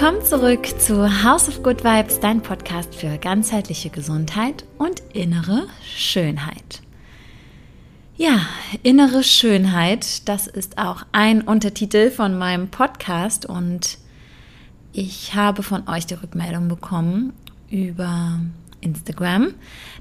Willkommen 0.00 0.24
zurück 0.24 0.64
zu 0.80 1.24
House 1.24 1.48
of 1.48 1.64
Good 1.64 1.82
Vibes, 1.82 2.20
dein 2.20 2.40
Podcast 2.40 2.94
für 2.94 3.18
ganzheitliche 3.18 3.90
Gesundheit 3.90 4.64
und 4.78 5.02
innere 5.12 5.66
Schönheit. 5.82 6.82
Ja, 8.16 8.46
innere 8.84 9.24
Schönheit, 9.24 10.28
das 10.28 10.46
ist 10.46 10.78
auch 10.78 11.04
ein 11.10 11.42
Untertitel 11.42 12.12
von 12.12 12.38
meinem 12.38 12.68
Podcast 12.68 13.44
und 13.44 13.98
ich 14.92 15.34
habe 15.34 15.64
von 15.64 15.88
euch 15.88 16.06
die 16.06 16.14
Rückmeldung 16.14 16.68
bekommen 16.68 17.32
über 17.68 18.38
Instagram, 18.80 19.52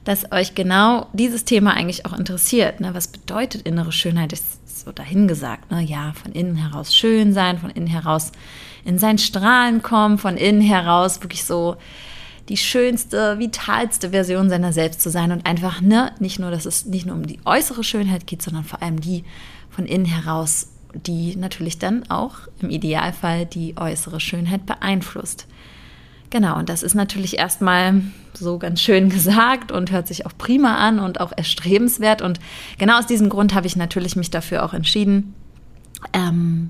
dass 0.04 0.32
euch 0.32 0.54
genau 0.54 1.08
dieses 1.14 1.44
Thema 1.44 1.74
eigentlich 1.74 2.06
auch 2.06 2.14
interessiert. 2.14 2.82
Ne? 2.82 2.94
Was 2.94 3.08
bedeutet 3.08 3.64
innere 3.64 3.92
Schönheit? 3.92 4.32
Ist 4.32 4.80
so 4.80 4.92
dahingesagt. 4.92 5.72
Ne? 5.72 5.82
Ja, 5.82 6.14
von 6.14 6.34
innen 6.34 6.56
heraus 6.56 6.96
schön 6.96 7.34
sein, 7.34 7.58
von 7.58 7.72
innen 7.72 7.88
heraus 7.88 8.32
in 8.88 8.98
sein 8.98 9.18
Strahlen 9.18 9.82
kommen, 9.82 10.18
von 10.18 10.38
innen 10.38 10.62
heraus 10.62 11.22
wirklich 11.22 11.44
so 11.44 11.76
die 12.48 12.56
schönste, 12.56 13.38
vitalste 13.38 14.12
Version 14.12 14.50
seiner 14.50 14.72
selbst 14.72 15.02
zu 15.02 15.10
sein 15.10 15.34
und 15.34 15.46
einfach 15.46 15.82
ne, 15.82 16.14
nicht 16.20 16.40
nur, 16.40 16.52
dass 16.52 16.66
es 16.66 16.86
nicht 16.86 17.06
nur 17.06 17.16
um 17.16 17.28
die 17.28 17.40
äußere 17.44 17.84
Schönheit 17.84 18.26
geht, 18.26 18.42
sondern 18.42 18.64
vor 18.64 18.82
allem 18.82 19.02
die 19.02 19.26
von 19.70 19.86
innen 19.86 20.06
heraus, 20.06 20.70
die 20.94 21.36
natürlich 21.36 21.80
dann 21.80 22.10
auch 22.10 22.36
im 22.62 22.70
Idealfall 22.70 23.46
die 23.46 23.76
äußere 23.78 24.22
Schönheit 24.22 24.66
beeinflusst. 24.66 25.48
Genau, 26.30 26.58
und 26.58 26.70
das 26.70 26.82
ist 26.82 26.96
natürlich 26.96 27.38
erstmal 27.38 28.02
so 28.34 28.58
ganz 28.58 28.80
schön 28.80 29.10
gesagt 29.10 29.74
und 29.74 29.92
hört 29.92 30.08
sich 30.08 30.26
auch 30.26 30.38
prima 30.38 30.78
an 30.78 31.00
und 31.00 31.20
auch 31.20 31.34
erstrebenswert. 31.36 32.22
Und 32.22 32.40
genau 32.78 33.00
aus 33.00 33.06
diesem 33.06 33.28
Grund 33.28 33.54
habe 33.54 33.68
ich 33.68 33.76
natürlich 33.76 34.16
mich 34.16 34.32
dafür 34.32 34.64
auch 34.64 34.74
entschieden, 34.74 35.34
ähm, 36.14 36.70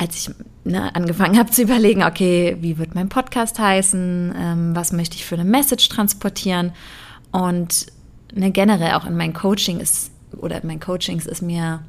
als 0.00 0.16
ich 0.16 0.34
ne, 0.64 0.94
angefangen 0.94 1.38
habe 1.38 1.50
zu 1.50 1.60
überlegen, 1.60 2.02
okay, 2.02 2.56
wie 2.60 2.78
wird 2.78 2.94
mein 2.94 3.10
Podcast 3.10 3.58
heißen, 3.58 4.34
ähm, 4.34 4.74
was 4.74 4.92
möchte 4.92 5.16
ich 5.16 5.26
für 5.26 5.34
eine 5.34 5.44
Message 5.44 5.90
transportieren? 5.90 6.72
Und 7.32 7.84
ne, 8.32 8.50
generell 8.50 8.94
auch 8.94 9.04
in 9.04 9.14
meinen 9.14 9.34
Coaching 9.34 9.78
ist 9.78 10.10
oder 10.38 10.62
in 10.62 10.66
meinen 10.66 10.80
Coachings 10.80 11.26
ist 11.26 11.42
mir 11.42 11.82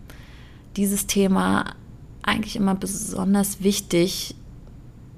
dieses 0.75 1.07
Thema 1.07 1.73
eigentlich 2.21 2.57
immer 2.57 2.75
besonders 2.75 3.63
wichtig 3.63 4.35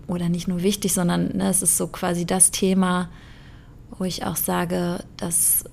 oder 0.05 0.29
nicht 0.29 0.47
nur 0.47 0.61
wichtig, 0.61 0.93
sondern 0.93 1.35
ne, 1.35 1.49
es 1.49 1.63
ist 1.63 1.77
so 1.77 1.87
quasi 1.87 2.27
das 2.27 2.51
Thema, 2.51 3.09
wo 3.97 4.03
ich 4.03 4.23
auch 4.23 4.35
sage, 4.35 5.03
dass 5.17 5.63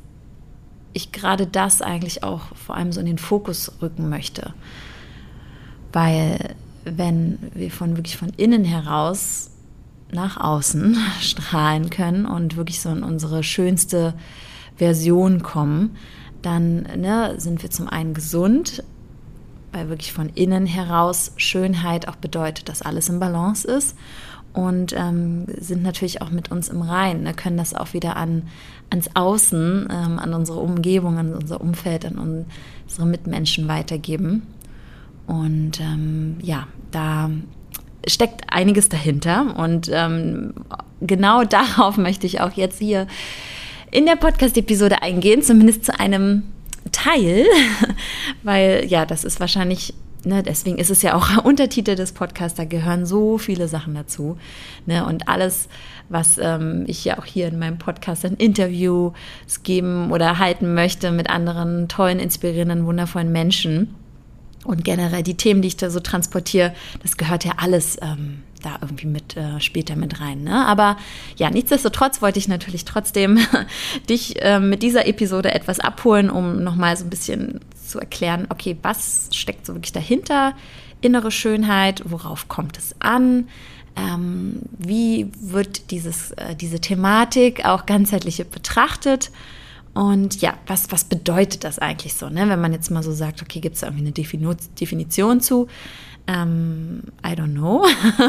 ich 0.94 1.12
gerade 1.12 1.46
das 1.46 1.82
eigentlich 1.82 2.24
auch 2.24 2.56
vor 2.56 2.76
allem 2.76 2.92
so 2.92 3.00
in 3.00 3.06
den 3.06 3.18
Fokus 3.18 3.72
rücken 3.82 4.08
möchte, 4.08 4.54
weil 5.92 6.56
wenn 6.84 7.38
wir 7.54 7.70
von 7.70 7.96
wirklich 7.96 8.16
von 8.16 8.30
innen 8.36 8.64
heraus 8.64 9.50
nach 10.12 10.38
außen 10.38 10.96
strahlen 11.20 11.90
können 11.90 12.26
und 12.26 12.56
wirklich 12.56 12.80
so 12.80 12.90
in 12.90 13.02
unsere 13.02 13.42
schönste 13.42 14.14
Version 14.76 15.42
kommen, 15.42 15.96
dann 16.42 16.82
ne, 16.96 17.34
sind 17.38 17.62
wir 17.62 17.70
zum 17.70 17.88
einen 17.88 18.14
gesund, 18.14 18.82
weil 19.72 19.88
wirklich 19.88 20.12
von 20.12 20.30
innen 20.30 20.66
heraus 20.66 21.32
Schönheit 21.36 22.08
auch 22.08 22.16
bedeutet, 22.16 22.68
dass 22.68 22.82
alles 22.82 23.08
im 23.08 23.20
Balance 23.20 23.68
ist 23.68 23.96
und 24.52 24.94
ähm, 24.96 25.46
sind 25.58 25.82
natürlich 25.82 26.22
auch 26.22 26.30
mit 26.30 26.50
uns 26.50 26.68
im 26.68 26.82
Rein, 26.82 27.22
ne, 27.22 27.34
können 27.34 27.56
das 27.56 27.74
auch 27.74 27.92
wieder 27.92 28.16
an, 28.16 28.44
ans 28.90 29.10
Außen, 29.14 29.88
ähm, 29.90 30.18
an 30.18 30.34
unsere 30.34 30.58
Umgebung, 30.58 31.18
an 31.18 31.34
unser 31.34 31.60
Umfeld, 31.60 32.04
an 32.04 32.44
unsere 32.86 33.06
Mitmenschen 33.06 33.68
weitergeben. 33.68 34.42
Und 35.30 35.80
ähm, 35.80 36.38
ja, 36.42 36.66
da 36.90 37.30
steckt 38.04 38.52
einiges 38.52 38.88
dahinter. 38.88 39.54
Und 39.56 39.88
ähm, 39.92 40.54
genau 41.00 41.44
darauf 41.48 41.96
möchte 41.96 42.26
ich 42.26 42.40
auch 42.40 42.52
jetzt 42.52 42.80
hier 42.80 43.06
in 43.92 44.06
der 44.06 44.16
Podcast-Episode 44.16 45.02
eingehen, 45.02 45.42
zumindest 45.42 45.84
zu 45.84 45.98
einem 45.98 46.42
Teil, 46.90 47.46
weil 48.42 48.84
ja, 48.88 49.06
das 49.06 49.22
ist 49.22 49.38
wahrscheinlich 49.38 49.94
Ne, 50.22 50.42
deswegen 50.42 50.76
ist 50.76 50.90
es 50.90 51.00
ja 51.00 51.14
auch 51.14 51.42
Untertitel 51.44 51.94
des 51.94 52.12
Podcasts, 52.12 52.58
da 52.58 52.66
gehören 52.66 53.06
so 53.06 53.38
viele 53.38 53.68
Sachen 53.68 53.94
dazu. 53.94 54.36
Ne, 54.84 55.06
und 55.06 55.28
alles, 55.28 55.70
was 56.10 56.36
ähm, 56.36 56.84
ich 56.88 57.06
ja 57.06 57.18
auch 57.18 57.24
hier 57.24 57.48
in 57.48 57.58
meinem 57.58 57.78
Podcast 57.78 58.26
ein 58.26 58.34
Interview 58.34 59.12
geben 59.62 60.12
oder 60.12 60.38
halten 60.38 60.74
möchte 60.74 61.10
mit 61.10 61.30
anderen 61.30 61.88
tollen, 61.88 62.18
inspirierenden, 62.18 62.84
wundervollen 62.84 63.32
Menschen, 63.32 63.94
und 64.64 64.84
generell 64.84 65.22
die 65.22 65.36
Themen, 65.36 65.62
die 65.62 65.68
ich 65.68 65.76
da 65.76 65.90
so 65.90 66.00
transportiere, 66.00 66.74
das 67.02 67.16
gehört 67.16 67.44
ja 67.44 67.52
alles 67.56 67.96
ähm, 68.02 68.42
da 68.62 68.78
irgendwie 68.80 69.06
mit 69.06 69.36
äh, 69.36 69.60
später 69.60 69.96
mit 69.96 70.20
rein. 70.20 70.44
Ne? 70.44 70.66
Aber 70.66 70.96
ja, 71.36 71.50
nichtsdestotrotz 71.50 72.22
wollte 72.22 72.38
ich 72.38 72.48
natürlich 72.48 72.84
trotzdem 72.84 73.38
dich 74.08 74.42
äh, 74.42 74.60
mit 74.60 74.82
dieser 74.82 75.06
Episode 75.06 75.54
etwas 75.54 75.80
abholen, 75.80 76.30
um 76.30 76.62
nochmal 76.62 76.96
so 76.96 77.04
ein 77.04 77.10
bisschen 77.10 77.60
zu 77.86 77.98
erklären, 77.98 78.46
okay, 78.50 78.76
was 78.82 79.28
steckt 79.32 79.66
so 79.66 79.74
wirklich 79.74 79.92
dahinter? 79.92 80.54
Innere 81.00 81.30
Schönheit, 81.30 82.02
worauf 82.06 82.48
kommt 82.48 82.76
es 82.76 82.94
an? 83.00 83.48
Ähm, 83.96 84.60
wie 84.78 85.30
wird 85.40 85.90
dieses, 85.90 86.32
äh, 86.32 86.54
diese 86.54 86.80
Thematik 86.80 87.64
auch 87.64 87.86
ganzheitlich 87.86 88.44
betrachtet? 88.48 89.30
Und 90.00 90.40
ja, 90.40 90.54
was, 90.66 90.90
was 90.90 91.04
bedeutet 91.04 91.62
das 91.62 91.78
eigentlich 91.78 92.14
so, 92.14 92.30
ne? 92.30 92.48
wenn 92.48 92.58
man 92.58 92.72
jetzt 92.72 92.90
mal 92.90 93.02
so 93.02 93.12
sagt, 93.12 93.42
okay, 93.42 93.60
gibt 93.60 93.76
es 93.76 93.82
irgendwie 93.82 94.00
eine 94.00 94.12
Defini 94.12 94.48
Definition 94.80 95.42
zu? 95.42 95.66
Ähm, 96.26 97.02
I 97.22 97.32
don't 97.32 97.52
know. 97.52 97.84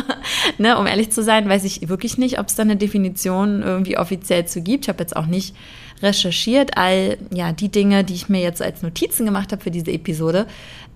ne, 0.58 0.78
um 0.78 0.86
ehrlich 0.86 1.12
zu 1.12 1.24
sein, 1.24 1.48
weiß 1.48 1.64
ich 1.64 1.88
wirklich 1.88 2.18
nicht, 2.18 2.40
ob 2.40 2.48
es 2.48 2.56
da 2.56 2.64
eine 2.64 2.76
Definition 2.76 3.62
irgendwie 3.62 3.98
offiziell 3.98 4.46
zu 4.46 4.62
gibt. 4.62 4.84
Ich 4.84 4.90
habe 4.90 5.00
jetzt 5.02 5.16
auch 5.16 5.28
nicht 5.28 5.56
recherchiert. 6.02 6.78
All 6.78 7.18
ja, 7.34 7.54
die 7.54 7.70
Dinge, 7.70 8.04
die 8.04 8.16
ich 8.16 8.28
mir 8.28 8.42
jetzt 8.42 8.62
als 8.62 8.82
Notizen 8.82 9.26
gemacht 9.26 9.54
habe 9.54 9.64
für 9.64 9.72
diese 9.72 9.94
Episode, 9.94 10.48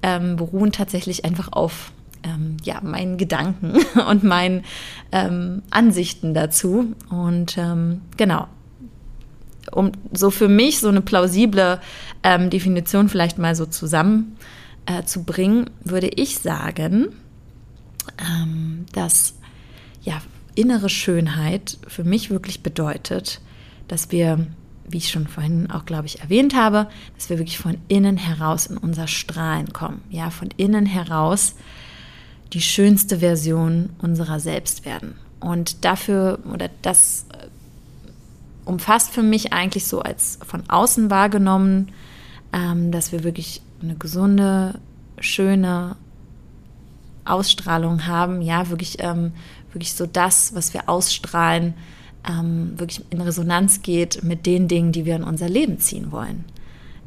ähm, 0.04 0.36
beruhen 0.36 0.74
tatsächlich 0.74 1.24
einfach 1.24 1.54
auf 1.54 1.94
ähm, 2.24 2.58
ja, 2.64 2.82
meinen 2.82 3.18
Gedanken 3.18 3.78
und 4.10 4.24
meinen 4.26 4.66
ähm, 5.14 5.62
Ansichten 5.70 6.34
dazu. 6.34 6.96
Und 7.10 7.58
ähm, 7.58 8.02
genau, 8.18 8.50
um 9.72 9.92
so 10.14 10.32
für 10.32 10.48
mich 10.48 10.80
so 10.80 10.90
eine 10.90 11.02
plausible 11.02 11.80
ähm, 12.24 12.50
Definition 12.50 13.10
vielleicht 13.10 13.38
mal 13.38 13.56
so 13.56 13.66
zusammen 13.66 14.38
äh, 14.86 15.04
zu 15.04 15.24
bringen, 15.24 15.70
würde 15.84 16.08
ich 16.08 16.40
sagen, 16.40 17.10
ähm, 18.20 18.86
dass 18.94 19.36
ja, 20.04 20.22
innere 20.56 20.90
Schönheit 20.90 21.78
für 21.88 22.04
mich 22.04 22.30
wirklich 22.30 22.64
bedeutet, 22.64 23.42
dass 23.88 24.12
wir, 24.12 24.48
wie 24.88 24.98
ich 24.98 25.12
schon 25.12 25.28
vorhin 25.28 25.70
auch, 25.72 25.86
glaube 25.86 26.06
ich, 26.06 26.22
erwähnt 26.22 26.56
habe, 26.56 26.88
dass 27.16 27.30
wir 27.30 27.38
wirklich 27.38 27.58
von 27.58 27.78
innen 27.88 28.18
heraus 28.18 28.68
in 28.68 28.78
unser 28.78 29.08
Strahlen 29.08 29.74
kommen. 29.74 30.02
Ja, 30.10 30.30
von 30.30 30.50
innen 30.58 30.86
heraus 30.86 31.56
die 32.54 32.62
schönste 32.62 33.20
Version 33.20 33.90
unserer 34.00 34.40
selbst 34.40 34.86
werden. 34.86 35.16
Und 35.40 35.84
dafür, 35.84 36.40
oder 36.52 36.70
das 36.82 37.26
umfasst 38.66 39.12
für 39.12 39.24
mich 39.24 39.54
eigentlich 39.54 39.86
so 39.88 40.02
als 40.02 40.40
von 40.46 40.64
außen 40.68 41.10
wahrgenommen, 41.10 41.92
ähm, 42.52 42.92
dass 42.92 43.12
wir 43.12 43.24
wirklich 43.24 43.62
eine 43.82 43.96
gesunde, 43.96 44.80
schöne 45.20 45.96
Ausstrahlung 47.24 48.08
haben. 48.08 48.42
Ja, 48.42 48.70
wirklich, 48.70 48.98
ähm, 49.00 49.34
wirklich 49.72 49.94
so 49.94 50.06
das, 50.06 50.56
was 50.56 50.74
wir 50.74 50.90
ausstrahlen, 50.90 51.74
ähm, 52.28 52.74
wirklich 52.78 53.06
in 53.12 53.22
Resonanz 53.22 53.82
geht 53.82 54.24
mit 54.24 54.46
den 54.46 54.68
Dingen, 54.68 54.92
die 54.92 55.06
wir 55.06 55.16
in 55.16 55.24
unser 55.24 55.50
Leben 55.50 55.80
ziehen 55.80 56.12
wollen. 56.12 56.46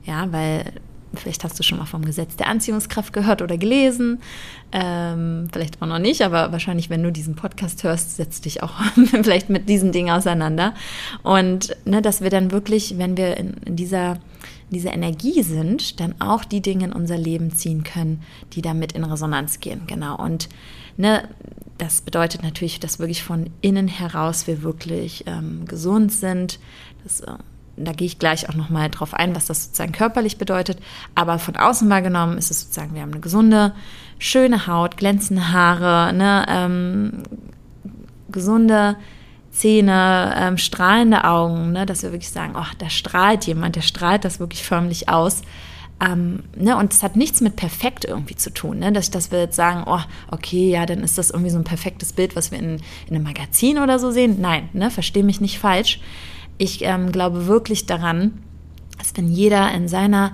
Ja, 0.05 0.31
weil 0.33 0.73
Vielleicht 1.15 1.45
hast 1.45 1.59
du 1.59 1.63
schon 1.63 1.79
mal 1.79 1.87
vom 1.87 2.05
Gesetz 2.05 2.37
der 2.37 2.49
Anziehungskraft 2.49 3.13
gehört 3.13 3.43
oder 3.43 3.57
gelesen. 3.57 4.21
Ähm, 4.73 5.49
vielleicht 5.53 5.81
auch 5.81 5.87
noch 5.87 5.99
nicht, 5.99 6.23
aber 6.23 6.53
wahrscheinlich, 6.53 6.91
wenn 6.91 7.03
du 7.03 7.11
diesen 7.11 7.35
Podcast 7.35 7.83
hörst, 7.85 8.17
setzt 8.17 8.45
dich 8.45 8.63
auch 8.63 8.81
vielleicht 9.23 9.49
mit 9.51 9.69
diesen 9.69 9.93
Dingen 9.93 10.11
auseinander. 10.11 10.75
Und 11.23 11.77
ne, 11.85 12.03
dass 12.03 12.21
wir 12.21 12.31
dann 12.31 12.51
wirklich, 12.51 12.99
wenn 12.99 13.17
wir 13.17 13.37
in, 13.37 13.55
in 13.65 13.77
dieser, 13.77 14.19
in 14.71 14.87
Energie 14.87 15.43
sind, 15.43 16.01
dann 16.01 16.15
auch 16.21 16.45
die 16.45 16.61
Dinge 16.61 16.87
in 16.87 16.93
unser 16.93 17.17
Leben 17.17 17.53
ziehen 17.53 17.85
können, 17.85 18.23
die 18.53 18.63
damit 18.63 18.93
in 18.93 19.05
Resonanz 19.05 19.61
gehen. 19.61 19.83
Genau. 19.87 20.17
Und 20.17 20.49
ne, 20.97 21.29
das 21.79 22.03
bedeutet 22.03 22.43
natürlich, 22.43 22.81
dass 22.81 22.99
wirklich 22.99 23.23
von 23.23 23.51
innen 23.63 23.89
heraus 23.89 24.47
wir 24.47 24.63
wirklich 24.63 25.25
ähm, 25.27 25.65
gesund 25.65 26.13
sind. 26.13 26.59
Dass, 27.05 27.21
äh, 27.21 27.33
da 27.85 27.93
gehe 27.93 28.07
ich 28.07 28.19
gleich 28.19 28.49
auch 28.49 28.55
nochmal 28.55 28.91
drauf 28.91 29.15
ein, 29.15 29.35
was 29.35 29.47
das 29.47 29.65
sozusagen 29.65 29.93
körperlich 29.93 30.39
bedeutet. 30.39 30.79
Aber 31.15 31.39
von 31.39 31.57
außen 31.57 31.89
wahrgenommen 31.89 32.39
ist 32.39 32.51
es 32.51 32.63
sozusagen, 32.63 32.95
wir 32.95 33.03
haben 33.03 33.13
eine 33.13 33.21
gesunde, 33.21 33.75
schöne 34.19 34.67
Haut, 34.67 34.97
glänzende 34.97 35.53
Haare, 35.53 36.13
ne, 36.13 36.47
ähm, 36.49 37.23
gesunde 38.31 38.97
Zähne, 39.51 40.35
ähm, 40.37 40.59
strahlende 40.59 41.25
Augen, 41.25 41.73
ne, 41.73 41.87
dass 41.87 42.03
wir 42.03 42.13
wirklich 42.13 42.31
sagen, 42.31 42.55
oh, 42.57 42.67
da 42.79 42.91
strahlt 42.91 43.45
jemand, 43.47 43.77
der 43.77 43.83
strahlt 43.83 44.25
das 44.25 44.41
wirklich 44.41 44.63
förmlich 44.63 45.09
aus. 45.09 45.43
ähm, 46.01 46.45
ne, 46.57 46.77
und 46.77 46.93
es 46.93 47.03
hat 47.03 47.17
nichts 47.17 47.41
mit 47.41 47.57
perfekt 47.57 48.05
irgendwie 48.05 48.37
zu 48.37 48.51
tun, 48.51 48.79
ne? 48.79 48.93
dass, 48.93 49.11
dass 49.11 49.33
wir 49.33 49.41
jetzt 49.41 49.57
sagen, 49.57 49.83
oh, 49.87 50.01
okay, 50.31 50.71
ja, 50.71 50.87
dann 50.87 51.01
ist 51.01 51.19
das 51.19 51.31
irgendwie 51.31 51.51
so 51.51 51.59
ein 51.59 51.65
perfektes 51.65 52.13
Bild, 52.13 52.37
was 52.37 52.53
wir 52.53 52.59
in, 52.59 52.81
in 53.09 53.17
einem 53.17 53.25
Magazin 53.25 53.79
oder 53.79 53.99
so 53.99 54.13
sehen. 54.13 54.37
Nein, 54.41 54.69
ne, 54.73 54.91
verstehe 54.91 55.25
mich 55.25 55.41
nicht 55.41 55.59
falsch. 55.59 56.01
Ich 56.59 56.83
ähm, 56.83 57.13
glaube 57.13 57.47
wirklich 57.47 57.87
daran, 57.87 58.43
dass 58.99 59.17
wenn 59.17 59.31
jeder 59.31 59.73
in 59.73 59.89
seiner, 59.89 60.33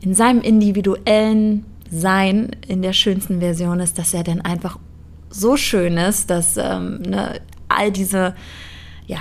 in 0.00 0.14
seinem 0.14 0.40
individuellen 0.40 1.64
Sein 1.90 2.50
in 2.66 2.82
der 2.82 2.92
schönsten 2.92 3.40
Version 3.40 3.80
ist, 3.80 3.98
dass 3.98 4.14
er 4.14 4.24
dann 4.24 4.40
einfach 4.40 4.78
so 5.30 5.56
schön 5.56 5.96
ist, 5.98 6.30
dass 6.30 6.56
ähm, 6.56 7.02
ne, 7.02 7.40
all 7.68 7.92
diese 7.92 8.34
ja, 9.06 9.20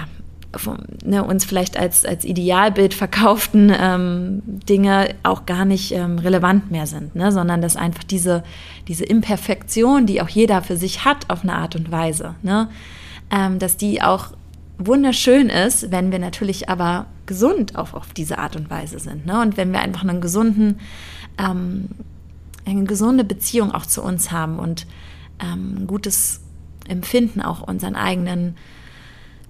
ne, 1.04 1.24
uns 1.24 1.46
vielleicht 1.46 1.78
als, 1.78 2.06
als 2.06 2.26
Idealbild 2.26 2.94
verkauften 2.94 3.72
ähm, 3.78 4.42
Dinge 4.46 5.16
auch 5.24 5.46
gar 5.46 5.66
nicht 5.66 5.92
ähm, 5.92 6.20
relevant 6.20 6.72
mehr 6.72 6.88
sind, 6.88 7.16
ne? 7.16 7.32
sondern 7.32 7.62
dass 7.62 7.76
einfach 7.76 8.04
diese, 8.04 8.44
diese 8.88 9.06
Imperfektion, 9.06 10.06
die 10.06 10.22
auch 10.22 10.30
jeder 10.30 10.62
für 10.62 10.78
sich 10.78 11.06
hat 11.06 11.30
auf 11.30 11.44
eine 11.44 11.56
Art 11.56 11.76
und 11.76 11.92
Weise, 11.92 12.36
ne? 12.42 12.70
Ähm, 13.30 13.60
dass 13.60 13.76
die 13.76 14.02
auch 14.02 14.30
wunderschön 14.78 15.50
ist, 15.50 15.92
wenn 15.92 16.12
wir 16.12 16.20
natürlich 16.20 16.70
aber 16.70 17.08
gesund 17.26 17.76
auch 17.76 17.94
auf 17.94 18.14
diese 18.14 18.38
Art 18.38 18.56
und 18.56 18.70
Weise 18.70 19.00
sind. 19.00 19.26
Ne? 19.26 19.42
Und 19.42 19.58
wenn 19.58 19.72
wir 19.72 19.80
einfach 19.80 20.04
einen 20.04 20.22
gesunden, 20.22 20.80
ähm, 21.38 21.90
eine 22.66 22.84
gesunde 22.84 23.24
Beziehung 23.24 23.72
auch 23.72 23.86
zu 23.86 24.04
uns 24.04 24.32
haben 24.32 24.60
und 24.60 24.88
ähm, 25.40 25.80
ein 25.80 25.88
gutes 25.88 26.42
Empfinden 26.88 27.42
auch 27.42 27.62
unseren 27.62 27.96
eigenen 27.96 28.56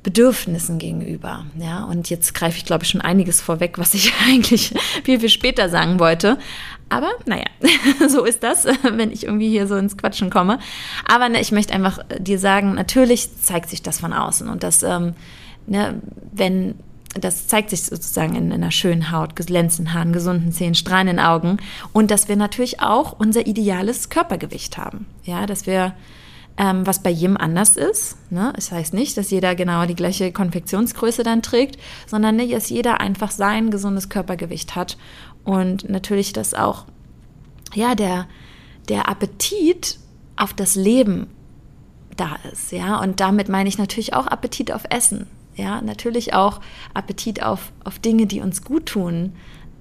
Bedürfnissen 0.08 0.78
gegenüber. 0.78 1.46
Ja, 1.60 1.84
und 1.84 2.10
jetzt 2.10 2.34
greife 2.34 2.58
ich, 2.58 2.64
glaube 2.64 2.86
ich, 2.86 2.90
schon 2.92 3.02
einiges 3.02 3.42
vorweg, 3.42 3.78
was 3.78 3.94
ich 3.94 4.14
eigentlich 4.26 4.74
viel, 5.04 5.20
viel 5.20 5.28
später 5.28 5.68
sagen 5.68 6.00
wollte. 6.00 6.38
Aber 6.88 7.10
naja, 7.26 7.44
so 8.08 8.24
ist 8.24 8.42
das, 8.42 8.66
wenn 8.84 9.12
ich 9.12 9.26
irgendwie 9.26 9.50
hier 9.50 9.68
so 9.68 9.76
ins 9.76 9.98
Quatschen 9.98 10.30
komme. 10.30 10.60
Aber 11.06 11.28
ne, 11.28 11.42
ich 11.42 11.52
möchte 11.52 11.74
einfach 11.74 12.00
dir 12.20 12.40
sagen, 12.40 12.76
natürlich 12.76 13.36
zeigt 13.36 13.70
sich 13.70 13.82
das 13.82 14.00
von 14.00 14.14
außen. 14.14 14.48
Und 14.48 14.64
das, 14.64 14.82
ähm, 14.82 15.14
ne, 15.66 16.02
wenn 16.32 16.76
das 17.20 17.48
zeigt 17.48 17.72
sich 17.72 17.84
sozusagen 17.84 18.34
in, 18.36 18.46
in 18.46 18.54
einer 18.54 18.72
schönen 18.72 19.12
Haut, 19.12 19.36
glänzenden 19.36 19.94
Haaren, 19.94 20.14
gesunden 20.14 20.54
Zähnen, 20.54 20.76
strahlenden 20.76 21.20
Augen 21.20 21.58
und 21.92 22.12
dass 22.12 22.30
wir 22.30 22.38
natürlich 22.38 22.80
auch 22.80 23.20
unser 23.20 23.46
ideales 23.46 24.08
Körpergewicht 24.08 24.78
haben. 24.78 25.06
Ja, 25.26 25.48
dass 25.48 25.68
wir 25.68 25.94
ähm, 26.58 26.88
was 26.88 27.04
bei 27.04 27.12
jedem 27.12 27.38
anders 27.38 27.78
ist. 27.78 28.18
Ne? 28.32 28.52
Das 28.56 28.72
heißt 28.72 28.94
nicht, 28.94 29.16
dass 29.16 29.30
jeder 29.30 29.56
genau 29.56 29.86
die 29.86 29.96
gleiche 29.96 30.32
Konfektionsgröße 30.32 31.24
dann 31.24 31.42
trägt, 31.42 31.80
sondern 32.08 32.36
ne, 32.36 32.48
dass 32.48 32.70
jeder 32.70 33.00
einfach 33.00 33.32
sein 33.32 33.70
gesundes 33.70 34.10
Körpergewicht 34.10 34.76
hat 34.76 34.98
und 35.44 35.90
natürlich, 35.90 36.34
dass 36.34 36.54
auch 36.54 36.86
ja 37.74 37.96
der 37.96 38.28
der 38.90 39.10
Appetit 39.10 40.00
auf 40.36 40.54
das 40.54 40.76
Leben 40.76 41.28
da 42.16 42.38
ist, 42.52 42.72
ja 42.72 43.00
und 43.00 43.20
damit 43.20 43.50
meine 43.50 43.70
ich 43.70 43.78
natürlich 43.78 44.14
auch 44.14 44.26
Appetit 44.26 44.72
auf 44.72 44.84
Essen, 44.90 45.28
ja 45.56 45.82
natürlich 45.82 46.34
auch 46.34 46.60
Appetit 46.94 47.44
auf 47.44 47.72
auf 47.84 48.00
Dinge, 48.00 48.26
die 48.26 48.42
uns 48.42 48.64
gut 48.64 48.88
tun. 48.88 49.34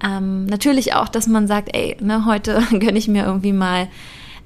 Ähm, 0.03 0.45
natürlich 0.45 0.93
auch, 0.93 1.09
dass 1.09 1.25
man 1.25 1.47
sagt, 1.47 1.75
ey, 1.75 1.97
ne, 1.99 2.25
heute 2.25 2.61
gönne 2.69 2.99
ich 2.99 3.07
mir 3.07 3.25
irgendwie 3.25 3.53
mal 3.53 3.87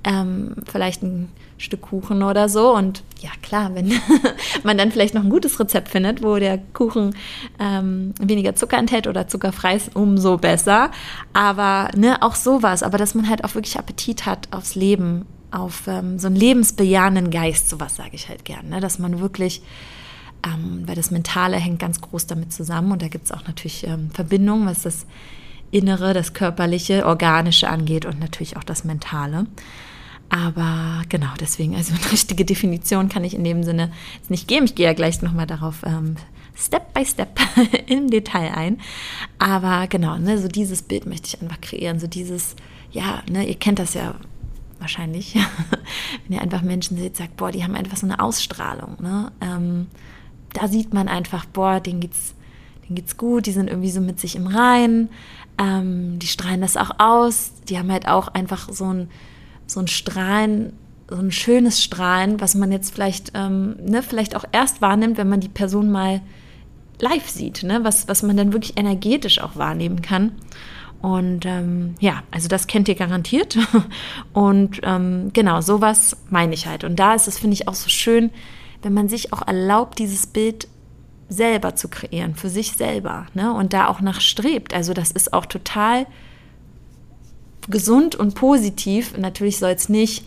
ähm, 0.05 0.55
vielleicht 0.65 1.03
ein 1.03 1.27
Stück 1.61 1.81
Kuchen 1.81 2.23
oder 2.23 2.49
so. 2.49 2.75
Und 2.75 3.03
ja, 3.19 3.29
klar, 3.41 3.73
wenn 3.73 3.93
man 4.63 4.77
dann 4.77 4.91
vielleicht 4.91 5.13
noch 5.13 5.23
ein 5.23 5.29
gutes 5.29 5.59
Rezept 5.59 5.89
findet, 5.89 6.23
wo 6.23 6.37
der 6.37 6.57
Kuchen 6.73 7.15
ähm, 7.59 8.13
weniger 8.19 8.55
Zucker 8.55 8.77
enthält 8.77 9.07
oder 9.07 9.27
zuckerfrei 9.27 9.75
ist, 9.75 9.95
umso 9.95 10.37
besser. 10.37 10.91
Aber 11.33 11.89
ne, 11.95 12.21
auch 12.21 12.35
sowas, 12.35 12.83
aber 12.83 12.97
dass 12.97 13.15
man 13.15 13.29
halt 13.29 13.43
auch 13.43 13.55
wirklich 13.55 13.77
Appetit 13.77 14.25
hat 14.25 14.47
aufs 14.51 14.75
Leben, 14.75 15.25
auf 15.51 15.83
ähm, 15.87 16.17
so 16.17 16.27
einen 16.27 16.37
lebensbejahenden 16.37 17.29
Geist, 17.29 17.69
sowas 17.69 17.95
sage 17.95 18.11
ich 18.13 18.29
halt 18.29 18.45
gern, 18.45 18.69
ne? 18.69 18.79
dass 18.79 18.99
man 18.99 19.19
wirklich 19.19 19.61
ähm, 20.45 20.83
weil 20.87 20.95
das 20.95 21.11
Mentale 21.11 21.57
hängt 21.57 21.79
ganz 21.79 22.01
groß 22.01 22.27
damit 22.27 22.53
zusammen 22.53 22.91
und 22.91 23.01
da 23.01 23.07
gibt 23.07 23.25
es 23.25 23.31
auch 23.31 23.45
natürlich 23.47 23.85
ähm, 23.85 24.09
Verbindungen, 24.11 24.65
was 24.65 24.83
das 24.83 25.05
Innere, 25.71 26.13
das 26.13 26.33
Körperliche, 26.33 27.05
Organische 27.05 27.69
angeht 27.69 28.05
und 28.05 28.19
natürlich 28.19 28.57
auch 28.57 28.63
das 28.63 28.83
Mentale. 28.83 29.45
Aber 30.31 31.03
genau, 31.09 31.27
deswegen, 31.39 31.75
also 31.75 31.93
eine 32.01 32.11
richtige 32.11 32.45
Definition 32.45 33.09
kann 33.09 33.23
ich 33.23 33.35
in 33.35 33.43
dem 33.43 33.63
Sinne 33.63 33.91
nicht 34.29 34.47
geben. 34.47 34.65
Ich 34.65 34.75
gehe 34.75 34.87
ja 34.87 34.93
gleich 34.93 35.21
nochmal 35.21 35.45
darauf 35.45 35.83
ähm, 35.85 36.15
Step 36.55 36.93
by 36.93 37.05
Step 37.05 37.37
im 37.87 38.09
Detail 38.09 38.51
ein. 38.55 38.79
Aber 39.37 39.87
genau, 39.87 40.17
ne, 40.17 40.37
so 40.37 40.47
dieses 40.47 40.81
Bild 40.81 41.05
möchte 41.05 41.27
ich 41.27 41.41
einfach 41.41 41.59
kreieren. 41.59 41.99
So 41.99 42.07
dieses, 42.07 42.55
ja, 42.91 43.21
ne, 43.29 43.45
ihr 43.45 43.55
kennt 43.55 43.77
das 43.77 43.93
ja 43.93 44.15
wahrscheinlich, 44.79 45.35
wenn 46.27 46.37
ihr 46.37 46.41
einfach 46.41 46.61
Menschen 46.61 46.97
seht, 46.97 47.17
sagt, 47.17 47.35
boah, 47.35 47.51
die 47.51 47.63
haben 47.63 47.75
einfach 47.75 47.97
so 47.97 48.07
eine 48.07 48.19
Ausstrahlung. 48.21 48.97
Ne? 49.01 49.31
Ähm, 49.41 49.87
da 50.53 50.69
sieht 50.69 50.93
man 50.93 51.09
einfach, 51.09 51.45
boah, 51.45 51.81
denen 51.81 51.99
geht's, 51.99 52.33
denen 52.85 52.95
geht's 52.95 53.17
gut, 53.17 53.45
die 53.47 53.51
sind 53.51 53.67
irgendwie 53.69 53.91
so 53.91 54.01
mit 54.01 54.19
sich 54.19 54.35
im 54.37 54.47
Reinen, 54.47 55.09
ähm, 55.59 56.19
die 56.19 56.27
strahlen 56.27 56.61
das 56.61 56.77
auch 56.77 56.91
aus, 56.99 57.51
die 57.67 57.77
haben 57.77 57.91
halt 57.91 58.07
auch 58.07 58.29
einfach 58.29 58.69
so 58.71 58.85
ein 58.85 59.09
so 59.71 59.79
ein 59.79 59.87
Strahlen, 59.87 60.73
so 61.09 61.17
ein 61.17 61.31
schönes 61.31 61.83
Strahlen, 61.83 62.41
was 62.41 62.55
man 62.55 62.71
jetzt 62.71 62.93
vielleicht, 62.93 63.31
ähm, 63.33 63.75
ne, 63.83 64.03
vielleicht 64.03 64.35
auch 64.35 64.45
erst 64.51 64.81
wahrnimmt, 64.81 65.17
wenn 65.17 65.29
man 65.29 65.39
die 65.39 65.49
Person 65.49 65.91
mal 65.91 66.21
live 66.99 67.29
sieht, 67.29 67.63
ne, 67.63 67.79
was, 67.83 68.07
was 68.07 68.23
man 68.23 68.37
dann 68.37 68.53
wirklich 68.53 68.77
energetisch 68.77 69.41
auch 69.41 69.55
wahrnehmen 69.55 70.01
kann. 70.01 70.33
Und 71.01 71.45
ähm, 71.45 71.95
ja, 71.99 72.21
also 72.29 72.47
das 72.47 72.67
kennt 72.67 72.87
ihr 72.87 72.95
garantiert. 72.95 73.57
Und 74.33 74.81
ähm, 74.83 75.31
genau, 75.33 75.61
sowas 75.61 76.15
meine 76.29 76.53
ich 76.53 76.67
halt. 76.67 76.83
Und 76.83 76.97
da 76.97 77.15
ist 77.15 77.27
es, 77.27 77.39
finde 77.39 77.55
ich, 77.55 77.67
auch 77.67 77.73
so 77.73 77.89
schön, 77.89 78.29
wenn 78.83 78.93
man 78.93 79.09
sich 79.09 79.33
auch 79.33 79.45
erlaubt, 79.47 79.97
dieses 79.97 80.27
Bild 80.27 80.67
selber 81.27 81.75
zu 81.75 81.87
kreieren, 81.87 82.35
für 82.35 82.49
sich 82.49 82.73
selber, 82.73 83.25
ne? 83.33 83.53
Und 83.53 83.73
da 83.73 83.87
auch 83.87 84.01
nach 84.01 84.21
strebt. 84.21 84.73
Also 84.73 84.93
das 84.93 85.11
ist 85.11 85.33
auch 85.33 85.45
total 85.45 86.05
gesund 87.69 88.15
und 88.15 88.35
positiv. 88.35 89.17
Natürlich 89.17 89.59
soll 89.59 89.71
es 89.71 89.89
nicht 89.89 90.23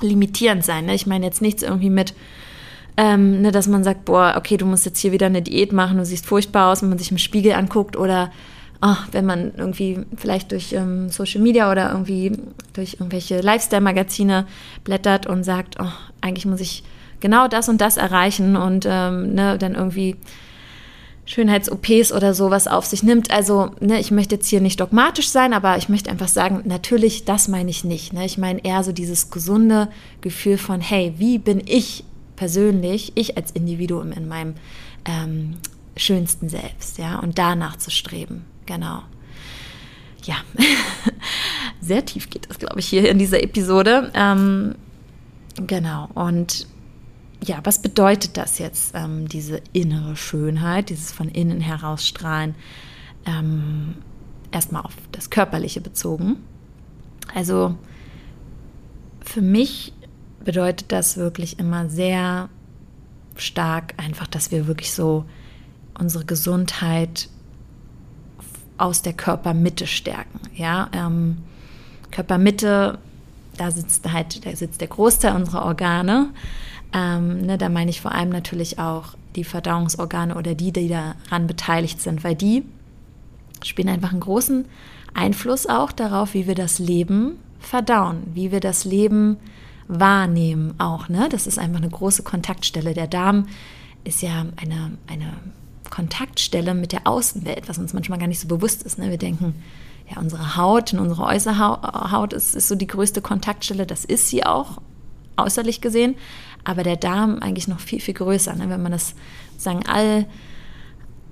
limitierend 0.00 0.64
sein. 0.64 0.86
Ne? 0.86 0.94
Ich 0.94 1.06
meine 1.06 1.26
jetzt 1.26 1.42
nichts 1.42 1.62
irgendwie 1.62 1.90
mit, 1.90 2.14
ähm, 2.96 3.42
ne, 3.42 3.52
dass 3.52 3.66
man 3.66 3.84
sagt, 3.84 4.04
boah, 4.04 4.34
okay, 4.36 4.56
du 4.56 4.66
musst 4.66 4.86
jetzt 4.86 4.98
hier 4.98 5.12
wieder 5.12 5.26
eine 5.26 5.42
Diät 5.42 5.72
machen, 5.72 5.98
du 5.98 6.04
siehst 6.04 6.26
furchtbar 6.26 6.72
aus, 6.72 6.82
wenn 6.82 6.88
man 6.88 6.98
sich 6.98 7.10
im 7.10 7.18
Spiegel 7.18 7.52
anguckt 7.52 7.96
oder 7.96 8.30
oh, 8.82 8.96
wenn 9.12 9.26
man 9.26 9.52
irgendwie 9.56 10.00
vielleicht 10.16 10.52
durch 10.52 10.72
ähm, 10.72 11.10
Social 11.10 11.40
Media 11.40 11.70
oder 11.70 11.90
irgendwie 11.90 12.32
durch 12.72 12.94
irgendwelche 12.94 13.40
Lifestyle-Magazine 13.40 14.46
blättert 14.84 15.26
und 15.26 15.44
sagt, 15.44 15.76
oh, 15.78 15.92
eigentlich 16.20 16.46
muss 16.46 16.60
ich 16.60 16.82
genau 17.20 17.48
das 17.48 17.68
und 17.68 17.80
das 17.80 17.96
erreichen 17.96 18.56
und 18.56 18.86
ähm, 18.88 19.34
ne, 19.34 19.58
dann 19.58 19.74
irgendwie 19.74 20.16
Schönheits-OPs 21.30 22.12
oder 22.12 22.34
sowas 22.34 22.66
auf 22.66 22.86
sich 22.86 23.04
nimmt. 23.04 23.30
Also, 23.30 23.70
ne, 23.78 24.00
ich 24.00 24.10
möchte 24.10 24.34
jetzt 24.34 24.48
hier 24.48 24.60
nicht 24.60 24.80
dogmatisch 24.80 25.28
sein, 25.28 25.52
aber 25.52 25.76
ich 25.76 25.88
möchte 25.88 26.10
einfach 26.10 26.26
sagen, 26.26 26.62
natürlich, 26.64 27.24
das 27.24 27.46
meine 27.46 27.70
ich 27.70 27.84
nicht. 27.84 28.12
Ne? 28.12 28.26
Ich 28.26 28.36
meine 28.36 28.64
eher 28.64 28.82
so 28.82 28.90
dieses 28.90 29.30
gesunde 29.30 29.88
Gefühl 30.22 30.58
von, 30.58 30.80
hey, 30.80 31.14
wie 31.18 31.38
bin 31.38 31.62
ich 31.64 32.02
persönlich, 32.34 33.12
ich 33.14 33.36
als 33.36 33.52
Individuum 33.52 34.10
in 34.10 34.26
meinem 34.26 34.54
ähm, 35.04 35.58
schönsten 35.96 36.48
Selbst, 36.48 36.98
ja, 36.98 37.20
und 37.20 37.38
danach 37.38 37.76
zu 37.76 37.92
streben. 37.92 38.44
Genau. 38.66 39.02
Ja, 40.24 40.34
sehr 41.80 42.04
tief 42.04 42.28
geht 42.28 42.50
das, 42.50 42.58
glaube 42.58 42.80
ich, 42.80 42.88
hier 42.88 43.08
in 43.08 43.20
dieser 43.20 43.40
Episode. 43.40 44.10
Ähm, 44.14 44.74
genau, 45.64 46.08
und 46.14 46.66
ja, 47.44 47.60
was 47.64 47.80
bedeutet 47.80 48.36
das 48.36 48.58
jetzt, 48.58 48.92
ähm, 48.94 49.28
diese 49.28 49.60
innere 49.72 50.16
Schönheit, 50.16 50.90
dieses 50.90 51.12
von 51.12 51.28
innen 51.28 51.60
herausstrahlen? 51.60 52.54
Ähm, 53.26 53.94
erstmal 54.52 54.82
auf 54.82 54.94
das 55.12 55.30
Körperliche 55.30 55.80
bezogen. 55.80 56.36
Also 57.34 57.76
für 59.24 59.42
mich 59.42 59.92
bedeutet 60.44 60.92
das 60.92 61.16
wirklich 61.16 61.58
immer 61.58 61.88
sehr 61.88 62.48
stark 63.36 63.94
einfach, 63.96 64.26
dass 64.26 64.50
wir 64.50 64.66
wirklich 64.66 64.92
so 64.92 65.24
unsere 65.98 66.24
Gesundheit 66.24 67.28
aus 68.78 69.02
der 69.02 69.12
Körpermitte 69.12 69.86
stärken. 69.86 70.40
Ja, 70.54 70.88
ähm, 70.92 71.38
Körpermitte, 72.10 72.98
da 73.56 73.70
sitzt 73.70 74.10
halt, 74.10 74.44
da 74.46 74.56
sitzt 74.56 74.80
der 74.80 74.88
Großteil 74.88 75.36
unserer 75.36 75.64
Organe. 75.64 76.30
Ähm, 76.92 77.42
ne, 77.42 77.58
da 77.58 77.68
meine 77.68 77.90
ich 77.90 78.00
vor 78.00 78.12
allem 78.12 78.30
natürlich 78.30 78.78
auch 78.78 79.14
die 79.36 79.44
Verdauungsorgane 79.44 80.34
oder 80.34 80.54
die, 80.54 80.72
die 80.72 80.88
daran 80.88 81.46
beteiligt 81.46 82.00
sind, 82.00 82.24
weil 82.24 82.34
die 82.34 82.64
spielen 83.64 83.88
einfach 83.88 84.10
einen 84.10 84.20
großen 84.20 84.64
Einfluss 85.14 85.66
auch 85.66 85.92
darauf, 85.92 86.34
wie 86.34 86.46
wir 86.46 86.54
das 86.54 86.78
Leben 86.78 87.36
verdauen, 87.58 88.22
wie 88.34 88.50
wir 88.52 88.60
das 88.60 88.84
Leben 88.84 89.36
wahrnehmen 89.86 90.74
auch. 90.78 91.08
Ne? 91.08 91.28
Das 91.30 91.46
ist 91.46 91.58
einfach 91.58 91.78
eine 91.78 91.90
große 91.90 92.22
Kontaktstelle. 92.22 92.94
Der 92.94 93.06
Darm 93.06 93.46
ist 94.04 94.22
ja 94.22 94.46
eine, 94.56 94.92
eine 95.06 95.32
Kontaktstelle 95.90 96.74
mit 96.74 96.92
der 96.92 97.06
Außenwelt, 97.06 97.68
was 97.68 97.78
uns 97.78 97.92
manchmal 97.92 98.18
gar 98.18 98.28
nicht 98.28 98.40
so 98.40 98.48
bewusst 98.48 98.82
ist. 98.82 98.98
Ne? 98.98 99.10
Wir 99.10 99.18
denken, 99.18 99.54
ja, 100.08 100.20
unsere 100.20 100.56
Haut, 100.56 100.92
unsere 100.94 101.24
Äußerhaut 101.24 102.32
ist, 102.32 102.54
ist 102.54 102.68
so 102.68 102.74
die 102.74 102.86
größte 102.86 103.20
Kontaktstelle. 103.20 103.86
Das 103.86 104.04
ist 104.04 104.28
sie 104.28 104.44
auch, 104.44 104.80
äußerlich 105.36 105.80
gesehen. 105.80 106.16
Aber 106.64 106.82
der 106.82 106.96
Darm 106.96 107.38
eigentlich 107.40 107.68
noch 107.68 107.80
viel, 107.80 108.00
viel 108.00 108.14
größer. 108.14 108.54
Ne? 108.54 108.68
Wenn 108.68 108.82
man 108.82 108.92
das 108.92 109.14
sagen, 109.56 109.84
all, 109.86 110.26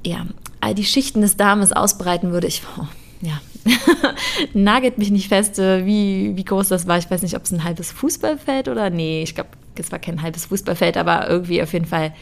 ja, 0.04 0.26
all 0.60 0.74
die 0.74 0.84
Schichten 0.84 1.20
des 1.20 1.36
Darmes 1.36 1.72
ausbreiten 1.72 2.32
würde, 2.32 2.46
ich, 2.46 2.62
oh, 2.78 2.86
ja, 3.20 3.40
nagelt 4.54 4.98
mich 4.98 5.10
nicht 5.10 5.28
fest, 5.28 5.58
äh, 5.58 5.84
wie, 5.84 6.36
wie 6.36 6.44
groß 6.44 6.68
das 6.68 6.86
war. 6.86 6.98
Ich 6.98 7.10
weiß 7.10 7.22
nicht, 7.22 7.36
ob 7.36 7.44
es 7.44 7.52
ein 7.52 7.64
halbes 7.64 7.92
Fußballfeld 7.92 8.68
oder 8.68 8.90
nee, 8.90 9.22
ich 9.22 9.34
glaube, 9.34 9.50
es 9.76 9.92
war 9.92 9.98
kein 9.98 10.22
halbes 10.22 10.46
Fußballfeld, 10.46 10.96
aber 10.96 11.28
irgendwie 11.28 11.62
auf 11.62 11.72
jeden 11.72 11.86
Fall 11.86 12.12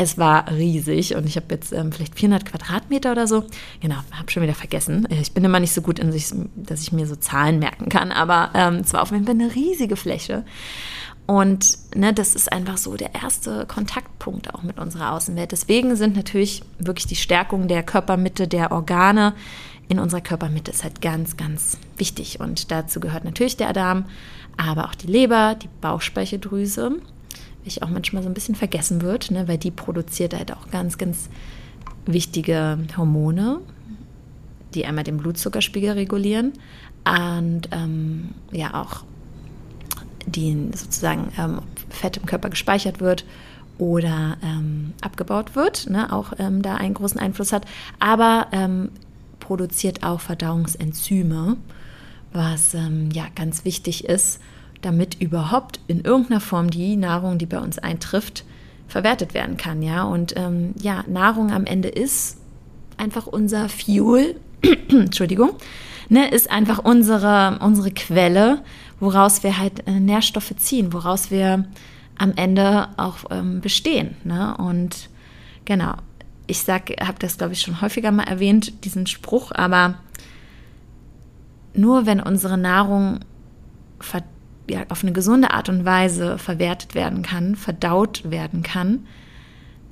es 0.00 0.16
war 0.16 0.48
riesig 0.52 1.16
und 1.16 1.26
ich 1.26 1.34
habe 1.34 1.46
jetzt 1.50 1.72
ähm, 1.72 1.90
vielleicht 1.90 2.14
400 2.16 2.46
Quadratmeter 2.46 3.10
oder 3.10 3.26
so. 3.26 3.44
Genau, 3.80 3.96
habe 4.12 4.30
schon 4.30 4.44
wieder 4.44 4.54
vergessen. 4.54 5.06
Äh, 5.10 5.20
ich 5.20 5.32
bin 5.32 5.44
immer 5.44 5.58
nicht 5.58 5.72
so 5.72 5.82
gut 5.82 5.98
in 5.98 6.12
sich, 6.12 6.26
dass 6.54 6.82
ich 6.82 6.92
mir 6.92 7.04
so 7.08 7.16
Zahlen 7.16 7.58
merken 7.58 7.88
kann, 7.88 8.12
aber 8.12 8.50
ähm, 8.54 8.76
es 8.76 8.92
war 8.92 9.02
auf 9.02 9.10
jeden 9.10 9.24
Fall 9.24 9.34
eine 9.34 9.52
riesige 9.56 9.96
Fläche. 9.96 10.44
Und 11.28 11.78
ne, 11.94 12.12
das 12.14 12.34
ist 12.34 12.50
einfach 12.50 12.78
so 12.78 12.96
der 12.96 13.14
erste 13.14 13.66
Kontaktpunkt 13.66 14.52
auch 14.54 14.62
mit 14.62 14.78
unserer 14.78 15.12
Außenwelt. 15.12 15.52
Deswegen 15.52 15.94
sind 15.94 16.16
natürlich 16.16 16.62
wirklich 16.78 17.06
die 17.06 17.16
Stärkung 17.16 17.68
der 17.68 17.82
Körpermitte, 17.82 18.48
der 18.48 18.72
Organe 18.72 19.34
in 19.88 19.98
unserer 19.98 20.22
Körpermitte 20.22 20.70
ist 20.70 20.84
halt 20.84 21.00
ganz, 21.02 21.36
ganz 21.36 21.78
wichtig. 21.96 22.40
Und 22.40 22.70
dazu 22.70 22.98
gehört 22.98 23.24
natürlich 23.24 23.56
der 23.56 23.72
Darm, 23.72 24.06
aber 24.56 24.86
auch 24.86 24.94
die 24.94 25.06
Leber, 25.06 25.54
die 25.54 25.68
Bauchspeicheldrüse 25.80 26.96
ich 27.68 27.82
auch 27.82 27.90
manchmal 27.90 28.22
so 28.22 28.28
ein 28.28 28.34
bisschen 28.34 28.54
vergessen 28.54 29.02
wird, 29.02 29.30
ne, 29.30 29.46
weil 29.46 29.58
die 29.58 29.70
produziert 29.70 30.34
halt 30.34 30.52
auch 30.52 30.70
ganz, 30.70 30.98
ganz 30.98 31.28
wichtige 32.06 32.78
Hormone, 32.96 33.60
die 34.74 34.86
einmal 34.86 35.04
den 35.04 35.18
Blutzuckerspiegel 35.18 35.92
regulieren 35.92 36.52
und 37.04 37.68
ähm, 37.70 38.30
ja 38.50 38.82
auch 38.82 39.04
die 40.30 40.70
sozusagen 40.74 41.32
ähm, 41.38 41.60
Fett 41.90 42.16
im 42.16 42.26
Körper 42.26 42.50
gespeichert 42.50 43.00
wird 43.00 43.24
oder 43.78 44.36
ähm, 44.42 44.92
abgebaut 45.00 45.54
wird, 45.54 45.88
ne, 45.88 46.12
auch 46.12 46.32
ähm, 46.38 46.62
da 46.62 46.74
einen 46.76 46.94
großen 46.94 47.20
Einfluss 47.20 47.52
hat, 47.52 47.64
aber 47.98 48.48
ähm, 48.52 48.90
produziert 49.40 50.02
auch 50.02 50.20
Verdauungsenzyme, 50.20 51.56
was 52.32 52.74
ähm, 52.74 53.10
ja 53.12 53.26
ganz 53.34 53.64
wichtig 53.64 54.04
ist 54.04 54.40
damit 54.82 55.20
überhaupt 55.20 55.80
in 55.86 56.00
irgendeiner 56.00 56.40
Form 56.40 56.70
die 56.70 56.96
Nahrung, 56.96 57.38
die 57.38 57.46
bei 57.46 57.58
uns 57.58 57.78
eintrifft, 57.78 58.44
verwertet 58.86 59.34
werden 59.34 59.56
kann. 59.56 59.82
Ja, 59.82 60.04
und 60.04 60.34
ähm, 60.36 60.74
ja, 60.80 61.04
Nahrung 61.06 61.50
am 61.52 61.66
Ende 61.66 61.88
ist 61.88 62.38
einfach 62.96 63.26
unser 63.26 63.68
Fuel, 63.68 64.36
Entschuldigung, 64.88 65.50
ne, 66.08 66.28
ist 66.30 66.50
einfach 66.50 66.78
unsere, 66.78 67.58
unsere 67.60 67.90
Quelle, 67.90 68.62
woraus 69.00 69.42
wir 69.42 69.58
halt 69.58 69.86
äh, 69.86 70.00
Nährstoffe 70.00 70.54
ziehen, 70.56 70.92
woraus 70.92 71.30
wir 71.30 71.64
am 72.16 72.32
Ende 72.36 72.88
auch 72.96 73.18
ähm, 73.30 73.60
bestehen. 73.60 74.16
Ne? 74.24 74.56
Und 74.56 75.08
genau, 75.64 75.94
ich 76.46 76.60
sag, 76.60 76.90
habe 77.00 77.18
das 77.18 77.38
glaube 77.38 77.52
ich 77.52 77.60
schon 77.60 77.80
häufiger 77.80 78.10
mal 78.10 78.24
erwähnt, 78.24 78.84
diesen 78.84 79.06
Spruch, 79.06 79.52
aber 79.52 79.94
nur 81.74 82.06
wenn 82.06 82.20
unsere 82.20 82.58
Nahrung 82.58 83.20
ja, 84.68 84.84
auf 84.88 85.02
eine 85.02 85.12
gesunde 85.12 85.52
Art 85.52 85.68
und 85.68 85.84
Weise 85.84 86.38
verwertet 86.38 86.94
werden 86.94 87.22
kann, 87.22 87.54
verdaut 87.54 88.30
werden 88.30 88.62
kann, 88.62 89.06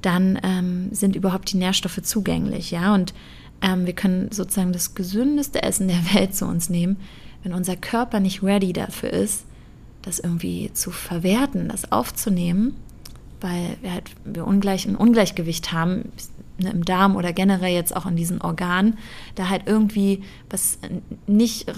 dann 0.02 0.38
ähm, 0.42 0.88
sind 0.92 1.16
überhaupt 1.16 1.52
die 1.52 1.56
Nährstoffe 1.56 2.02
zugänglich, 2.02 2.70
ja. 2.70 2.94
Und 2.94 3.14
ähm, 3.62 3.86
wir 3.86 3.94
können 3.94 4.30
sozusagen 4.32 4.72
das 4.72 4.94
gesündeste 4.94 5.62
Essen 5.62 5.88
der 5.88 6.02
Welt 6.14 6.34
zu 6.34 6.46
uns 6.46 6.68
nehmen, 6.68 6.96
wenn 7.42 7.52
unser 7.52 7.76
Körper 7.76 8.20
nicht 8.20 8.42
ready 8.42 8.72
dafür 8.72 9.10
ist, 9.10 9.44
das 10.02 10.18
irgendwie 10.18 10.70
zu 10.72 10.90
verwerten, 10.90 11.68
das 11.68 11.90
aufzunehmen, 11.92 12.76
weil 13.40 13.76
wir 13.82 13.92
halt 13.92 14.10
wir 14.24 14.46
ungleich 14.46 14.86
ein 14.86 14.96
Ungleichgewicht 14.96 15.72
haben 15.72 16.12
ne, 16.58 16.70
im 16.70 16.84
Darm 16.84 17.16
oder 17.16 17.32
generell 17.32 17.72
jetzt 17.72 17.94
auch 17.94 18.06
in 18.06 18.16
diesen 18.16 18.40
Organen, 18.40 18.98
da 19.34 19.48
halt 19.48 19.62
irgendwie 19.66 20.22
was 20.48 20.78
nicht 21.26 21.72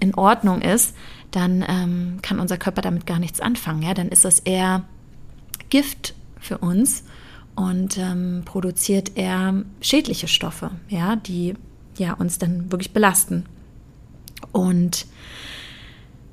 in 0.00 0.14
Ordnung 0.14 0.62
ist, 0.62 0.94
dann 1.30 1.64
ähm, 1.68 2.18
kann 2.22 2.40
unser 2.40 2.58
Körper 2.58 2.82
damit 2.82 3.06
gar 3.06 3.18
nichts 3.18 3.40
anfangen. 3.40 3.82
Ja? 3.82 3.94
Dann 3.94 4.08
ist 4.08 4.24
das 4.24 4.40
eher 4.40 4.84
Gift 5.70 6.14
für 6.38 6.58
uns 6.58 7.04
und 7.54 7.98
ähm, 7.98 8.42
produziert 8.44 9.16
eher 9.16 9.62
schädliche 9.80 10.28
Stoffe, 10.28 10.70
ja, 10.88 11.16
die 11.16 11.54
ja, 11.98 12.14
uns 12.14 12.38
dann 12.38 12.70
wirklich 12.72 12.92
belasten. 12.92 13.44
Und 14.52 15.06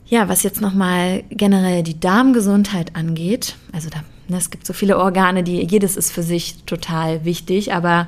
ja, 0.06 0.28
was 0.28 0.44
jetzt 0.44 0.62
nochmal 0.62 1.24
generell 1.30 1.84
die 1.84 2.00
Darmgesundheit 2.00 2.96
angeht, 2.96 3.56
also 3.72 3.90
da, 3.90 4.04
ne, 4.28 4.38
es 4.38 4.50
gibt 4.50 4.66
so 4.66 4.74
viele 4.74 4.98
Organe, 4.98 5.44
die 5.44 5.62
jedes 5.62 5.98
ist 5.98 6.12
für 6.12 6.24
sich 6.24 6.64
total 6.64 7.26
wichtig, 7.26 7.74
aber 7.74 8.08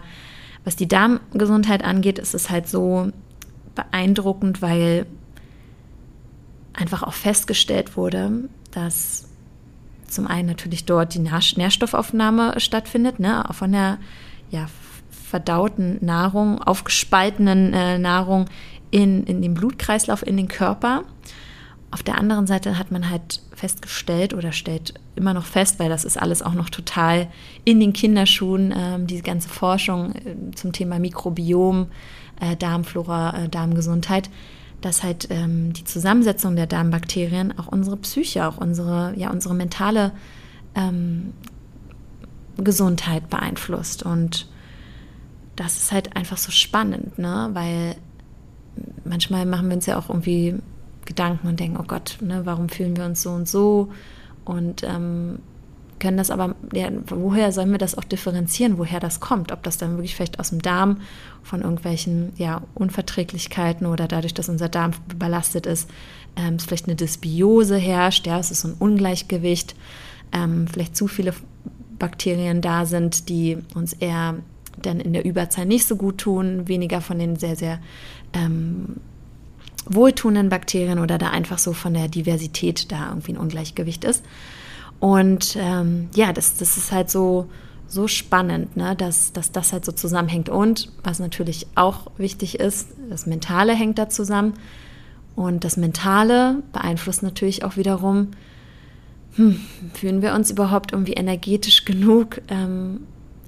was 0.64 0.76
die 0.76 0.88
Darmgesundheit 0.88 1.84
angeht, 1.84 2.20
ist 2.20 2.34
es 2.34 2.50
halt 2.50 2.68
so 2.68 3.12
beeindruckend, 3.76 4.62
weil 4.62 5.06
einfach 6.74 7.04
auch 7.04 7.14
festgestellt 7.14 7.98
wurde, 7.98 8.50
dass 8.72 9.28
zum 10.12 10.28
einen 10.28 10.48
natürlich 10.48 10.86
dort 10.86 11.14
die 11.14 11.20
Nährstoffaufnahme 11.20 12.60
stattfindet, 12.60 13.20
ne, 13.20 13.44
von 13.52 13.72
der 13.72 13.98
ja, 14.50 14.68
verdauten 15.10 15.98
Nahrung, 16.02 16.62
aufgespaltenen 16.62 17.74
äh, 17.74 17.98
Nahrung 17.98 18.46
in, 18.92 19.24
in 19.24 19.42
den 19.42 19.54
Blutkreislauf, 19.54 20.26
in 20.26 20.38
den 20.38 20.48
Körper. 20.48 21.04
Auf 21.90 22.04
der 22.04 22.18
anderen 22.18 22.48
Seite 22.48 22.78
hat 22.78 22.92
man 22.92 23.10
halt 23.10 23.42
festgestellt 23.54 24.34
oder 24.34 24.52
stellt 24.52 24.94
immer 25.16 25.34
noch 25.34 25.46
fest, 25.46 25.80
weil 25.80 25.90
das 25.90 26.06
ist 26.06 26.22
alles 26.22 26.42
auch 26.42 26.54
noch 26.54 26.70
total 26.70 27.28
in 27.66 27.80
den 27.80 27.94
Kinderschuhen, 27.94 28.72
äh, 28.72 29.00
diese 29.06 29.24
ganze 29.24 29.50
Forschung 29.50 30.14
äh, 30.14 30.56
zum 30.56 30.74
Thema 30.74 31.00
Mikrobiom, 31.00 31.88
äh, 32.40 32.56
Darmflora, 32.56 33.44
äh, 33.44 33.50
Darmgesundheit, 33.50 34.30
dass 34.82 35.04
halt 35.04 35.28
ähm, 35.30 35.74
die 35.74 35.84
Zusammensetzung 35.84 36.56
der 36.56 36.68
Darmbakterien 36.68 37.58
auch 37.58 37.68
unsere 37.68 37.98
Psyche, 37.98 38.48
auch 38.48 38.58
unsere, 38.58 39.14
ja, 39.16 39.30
unsere 39.30 39.54
mentale 39.54 40.12
ähm, 40.76 41.34
Gesundheit 42.58 43.30
beeinflusst. 43.30 44.04
Und 44.04 44.48
das 45.56 45.78
ist 45.78 45.92
halt 45.92 46.16
einfach 46.16 46.38
so 46.38 46.52
spannend, 46.52 47.20
ne? 47.20 47.50
weil 47.54 47.96
manchmal 49.04 49.46
machen 49.46 49.70
wir 49.70 49.76
uns 49.76 49.86
ja 49.86 49.98
auch 49.98 50.10
irgendwie 50.10 50.56
Gedanken 51.06 51.48
und 51.48 51.60
denken, 51.60 51.78
oh 51.80 51.86
Gott, 51.86 52.18
ne, 52.22 52.42
warum 52.46 52.70
fühlen 52.70 52.96
wir 52.96 53.06
uns 53.06 53.22
so 53.22 53.32
und 53.32 53.48
so? 53.48 53.92
Und 54.46 54.84
ähm, 54.84 55.40
können 56.02 56.18
das 56.18 56.32
aber, 56.32 56.56
ja, 56.74 56.90
woher 57.06 57.54
sollen 57.54 57.72
wir 57.72 57.78
das 57.78 57.98
auch 57.98 58.04
differenzieren, 58.04 58.78
woher 58.78 59.00
das 59.00 59.22
kommt? 59.22 59.52
Ob 59.54 59.64
das 59.64 59.78
dann 59.78 59.92
wirklich 59.92 60.16
vielleicht 60.16 60.40
aus 60.40 60.50
dem 60.50 60.62
Darm 60.62 60.98
von 61.44 61.62
irgendwelchen 61.62 62.34
ja, 62.36 62.64
Unverträglichkeiten 62.74 63.88
oder 63.88 64.08
dadurch, 64.08 64.34
dass 64.34 64.50
unser 64.50 64.68
Darm 64.68 64.92
belastet 65.18 65.66
ist, 65.66 65.90
ähm, 66.36 66.56
es 66.56 66.66
vielleicht 66.66 66.88
eine 66.88 66.96
Dysbiose 66.96 67.78
herrscht, 67.78 68.28
ja, 68.28 68.40
es 68.40 68.52
ist 68.52 68.62
so 68.62 68.70
ein 68.70 68.76
Ungleichgewicht, 68.80 69.76
ähm, 70.34 70.68
vielleicht 70.68 70.98
zu 70.98 71.08
viele 71.08 71.34
Bakterien 72.00 72.62
da 72.62 72.86
sind, 72.86 73.30
die 73.30 73.60
uns 73.76 73.94
eher 73.94 74.36
dann 74.82 75.00
in 75.00 75.14
der 75.14 75.24
Überzahl 75.24 75.66
nicht 75.66 75.86
so 75.86 75.96
gut 75.96 76.18
tun, 76.18 76.68
weniger 76.68 77.02
von 77.02 77.20
den 77.20 77.36
sehr, 77.36 77.56
sehr 77.56 77.80
ähm, 78.34 78.98
wohltuenden 79.86 80.50
Bakterien 80.50 80.98
oder 81.00 81.18
da 81.18 81.30
einfach 81.30 81.60
so 81.60 81.74
von 81.74 81.94
der 81.94 82.08
Diversität 82.08 82.92
da 82.92 83.10
irgendwie 83.10 83.34
ein 83.34 83.38
Ungleichgewicht 83.38 84.04
ist. 84.04 84.24
Und 85.02 85.58
ähm, 85.60 86.10
ja, 86.14 86.32
das, 86.32 86.58
das 86.58 86.78
ist 86.78 86.92
halt 86.92 87.10
so, 87.10 87.50
so 87.88 88.08
spannend, 88.08 88.78
ne? 88.78 88.96
dass, 88.96 89.34
dass 89.34 89.52
das 89.52 89.74
halt 89.74 89.84
so 89.84 89.92
zusammenhängt. 89.92 90.48
Und 90.48 90.92
was 91.04 91.20
natürlich 91.20 91.66
auch 91.74 92.12
wichtig 92.18 92.60
ist, 92.60 92.90
das 93.10 93.26
Mentale 93.26 93.74
hängt 93.74 93.98
da 93.98 94.10
zusammen. 94.10 94.54
Und 95.36 95.64
das 95.64 95.76
Mentale 95.76 96.62
beeinflusst 96.72 97.24
natürlich 97.24 97.66
auch 97.66 97.78
wiederum, 97.78 98.28
hm, 99.38 99.60
fühlen 99.96 100.22
wir 100.22 100.36
uns 100.36 100.52
überhaupt 100.52 100.94
irgendwie 100.94 101.14
energetisch 101.14 101.84
genug, 101.84 102.40
ähm, 102.50 103.08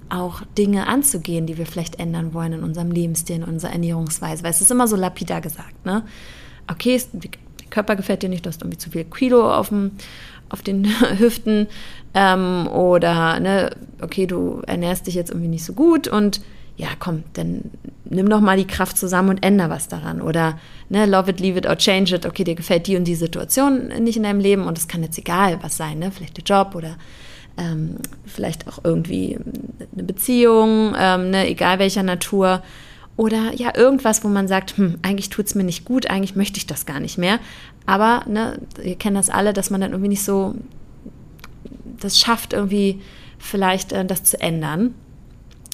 auch 0.09 0.41
Dinge 0.57 0.87
anzugehen, 0.87 1.45
die 1.45 1.59
wir 1.59 1.67
vielleicht 1.67 1.99
ändern 1.99 2.33
wollen 2.33 2.53
in 2.53 2.63
unserem 2.63 2.89
Lebensstil, 2.89 3.35
in 3.37 3.43
unserer 3.43 3.73
Ernährungsweise. 3.73 4.43
Weil 4.43 4.51
es 4.51 4.61
ist 4.61 4.71
immer 4.71 4.87
so 4.87 4.95
lapidar 4.95 5.41
gesagt, 5.41 5.85
ne? 5.85 6.03
Okay, 6.67 6.99
der 7.13 7.29
Körper 7.69 7.95
gefällt 7.95 8.23
dir 8.23 8.29
nicht, 8.29 8.43
du 8.45 8.49
hast 8.49 8.61
irgendwie 8.61 8.77
zu 8.79 8.89
viel 8.89 9.03
Kilo 9.03 9.53
auf 9.53 9.69
dem, 9.69 9.91
auf 10.53 10.61
den 10.61 10.85
Hüften 11.19 11.67
ähm, 12.13 12.67
oder 12.67 13.39
ne, 13.39 13.71
okay, 14.01 14.27
du 14.27 14.61
ernährst 14.65 15.07
dich 15.07 15.15
jetzt 15.15 15.31
irgendwie 15.31 15.49
nicht 15.49 15.65
so 15.65 15.73
gut 15.73 16.07
und 16.07 16.41
ja, 16.75 16.87
komm, 16.97 17.23
dann 17.33 17.69
nimm 18.05 18.29
doch 18.29 18.39
mal 18.39 18.57
die 18.57 18.65
Kraft 18.65 18.97
zusammen 18.97 19.29
und 19.29 19.45
änder 19.45 19.69
was 19.69 19.87
daran. 19.87 20.21
Oder 20.21 20.57
ne, 20.89 21.05
love 21.05 21.29
it, 21.29 21.39
leave 21.39 21.57
it 21.57 21.67
or 21.67 21.77
change 21.77 22.15
it. 22.15 22.25
Okay, 22.25 22.43
dir 22.43 22.55
gefällt 22.55 22.87
die 22.87 22.97
und 22.97 23.03
die 23.03 23.15
Situation 23.15 23.89
nicht 23.99 24.17
in 24.17 24.23
deinem 24.23 24.39
Leben 24.39 24.65
und 24.65 24.77
es 24.77 24.87
kann 24.87 25.03
jetzt 25.03 25.17
egal 25.17 25.59
was 25.61 25.77
sein, 25.77 25.99
ne? 25.99 26.11
Vielleicht 26.11 26.37
der 26.37 26.43
Job 26.43 26.73
oder 26.73 26.97
ähm, 27.57 27.97
vielleicht 28.25 28.67
auch 28.67 28.79
irgendwie 28.83 29.37
eine 29.93 30.03
Beziehung, 30.03 30.95
ähm, 30.97 31.29
ne, 31.29 31.47
egal 31.47 31.77
welcher 31.77 32.03
Natur. 32.03 32.63
Oder 33.15 33.53
ja, 33.53 33.75
irgendwas, 33.75 34.23
wo 34.23 34.27
man 34.27 34.47
sagt, 34.47 34.77
hm, 34.77 34.97
eigentlich 35.03 35.29
tut 35.29 35.45
es 35.45 35.55
mir 35.55 35.63
nicht 35.63 35.85
gut, 35.85 36.09
eigentlich 36.09 36.35
möchte 36.35 36.57
ich 36.57 36.65
das 36.65 36.85
gar 36.85 36.99
nicht 36.99 37.17
mehr. 37.17 37.39
Aber, 37.85 38.23
ne, 38.27 38.59
wir 38.81 38.95
kennen 38.95 39.15
das 39.15 39.29
alle, 39.29 39.53
dass 39.53 39.69
man 39.69 39.81
dann 39.81 39.91
irgendwie 39.91 40.09
nicht 40.09 40.23
so 40.23 40.55
das 41.99 42.19
schafft, 42.19 42.53
irgendwie 42.53 43.01
vielleicht 43.37 43.91
äh, 43.91 44.05
das 44.05 44.23
zu 44.23 44.39
ändern. 44.39 44.95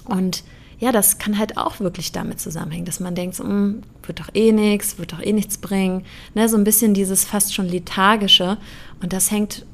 Und 0.05 0.43
ja, 0.79 0.91
das 0.91 1.17
kann 1.17 1.38
halt 1.38 1.58
auch 1.58 1.79
wirklich 1.79 2.12
damit 2.12 2.39
zusammenhängen, 2.39 2.86
dass 2.86 3.00
man 3.00 3.15
denkt, 3.15 3.36
so, 3.36 3.43
hm, 3.43 3.81
wird 4.03 4.19
doch 4.19 4.29
eh 4.34 4.51
nichts, 4.51 4.98
wird 4.98 5.13
doch 5.13 5.22
eh 5.22 5.34
nichts 5.34 5.58
bringen. 5.58 6.03
Ne, 6.34 6.50
so 6.50 6.58
ein 6.58 6.63
bisschen 6.63 6.93
dieses 6.93 7.24
fast 7.25 7.53
schon 7.53 7.67
lethargische. 7.67 8.58
Und 9.01 9.13
das 9.13 9.31
hängt 9.31 9.65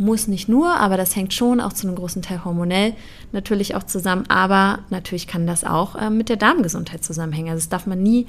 muss 0.00 0.26
nicht 0.26 0.48
nur, 0.48 0.74
aber 0.74 0.96
das 0.96 1.14
hängt 1.14 1.34
schon 1.34 1.60
auch 1.60 1.72
zu 1.72 1.86
einem 1.86 1.96
großen 1.96 2.22
Teil 2.22 2.44
hormonell 2.44 2.94
natürlich 3.32 3.74
auch 3.74 3.82
zusammen. 3.82 4.24
Aber 4.28 4.80
natürlich 4.90 5.26
kann 5.26 5.46
das 5.46 5.64
auch 5.64 5.94
äh, 5.94 6.10
mit 6.10 6.28
der 6.28 6.36
Darmgesundheit 6.36 7.04
zusammenhängen. 7.04 7.50
Also 7.50 7.60
das 7.60 7.68
darf 7.68 7.86
man 7.86 8.02
nie 8.02 8.26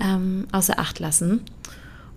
ähm, 0.00 0.46
außer 0.52 0.78
Acht 0.78 0.98
lassen. 0.98 1.42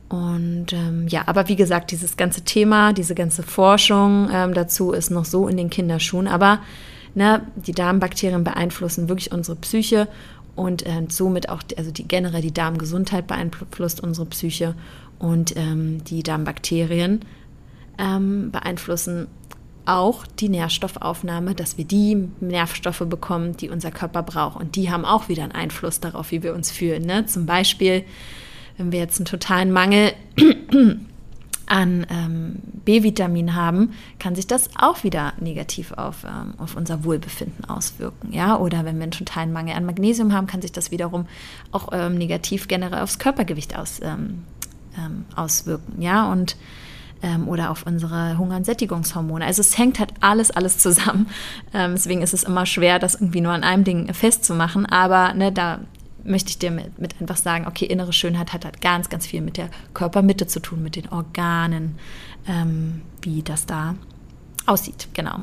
Und 0.10 0.74
ähm, 0.74 1.08
ja, 1.08 1.24
aber 1.26 1.48
wie 1.48 1.56
gesagt, 1.56 1.92
dieses 1.92 2.18
ganze 2.18 2.42
Thema, 2.42 2.92
diese 2.92 3.16
ganze 3.16 3.44
Forschung 3.44 4.30
ähm, 4.32 4.54
dazu 4.54 4.92
ist 4.92 5.10
noch 5.10 5.26
so 5.26 5.48
in 5.48 5.56
den 5.56 5.70
Kinderschuhen. 5.70 6.28
Aber 6.28 6.60
ne, 7.16 7.42
die 7.56 7.72
Darmbakterien 7.72 8.44
beeinflussen 8.44 9.08
wirklich 9.08 9.32
unsere 9.32 9.56
Psyche 9.56 10.10
und 10.56 10.86
äh, 10.86 11.04
somit 11.08 11.48
auch, 11.50 11.62
also 11.78 11.92
die 11.92 12.08
generell 12.08 12.42
die 12.42 12.54
Darmgesundheit 12.54 13.26
beeinflusst 13.28 14.04
unsere 14.04 14.28
Psyche 14.28 14.76
und 15.18 15.56
ähm, 15.56 16.04
die 16.04 16.24
Darmbakterien 16.24 17.22
ähm, 17.98 18.52
beeinflussen 18.52 19.28
auch 19.86 20.26
die 20.28 20.50
Nährstoffaufnahme, 20.50 21.56
dass 21.56 21.78
wir 21.78 21.86
die 21.86 22.30
Nährstoffe 22.40 23.04
bekommen, 23.08 23.58
die 23.58 23.70
unser 23.70 23.92
Körper 23.92 24.24
braucht. 24.24 24.60
Und 24.60 24.76
die 24.76 24.92
haben 24.92 25.06
auch 25.06 25.28
wieder 25.28 25.44
einen 25.44 25.52
Einfluss 25.52 26.00
darauf, 26.00 26.32
wie 26.32 26.44
wir 26.44 26.54
uns 26.54 26.72
fühlen. 26.72 27.04
Ne? 27.04 27.26
Zum 27.26 27.46
Beispiel, 27.46 28.04
wenn 28.78 28.92
wir 28.92 29.00
jetzt 29.00 29.20
einen 29.20 29.26
totalen 29.26 29.72
Mangel 29.72 30.14
an 31.66 32.06
ähm, 32.10 32.60
B-Vitamin 32.86 33.56
haben, 33.56 33.94
kann 34.20 34.36
sich 34.36 34.46
das 34.46 34.70
auch 34.78 35.04
wieder 35.04 35.34
negativ 35.40 35.94
auf, 35.94 36.26
ähm, 36.26 36.54
auf 36.58 36.76
unser 36.76 37.04
Wohlbefinden 37.04 37.66
auswirken. 37.66 38.32
Ja? 38.32 38.58
Oder 38.58 38.86
wenn 38.86 38.98
wir 38.98 39.04
einen 39.04 39.12
totalen 39.12 39.52
Mangel 39.52 39.76
an 39.76 39.86
Magnesium 39.86 40.34
haben, 40.34 40.48
kann 40.48 40.62
sich 40.62 40.72
das 40.72 40.92
wiederum 40.92 41.28
auch 41.72 41.90
ähm, 41.92 42.18
negativ 42.18 42.68
generell 42.68 43.02
aufs 43.02 43.20
Körpergewicht 43.20 43.78
aus, 43.78 44.00
ähm, 44.04 44.44
ähm, 44.98 45.26
auswirken. 45.36 46.02
Ja? 46.02 46.32
Und 46.32 46.56
ähm, 47.22 47.48
oder 47.48 47.70
auf 47.72 47.86
unsere 47.86 48.38
Hunger- 48.38 48.58
und 48.58 48.66
Sättigungshormone. 48.66 49.46
Also 49.46 49.62
es 49.62 49.78
hängt 49.78 50.00
halt 50.00 50.14
alles, 50.20 50.52
alles 50.52 50.78
zusammen. 50.78 51.28
Ähm, 51.74 51.94
deswegen 51.96 52.22
ist 52.22 52.34
es 52.34 52.44
immer 52.44 52.66
schwer, 52.66 53.00
das 53.00 53.16
irgendwie 53.16 53.42
nur 53.42 53.54
an 53.54 53.64
einem 53.64 53.84
Ding 53.84 54.14
festzumachen. 54.14 54.86
Aber 54.86 55.34
ne, 55.34 55.52
da 55.52 55.80
möchte 56.24 56.50
ich 56.50 56.60
dir 56.60 56.72
mit, 56.72 57.00
mit, 57.00 57.20
einfach 57.20 57.38
sagen, 57.38 57.66
okay, 57.68 57.86
innere 57.86 58.14
Schönheit 58.14 58.54
hat 58.54 58.66
halt 58.66 58.82
ganz, 58.82 59.10
ganz 59.10 59.26
viel 59.26 59.42
mit 59.42 59.58
der 59.58 59.70
Körpermitte 59.94 60.48
zu 60.48 60.60
tun, 60.60 60.84
mit 60.84 60.96
den 60.96 61.10
Organen, 61.10 61.98
ähm, 62.48 63.02
wie 63.22 63.42
das 63.42 63.66
da 63.66 63.96
aussieht. 64.66 65.08
Genau. 65.14 65.40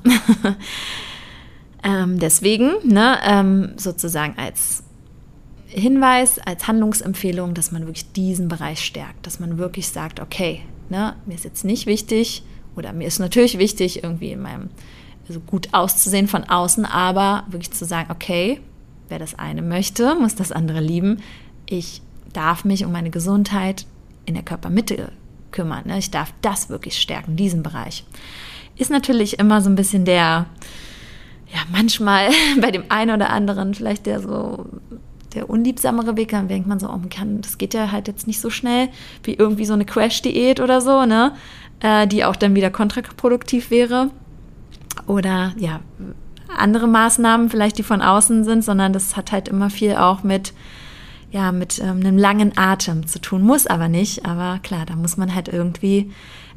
ähm, 1.83 2.19
deswegen, 2.19 2.73
ne, 2.85 3.19
ähm, 3.25 3.73
sozusagen 3.77 4.35
als 4.39 4.85
Hinweis, 5.67 6.39
als 6.39 6.67
Handlungsempfehlung, 6.67 7.55
dass 7.55 7.73
man 7.73 7.83
wirklich 7.83 8.13
diesen 8.13 8.49
Bereich 8.49 8.85
stärkt, 8.85 9.27
dass 9.27 9.39
man 9.39 9.59
wirklich 9.59 9.89
sagt, 9.89 10.19
okay, 10.21 10.63
Ne? 10.91 11.15
Mir 11.27 11.35
ist 11.35 11.45
jetzt 11.45 11.65
nicht 11.65 11.87
wichtig, 11.87 12.43
oder 12.77 12.93
mir 12.93 13.07
ist 13.07 13.19
natürlich 13.19 13.59
wichtig, 13.59 14.03
irgendwie 14.05 14.33
in 14.33 14.41
meinem, 14.41 14.71
also 15.29 15.41
gut 15.41 15.69
auszusehen 15.73 16.29
von 16.29 16.45
außen, 16.45 16.85
aber 16.85 17.45
wirklich 17.49 17.73
zu 17.73 17.85
sagen, 17.85 18.11
okay, 18.11 18.61
wer 19.09 19.19
das 19.19 19.39
eine 19.39 19.63
möchte, 19.63 20.15
muss 20.15 20.35
das 20.35 20.53
andere 20.53 20.81
lieben. 20.81 21.21
Ich 21.67 22.03
darf 22.33 22.65
mich 22.65 22.85
um 22.85 22.93
meine 22.93 23.11
Gesundheit 23.11 23.87
in 24.27 24.35
der 24.35 24.43
Körpermitte 24.43 25.13
kümmern. 25.51 25.87
Ne? 25.87 25.99
Ich 25.99 26.11
darf 26.11 26.33
das 26.43 26.69
wirklich 26.69 26.99
stärken, 26.99 27.37
diesen 27.37 27.63
Bereich. 27.63 28.05
Ist 28.77 28.91
natürlich 28.91 29.39
immer 29.39 29.61
so 29.61 29.69
ein 29.69 29.75
bisschen 29.75 30.05
der, 30.05 30.47
ja, 31.53 31.61
manchmal 31.73 32.31
bei 32.61 32.71
dem 32.71 32.85
einen 32.91 33.15
oder 33.17 33.31
anderen 33.31 33.75
vielleicht 33.75 34.07
der 34.07 34.21
so 34.21 34.67
der 35.39 35.49
unliebsamere 35.49 36.17
Weg, 36.17 36.31
dann 36.31 36.49
denkt 36.49 36.69
man 36.69 36.81
so, 36.81 36.89
oh, 36.89 36.99
man 36.99 37.41
das 37.41 37.59
geht 37.59 37.73
ja 37.73 37.93
halt 37.93 38.09
jetzt 38.09 38.27
nicht 38.27 38.41
so 38.41 38.51
schnell 38.51 38.89
wie 39.23 39.35
irgendwie 39.35 39.65
so 39.65 39.73
eine 39.73 39.85
Crash-Diät 39.85 40.61
oder 40.61 40.81
so, 40.81 41.07
ne? 41.07 41.33
Äh, 41.81 42.09
die 42.09 42.25
auch 42.25 42.35
dann 42.35 42.57
wieder 42.57 42.71
kontraproduktiv 42.71 43.71
wäre. 43.71 44.11
Oder 45.07 45.53
ja, 45.57 45.81
andere 46.57 46.89
Maßnahmen 46.89 47.51
vielleicht, 47.51 47.79
die 47.79 47.85
von 47.85 48.03
außen 48.03 48.43
sind, 48.43 48.65
sondern 48.65 48.93
das 48.93 49.17
hat 49.17 49.31
halt 49.31 49.47
immer 49.47 49.71
viel 49.71 49.95
auch 49.95 50.25
mit, 50.25 50.53
ja, 51.31 51.53
mit 51.53 51.79
ähm, 51.79 52.01
einem 52.01 52.19
langen 52.19 52.59
Atem 52.59 53.07
zu 53.07 53.21
tun. 53.21 53.43
Muss 53.43 53.69
aber 53.69 53.89
nicht, 53.89 54.27
aber 54.27 54.59
klar, 54.63 54.87
da 54.87 54.97
muss 54.97 55.17
man 55.17 55.35
halt 55.35 55.49
irgendwie 55.49 56.11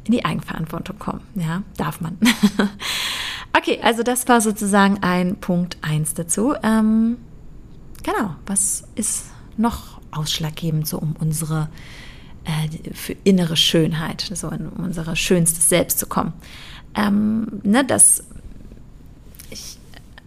in 0.04 0.12
die 0.12 0.24
Eigenverantwortung 0.24 0.98
kommen. 0.98 1.20
Ja, 1.36 1.62
darf 1.76 2.00
man. 2.00 2.18
okay, 3.56 3.78
also 3.80 4.02
das 4.02 4.26
war 4.26 4.40
sozusagen 4.40 4.98
ein 5.02 5.36
Punkt 5.36 5.78
eins 5.82 6.14
dazu. 6.14 6.54
Ähm, 6.64 7.18
genau, 8.02 8.36
was 8.46 8.84
ist 8.94 9.26
noch 9.56 10.00
ausschlaggebend 10.10 10.86
so 10.86 10.98
um 10.98 11.14
unsere 11.18 11.68
äh, 12.44 12.92
für 12.94 13.14
innere 13.24 13.56
Schönheit, 13.56 14.30
so 14.34 14.48
in 14.48 14.68
unser 14.68 15.14
schönstes 15.16 15.68
Selbst 15.68 15.98
zu 15.98 16.06
kommen? 16.06 16.32
Ähm, 16.94 17.60
ne, 17.62 17.84
das, 17.84 18.24
ich 19.50 19.78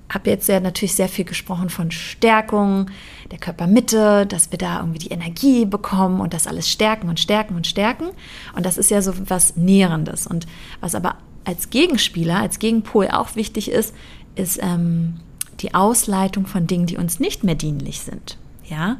habe 0.09 0.29
jetzt 0.29 0.47
ja 0.47 0.59
natürlich 0.59 0.95
sehr 0.95 1.09
viel 1.09 1.25
gesprochen 1.25 1.69
von 1.69 1.91
Stärkung 1.91 2.89
der 3.31 3.39
Körpermitte, 3.39 4.25
dass 4.25 4.51
wir 4.51 4.57
da 4.57 4.79
irgendwie 4.79 4.99
die 4.99 5.09
Energie 5.09 5.65
bekommen 5.65 6.21
und 6.21 6.33
das 6.33 6.47
alles 6.47 6.69
stärken 6.69 7.09
und 7.09 7.19
stärken 7.19 7.55
und 7.55 7.67
stärken. 7.67 8.09
Und 8.55 8.65
das 8.65 8.77
ist 8.77 8.91
ja 8.91 9.01
so 9.01 9.13
was 9.27 9.57
Nährendes. 9.57 10.27
Und 10.27 10.47
was 10.79 10.95
aber 10.95 11.17
als 11.43 11.69
Gegenspieler, 11.69 12.39
als 12.39 12.59
Gegenpol 12.59 13.09
auch 13.09 13.35
wichtig 13.35 13.69
ist, 13.69 13.93
ist 14.35 14.59
ähm, 14.61 15.19
die 15.59 15.73
Ausleitung 15.73 16.45
von 16.47 16.67
Dingen, 16.67 16.85
die 16.85 16.97
uns 16.97 17.19
nicht 17.19 17.43
mehr 17.43 17.55
dienlich 17.55 18.01
sind. 18.01 18.37
Ja, 18.65 18.97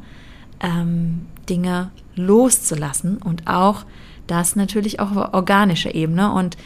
ähm, 0.60 1.26
Dinge 1.48 1.90
loszulassen 2.14 3.18
und 3.18 3.46
auch 3.46 3.84
das 4.26 4.56
natürlich 4.56 5.00
auch 5.00 5.14
auf 5.14 5.34
organischer 5.34 5.94
Ebene. 5.94 6.32
Und 6.32 6.56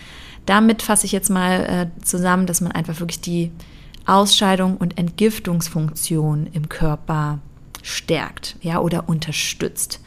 damit 0.46 0.83
fasse 0.83 1.07
ich 1.07 1.12
jetzt 1.12 1.31
mal 1.31 1.90
äh, 1.98 2.05
zusammen, 2.05 2.46
dass 2.46 2.61
man 2.61 2.72
einfach 2.72 3.00
wirklich 3.00 3.20
die 3.20 3.50
Ausscheidung 4.07 4.76
und 4.76 4.98
Entgiftungsfunktion 4.98 6.48
im 6.53 6.68
Körper 6.68 7.38
stärkt, 7.83 8.57
ja, 8.62 8.81
oder 8.81 9.09
unterstützt. 9.09 10.00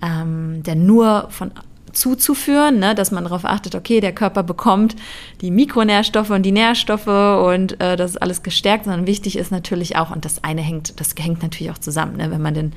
Ähm, 0.00 0.62
denn 0.62 0.86
nur 0.86 1.28
von 1.30 1.52
zuzuführen, 1.92 2.78
ne, 2.78 2.94
dass 2.94 3.10
man 3.10 3.24
darauf 3.24 3.44
achtet, 3.44 3.74
okay, 3.74 4.00
der 4.00 4.12
Körper 4.12 4.42
bekommt 4.42 4.96
die 5.40 5.50
Mikronährstoffe 5.50 6.30
und 6.30 6.42
die 6.42 6.52
Nährstoffe 6.52 7.06
und 7.06 7.80
äh, 7.80 7.96
das 7.96 8.12
ist 8.12 8.22
alles 8.22 8.42
gestärkt, 8.42 8.84
sondern 8.84 9.06
wichtig 9.06 9.36
ist 9.36 9.50
natürlich 9.50 9.96
auch, 9.96 10.10
und 10.10 10.24
das 10.24 10.44
eine 10.44 10.62
hängt, 10.62 10.98
das 11.00 11.14
hängt 11.18 11.42
natürlich 11.42 11.70
auch 11.70 11.78
zusammen, 11.78 12.16
ne, 12.16 12.30
wenn 12.30 12.42
man 12.42 12.54
den 12.54 12.72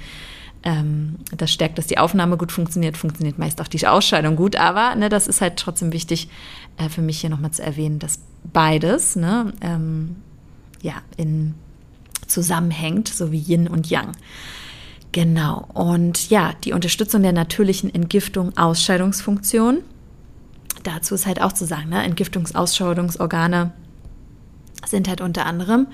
ähm, 0.63 1.17
das 1.35 1.51
stärkt, 1.51 1.77
dass 1.77 1.87
die 1.87 1.99
Aufnahme 1.99 2.37
gut 2.37 2.51
funktioniert, 2.51 2.97
funktioniert 2.97 3.37
meist 3.37 3.61
auch 3.61 3.67
die 3.67 3.85
Ausscheidung 3.85 4.35
gut, 4.35 4.55
aber 4.55 4.95
ne, 4.95 5.09
das 5.09 5.27
ist 5.27 5.39
halt 5.39 5.57
trotzdem 5.57 5.93
wichtig 5.93 6.27
äh, 6.77 6.89
für 6.89 7.01
mich 7.01 7.21
hier 7.21 7.29
nochmal 7.29 7.51
zu 7.51 7.63
erwähnen, 7.63 7.99
dass 7.99 8.19
beides 8.51 9.15
ne, 9.15 9.53
ähm, 9.61 10.17
ja, 10.81 10.95
in 11.17 11.53
zusammenhängt, 12.27 13.07
so 13.07 13.31
wie 13.31 13.39
Yin 13.39 13.67
und 13.67 13.89
Yang. 13.89 14.11
Genau. 15.15 15.65
Und 15.73 16.29
ja, 16.29 16.51
die 16.65 16.73
Unterstützung 16.73 17.21
der 17.23 17.31
natürlichen 17.31 17.95
Entgiftung, 17.95 18.57
Ausscheidungsfunktion. 18.57 19.77
Dazu 20.83 21.15
ist 21.15 21.25
halt 21.25 21.41
auch 21.41 21.53
zu 21.53 21.65
sagen, 21.65 21.87
ne? 21.87 22.03
Entgiftungsausscheidungsorgane 22.03 23.71
sind 24.85 25.07
halt 25.07 25.21
unter 25.21 25.45
anderem 25.45 25.87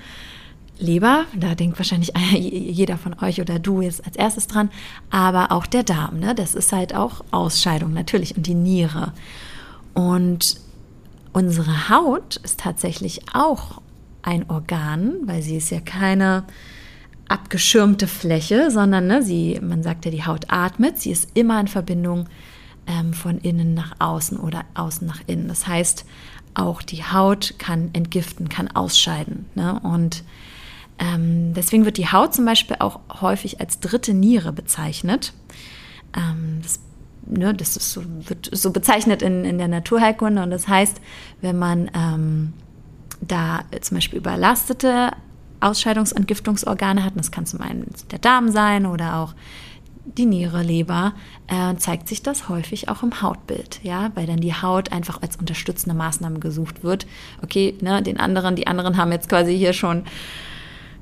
Leber, 0.80 1.26
da 1.36 1.54
denkt 1.54 1.78
wahrscheinlich 1.78 2.14
jeder 2.32 2.98
von 2.98 3.14
euch 3.22 3.40
oder 3.40 3.60
du 3.60 3.82
jetzt 3.82 4.04
als 4.08 4.16
erstes 4.16 4.48
dran, 4.48 4.72
aber 5.12 5.52
auch 5.52 5.68
der 5.68 5.84
Darm, 5.84 6.20
ne? 6.20 6.34
das 6.34 6.56
ist 6.56 6.72
halt 6.72 6.96
auch 6.96 7.24
Ausscheidung 7.30 7.94
natürlich 7.94 8.36
und 8.36 8.48
die 8.48 8.56
Niere. 8.56 9.14
Und 9.94 10.60
unsere 11.32 11.90
Haut 11.90 12.38
ist 12.38 12.60
tatsächlich 12.60 13.22
auch 13.36 13.82
ein 14.24 14.50
Organ, 14.50 15.14
weil 15.26 15.44
sie 15.44 15.58
ist 15.58 15.70
ja 15.70 15.80
keine 15.80 16.44
abgeschirmte 17.32 18.08
Fläche, 18.08 18.70
sondern 18.72 19.08
ne, 19.08 19.24
sie, 19.24 19.60
man 19.62 19.84
sagt 19.84 20.06
ja, 20.06 20.12
die 20.12 20.26
Haut 20.26 20.46
atmet, 20.50 21.00
sie 21.00 21.12
ist 21.12 21.30
immer 21.34 21.60
in 21.60 21.68
Verbindung 21.68 22.28
ähm, 22.88 23.14
von 23.14 23.38
innen 23.38 23.74
nach 23.74 23.96
außen 24.00 24.38
oder 24.38 24.66
außen 24.74 25.08
nach 25.08 25.22
innen. 25.28 25.48
Das 25.48 25.66
heißt, 25.66 26.06
auch 26.54 26.82
die 26.82 27.04
Haut 27.04 27.56
kann 27.58 27.90
entgiften, 27.94 28.50
kann 28.50 28.68
ausscheiden. 28.68 29.46
Ne? 29.56 29.80
Und 29.82 30.24
ähm, 31.00 31.54
deswegen 31.54 31.86
wird 31.86 31.98
die 31.98 32.12
Haut 32.12 32.34
zum 32.34 32.46
Beispiel 32.46 32.76
auch 32.80 33.00
häufig 33.22 33.62
als 33.62 33.80
dritte 33.80 34.14
Niere 34.14 34.52
bezeichnet. 34.52 35.34
Ähm, 36.16 36.60
das, 36.62 36.80
ne, 37.26 37.54
das 37.54 37.76
so, 37.76 38.04
wird 38.28 38.50
so 38.52 38.72
bezeichnet 38.72 39.22
in, 39.22 39.46
in 39.46 39.58
der 39.58 39.70
Naturheilkunde. 39.70 40.44
Und 40.44 40.52
das 40.52 40.68
heißt, 40.68 41.00
wenn 41.40 41.58
man 41.58 41.90
ähm, 41.96 42.54
da 43.22 43.62
zum 43.80 43.96
Beispiel 43.96 44.20
überlastete 44.20 45.12
Ausscheidungsentgiftungsorgane 45.62 47.04
hat, 47.04 47.14
das 47.16 47.32
kann 47.32 47.46
zum 47.46 47.62
einen 47.62 47.86
der 48.12 48.20
Darm 48.20 48.52
sein 48.52 48.86
oder 48.86 49.18
auch 49.18 49.34
die 50.06 50.26
Niere, 50.26 50.64
Leber, 50.64 51.14
äh, 51.48 51.76
zeigt 51.76 52.08
sich 52.08 52.24
das 52.24 52.50
häufig 52.50 52.90
auch 52.90 53.04
im 53.04 53.22
Hautbild, 53.22 53.80
ja, 53.84 54.12
weil 54.16 54.26
dann 54.26 54.40
die 54.40 54.54
Haut 54.54 54.92
einfach 54.92 55.22
als 55.22 55.38
unterstützende 55.38 55.96
Maßnahme 55.96 56.40
gesucht 56.40 56.84
wird. 56.84 57.06
Okay, 57.44 57.76
ne, 57.82 58.02
den 58.02 58.20
anderen, 58.20 58.56
die 58.56 58.68
anderen 58.68 58.98
haben 58.98 59.12
jetzt 59.12 59.30
quasi 59.30 59.58
hier 59.58 59.74
schon 59.74 60.04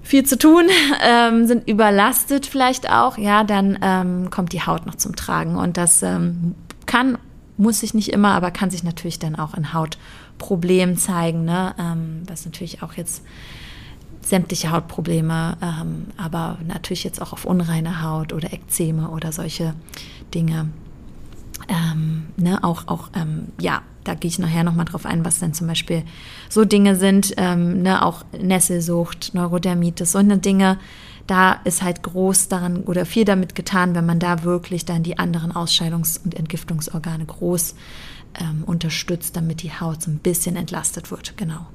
viel 0.02 0.26
zu 0.26 0.38
tun, 0.38 0.67
ähm, 1.04 1.48
sind 1.48 1.67
überlastet 1.67 2.45
vielleicht 2.45 2.91
auch, 2.91 3.17
ja, 3.17 3.43
dann 3.43 3.80
ähm, 3.82 4.30
kommt 4.30 4.54
die 4.54 4.62
Haut 4.62 4.86
noch 4.86 4.95
zum 4.95 5.15
Tragen. 5.15 5.56
Und 5.56 5.78
das 5.78 6.04
ähm, 6.04 6.56
kann, 6.86 7.17
muss 7.58 7.80
sich 7.80 7.93
nicht 7.93 8.10
immer, 8.10 8.34
aber 8.34 8.52
kann 8.52 8.69
sich 8.69 8.84
natürlich 8.84 9.19
dann 9.19 9.36
auch 9.36 9.54
in 9.54 9.74
Hautproblemen 9.74 10.98
zeigen, 10.98 11.45
ne, 11.45 11.74
ähm, 11.80 12.24
was 12.28 12.45
natürlich 12.45 12.84
auch 12.84 12.93
jetzt 12.93 13.24
sämtliche 14.30 14.72
Hautprobleme, 14.72 15.58
ähm, 15.62 16.06
aber 16.18 16.60
natürlich 16.65 17.04
jetzt 17.04 17.22
auch 17.22 17.34
auf 17.34 17.46
unreine 17.46 18.04
Haut 18.04 18.32
oder 18.32 18.54
Ekzeme 18.54 19.10
oder 19.10 19.32
solche 19.32 19.74
Dinge. 20.34 20.70
Ähm, 21.68 22.28
ne, 22.38 22.63
auch, 22.63 22.88
auch 22.88 23.10
ähm, 23.15 23.48
ja, 23.60 23.82
da 24.04 24.13
gehe 24.13 24.30
ich 24.30 24.39
nachher 24.39 24.63
nochmal 24.63 24.86
drauf 24.86 25.06
ein, 25.06 25.26
was 25.26 25.39
denn 25.39 25.54
zum 25.54 25.68
Beispiel 25.68 26.04
so 26.48 26.63
Dinge 26.63 26.96
sind, 26.96 27.34
ähm, 27.38 27.82
ne, 27.82 28.06
auch 28.06 28.24
Nesselsucht, 28.39 29.34
Neurodermitis, 29.34 30.12
so 30.12 30.20
eine 30.20 30.38
Dinge, 30.38 30.78
da 31.26 31.54
ist 31.63 31.82
halt 31.82 32.04
groß 32.04 32.48
daran 32.48 32.84
oder 32.84 33.06
viel 33.06 33.26
damit 33.26 33.56
getan, 33.56 33.96
wenn 33.96 34.06
man 34.06 34.20
da 34.20 34.44
wirklich 34.44 34.86
dann 34.86 35.04
die 35.04 35.18
anderen 35.18 35.52
Ausscheidungs- 35.52 36.24
und 36.24 36.36
Entgiftungsorgane 36.36 37.26
groß 37.26 37.76
ähm, 38.39 38.63
unterstützt, 38.65 39.36
damit 39.36 39.63
die 39.63 39.72
Haut 39.72 40.04
so 40.04 40.12
ein 40.12 40.20
bisschen 40.20 40.56
entlastet 40.56 41.12
wird. 41.12 41.36
Genau. 41.38 41.65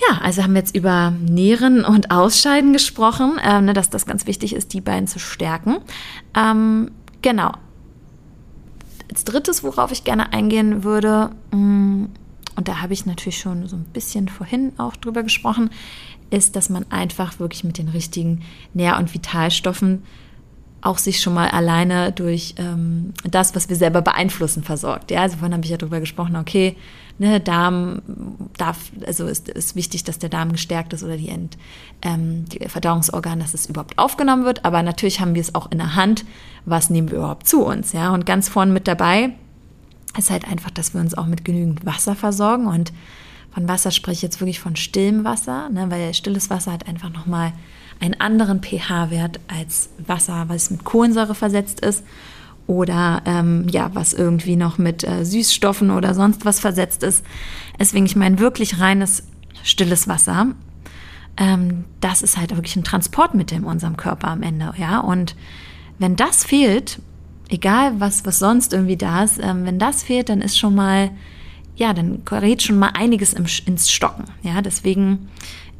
Ja, 0.00 0.18
also 0.18 0.42
haben 0.42 0.52
wir 0.54 0.60
jetzt 0.60 0.76
über 0.76 1.10
Nähren 1.10 1.84
und 1.84 2.10
Ausscheiden 2.10 2.72
gesprochen, 2.72 3.38
ähm, 3.42 3.66
ne, 3.66 3.72
dass 3.72 3.90
das 3.90 4.06
ganz 4.06 4.26
wichtig 4.26 4.54
ist, 4.54 4.72
die 4.72 4.80
beiden 4.80 5.06
zu 5.08 5.18
stärken. 5.18 5.78
Ähm, 6.36 6.90
genau. 7.22 7.52
Als 9.10 9.24
drittes, 9.24 9.64
worauf 9.64 9.90
ich 9.90 10.04
gerne 10.04 10.32
eingehen 10.32 10.84
würde, 10.84 11.30
mm, 11.50 12.04
und 12.56 12.68
da 12.68 12.80
habe 12.80 12.92
ich 12.92 13.06
natürlich 13.06 13.38
schon 13.38 13.66
so 13.68 13.76
ein 13.76 13.84
bisschen 13.84 14.28
vorhin 14.28 14.72
auch 14.78 14.96
drüber 14.96 15.22
gesprochen, 15.22 15.70
ist, 16.30 16.56
dass 16.56 16.68
man 16.68 16.84
einfach 16.90 17.38
wirklich 17.38 17.64
mit 17.64 17.78
den 17.78 17.88
richtigen 17.88 18.42
Nähr- 18.74 18.98
und 18.98 19.14
Vitalstoffen 19.14 20.02
auch 20.80 20.98
sich 20.98 21.20
schon 21.20 21.34
mal 21.34 21.48
alleine 21.48 22.12
durch 22.12 22.54
ähm, 22.58 23.12
das, 23.24 23.54
was 23.54 23.68
wir 23.68 23.76
selber 23.76 24.02
beeinflussen, 24.02 24.62
versorgt. 24.62 25.10
Ja, 25.10 25.22
also 25.22 25.38
vorhin 25.38 25.54
habe 25.54 25.64
ich 25.64 25.70
ja 25.70 25.76
darüber 25.76 26.00
gesprochen, 26.00 26.36
okay, 26.36 26.76
ne, 27.18 27.40
Darm 27.40 28.02
darf, 28.56 28.90
also 29.06 29.26
ist, 29.26 29.48
ist 29.48 29.76
wichtig, 29.76 30.04
dass 30.04 30.18
der 30.18 30.28
Darm 30.28 30.52
gestärkt 30.52 30.92
ist 30.92 31.02
oder 31.02 31.16
die, 31.16 31.28
Ent, 31.28 31.58
ähm, 32.02 32.44
die 32.46 32.68
Verdauungsorgane, 32.68 33.42
dass 33.42 33.54
es 33.54 33.66
überhaupt 33.66 33.98
aufgenommen 33.98 34.44
wird. 34.44 34.64
Aber 34.64 34.82
natürlich 34.82 35.20
haben 35.20 35.34
wir 35.34 35.42
es 35.42 35.54
auch 35.54 35.70
in 35.70 35.78
der 35.78 35.96
Hand, 35.96 36.24
was 36.64 36.90
nehmen 36.90 37.10
wir 37.10 37.18
überhaupt 37.18 37.46
zu 37.48 37.64
uns. 37.64 37.92
Ja, 37.92 38.14
und 38.14 38.26
ganz 38.26 38.48
vorne 38.48 38.72
mit 38.72 38.88
dabei 38.88 39.30
ist 40.16 40.30
halt 40.30 40.46
einfach, 40.48 40.70
dass 40.70 40.94
wir 40.94 41.00
uns 41.00 41.16
auch 41.16 41.26
mit 41.26 41.44
genügend 41.44 41.84
Wasser 41.84 42.14
versorgen 42.14 42.66
und 42.66 42.92
von 43.50 43.68
Wasser 43.68 43.90
spreche 43.90 44.16
ich 44.16 44.22
jetzt 44.22 44.40
wirklich 44.40 44.60
von 44.60 44.76
stillem 44.76 45.24
Wasser, 45.24 45.68
ne, 45.70 45.90
weil 45.90 46.14
stilles 46.14 46.50
Wasser 46.50 46.72
hat 46.72 46.86
einfach 46.86 47.10
nochmal 47.10 47.52
einen 48.00 48.20
anderen 48.20 48.62
pH-Wert 48.62 49.40
als 49.48 49.88
Wasser, 50.06 50.44
was 50.48 50.70
mit 50.70 50.84
Kohlensäure 50.84 51.34
versetzt 51.34 51.80
ist 51.80 52.04
oder 52.68 53.22
ähm, 53.24 53.66
ja, 53.70 53.90
was 53.94 54.12
irgendwie 54.12 54.54
noch 54.54 54.76
mit 54.76 55.02
äh, 55.02 55.24
Süßstoffen 55.24 55.90
oder 55.90 56.14
sonst 56.14 56.44
was 56.44 56.60
versetzt 56.60 57.02
ist. 57.02 57.24
Deswegen, 57.80 58.04
ich 58.04 58.14
meine, 58.14 58.38
wirklich 58.38 58.78
reines, 58.78 59.26
stilles 59.64 60.06
Wasser. 60.06 60.48
Ähm, 61.38 61.86
das 62.00 62.20
ist 62.20 62.36
halt 62.36 62.54
wirklich 62.54 62.76
ein 62.76 62.84
Transportmittel 62.84 63.56
in 63.56 63.64
unserem 63.64 63.96
Körper 63.96 64.28
am 64.28 64.42
Ende, 64.42 64.74
ja. 64.76 65.00
Und 65.00 65.34
wenn 65.98 66.14
das 66.14 66.44
fehlt, 66.44 67.00
egal 67.48 68.00
was, 68.00 68.26
was 68.26 68.38
sonst 68.38 68.74
irgendwie 68.74 68.98
da 68.98 69.24
ist, 69.24 69.40
ähm, 69.42 69.64
wenn 69.64 69.78
das 69.78 70.02
fehlt, 70.02 70.28
dann 70.28 70.42
ist 70.42 70.58
schon 70.58 70.74
mal, 70.74 71.10
ja, 71.74 71.94
dann 71.94 72.22
gerät 72.26 72.62
schon 72.62 72.78
mal 72.78 72.90
einiges 72.92 73.32
im, 73.32 73.46
ins 73.64 73.90
Stocken, 73.90 74.24
ja. 74.42 74.60
Deswegen 74.60 75.30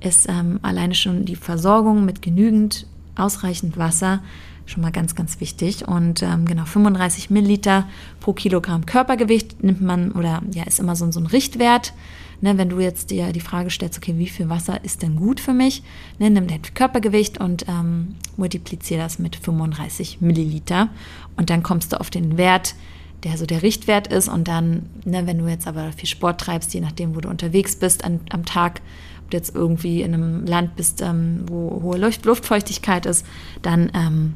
ist 0.00 0.26
ähm, 0.26 0.58
alleine 0.62 0.94
schon 0.94 1.26
die 1.26 1.36
Versorgung 1.36 2.06
mit 2.06 2.22
genügend, 2.22 2.86
ausreichend 3.14 3.76
Wasser 3.76 4.20
schon 4.68 4.82
mal 4.82 4.92
ganz, 4.92 5.14
ganz 5.14 5.40
wichtig. 5.40 5.88
Und 5.88 6.22
ähm, 6.22 6.44
genau 6.44 6.64
35 6.64 7.30
Milliliter 7.30 7.88
pro 8.20 8.32
Kilogramm 8.32 8.86
Körpergewicht 8.86 9.62
nimmt 9.64 9.80
man 9.80 10.12
oder 10.12 10.42
ja, 10.52 10.64
ist 10.64 10.78
immer 10.78 10.94
so, 10.94 11.10
so 11.10 11.20
ein 11.20 11.26
Richtwert. 11.26 11.94
Ne, 12.40 12.56
wenn 12.56 12.68
du 12.68 12.78
jetzt 12.78 13.10
dir 13.10 13.32
die 13.32 13.40
Frage 13.40 13.68
stellst, 13.68 13.98
okay, 13.98 14.14
wie 14.16 14.28
viel 14.28 14.48
Wasser 14.48 14.84
ist 14.84 15.02
denn 15.02 15.16
gut 15.16 15.40
für 15.40 15.52
mich, 15.52 15.82
ne, 16.20 16.30
nimm 16.30 16.46
dein 16.46 16.62
Körpergewicht 16.62 17.40
und 17.40 17.66
ähm, 17.66 18.14
multipliziere 18.36 19.00
das 19.00 19.18
mit 19.18 19.34
35 19.34 20.20
Milliliter. 20.20 20.88
Und 21.36 21.50
dann 21.50 21.64
kommst 21.64 21.92
du 21.92 21.98
auf 21.98 22.10
den 22.10 22.38
Wert, 22.38 22.76
der 23.24 23.36
so 23.36 23.44
der 23.44 23.62
Richtwert 23.62 24.06
ist. 24.06 24.28
Und 24.28 24.46
dann, 24.46 24.88
ne, 25.04 25.26
wenn 25.26 25.38
du 25.38 25.48
jetzt 25.48 25.66
aber 25.66 25.90
viel 25.90 26.08
Sport 26.08 26.40
treibst, 26.40 26.72
je 26.74 26.80
nachdem, 26.80 27.16
wo 27.16 27.20
du 27.20 27.28
unterwegs 27.28 27.74
bist 27.74 28.04
an, 28.04 28.20
am 28.30 28.44
Tag, 28.44 28.82
ob 29.24 29.30
du 29.30 29.36
jetzt 29.36 29.56
irgendwie 29.56 30.02
in 30.02 30.14
einem 30.14 30.46
Land 30.46 30.76
bist, 30.76 31.02
ähm, 31.02 31.40
wo 31.48 31.82
hohe 31.82 31.98
Luft, 31.98 32.24
Luftfeuchtigkeit 32.24 33.04
ist, 33.04 33.26
dann 33.62 33.90
ähm, 33.94 34.34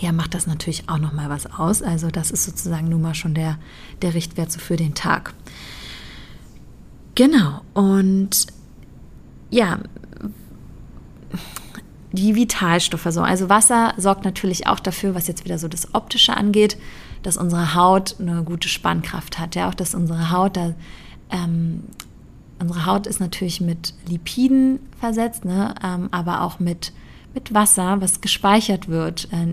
ja, 0.00 0.12
macht 0.12 0.34
das 0.34 0.46
natürlich 0.46 0.88
auch 0.88 0.98
nochmal 0.98 1.30
was 1.30 1.46
aus. 1.46 1.82
Also 1.82 2.10
das 2.10 2.30
ist 2.30 2.44
sozusagen 2.44 2.88
nun 2.88 3.02
mal 3.02 3.14
schon 3.14 3.34
der, 3.34 3.58
der 4.02 4.14
Richtwert 4.14 4.52
so 4.52 4.58
für 4.58 4.76
den 4.76 4.94
Tag. 4.94 5.34
Genau. 7.14 7.62
Und 7.72 8.46
ja, 9.50 9.78
die 12.12 12.34
Vitalstoffe 12.34 13.06
so. 13.10 13.22
Also 13.22 13.48
Wasser 13.48 13.94
sorgt 13.96 14.24
natürlich 14.24 14.66
auch 14.66 14.80
dafür, 14.80 15.14
was 15.14 15.28
jetzt 15.28 15.44
wieder 15.44 15.58
so 15.58 15.68
das 15.68 15.94
Optische 15.94 16.36
angeht, 16.36 16.76
dass 17.22 17.36
unsere 17.36 17.74
Haut 17.74 18.16
eine 18.20 18.42
gute 18.42 18.68
Spannkraft 18.68 19.38
hat. 19.38 19.54
Ja, 19.54 19.68
auch 19.68 19.74
dass 19.74 19.94
unsere 19.94 20.30
Haut 20.30 20.56
da, 20.56 20.74
ähm, 21.30 21.84
unsere 22.58 22.86
Haut 22.86 23.06
ist 23.06 23.20
natürlich 23.20 23.60
mit 23.60 23.94
Lipiden 24.08 24.78
versetzt, 24.98 25.44
ne, 25.44 25.74
ähm, 25.82 26.08
aber 26.10 26.42
auch 26.42 26.58
mit 26.58 26.92
mit 27.36 27.52
Wasser, 27.52 28.00
was 28.00 28.22
gespeichert 28.22 28.88
wird 28.88 29.28
äh, 29.30 29.46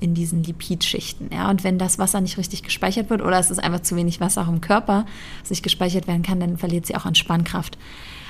in 0.00 0.14
diesen 0.14 0.44
Lipidschichten. 0.44 1.30
Ja? 1.32 1.50
Und 1.50 1.64
wenn 1.64 1.76
das 1.76 1.98
Wasser 1.98 2.20
nicht 2.20 2.38
richtig 2.38 2.62
gespeichert 2.62 3.10
wird 3.10 3.20
oder 3.20 3.38
es 3.38 3.50
ist 3.50 3.58
einfach 3.58 3.80
zu 3.80 3.96
wenig 3.96 4.20
Wasser 4.20 4.42
auch 4.42 4.48
im 4.48 4.60
Körper, 4.60 5.04
das 5.40 5.50
nicht 5.50 5.64
gespeichert 5.64 6.06
werden 6.06 6.22
kann, 6.22 6.38
dann 6.38 6.56
verliert 6.56 6.86
sie 6.86 6.94
auch 6.94 7.04
an 7.04 7.16
Spannkraft. 7.16 7.76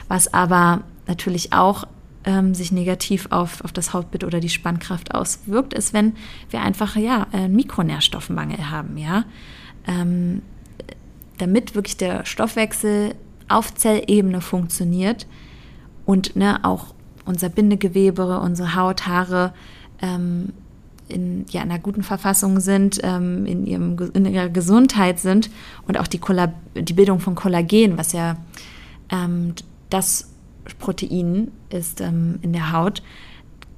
Was 0.08 0.32
aber 0.32 0.80
natürlich 1.06 1.52
auch 1.52 1.84
ähm, 2.24 2.54
sich 2.54 2.72
negativ 2.72 3.28
auf, 3.30 3.62
auf 3.62 3.72
das 3.72 3.92
Hautbild 3.92 4.24
oder 4.24 4.40
die 4.40 4.48
Spannkraft 4.48 5.14
auswirkt, 5.14 5.74
ist, 5.74 5.92
wenn 5.92 6.16
wir 6.48 6.62
einfach 6.62 6.96
ja, 6.96 7.26
einen 7.30 7.54
Mikronährstoffmangel 7.54 8.70
haben. 8.70 8.96
Ja? 8.96 9.24
Ähm, 9.86 10.40
damit 11.36 11.74
wirklich 11.74 11.98
der 11.98 12.24
Stoffwechsel 12.24 13.14
auf 13.48 13.74
Zellebene 13.74 14.40
funktioniert 14.40 15.26
und 16.06 16.36
ne, 16.36 16.64
auch 16.64 16.94
unser 17.28 17.48
Bindegewebe, 17.48 18.40
unsere 18.40 18.74
Haut, 18.74 19.06
Haare 19.06 19.52
ähm, 20.00 20.52
in 21.08 21.46
ja, 21.50 21.62
einer 21.62 21.78
guten 21.78 22.02
Verfassung 22.02 22.60
sind, 22.60 23.00
ähm, 23.02 23.46
in, 23.46 23.66
ihrem, 23.66 23.96
in 24.14 24.26
ihrer 24.26 24.48
Gesundheit 24.48 25.18
sind 25.18 25.50
und 25.86 25.98
auch 25.98 26.06
die, 26.06 26.18
Kolla 26.18 26.52
die 26.74 26.92
Bildung 26.92 27.20
von 27.20 27.34
Kollagen, 27.34 27.96
was 27.96 28.12
ja 28.12 28.36
ähm, 29.10 29.54
das 29.90 30.30
Protein 30.78 31.50
ist 31.70 32.00
ähm, 32.00 32.38
in 32.42 32.52
der 32.52 32.72
Haut, 32.72 33.02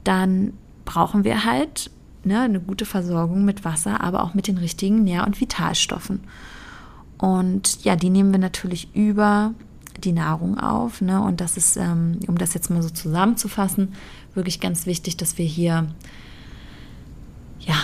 dann 0.02 0.54
brauchen 0.84 1.24
wir 1.24 1.44
halt 1.44 1.90
ne, 2.24 2.40
eine 2.40 2.60
gute 2.60 2.84
Versorgung 2.84 3.44
mit 3.44 3.64
Wasser, 3.64 4.02
aber 4.02 4.24
auch 4.24 4.34
mit 4.34 4.48
den 4.48 4.58
richtigen 4.58 5.04
Nähr- 5.04 5.26
und 5.26 5.40
Vitalstoffen. 5.40 6.20
Und 7.18 7.84
ja, 7.84 7.96
die 7.96 8.10
nehmen 8.10 8.32
wir 8.32 8.38
natürlich 8.38 8.94
über 8.94 9.54
die 10.04 10.12
Nahrung 10.12 10.58
auf. 10.58 11.00
Ne? 11.00 11.20
Und 11.22 11.40
das 11.40 11.56
ist, 11.56 11.76
ähm, 11.76 12.20
um 12.26 12.38
das 12.38 12.54
jetzt 12.54 12.70
mal 12.70 12.82
so 12.82 12.90
zusammenzufassen, 12.90 13.94
wirklich 14.34 14.60
ganz 14.60 14.86
wichtig, 14.86 15.16
dass 15.16 15.38
wir 15.38 15.46
hier 15.46 15.88
ja 17.60 17.74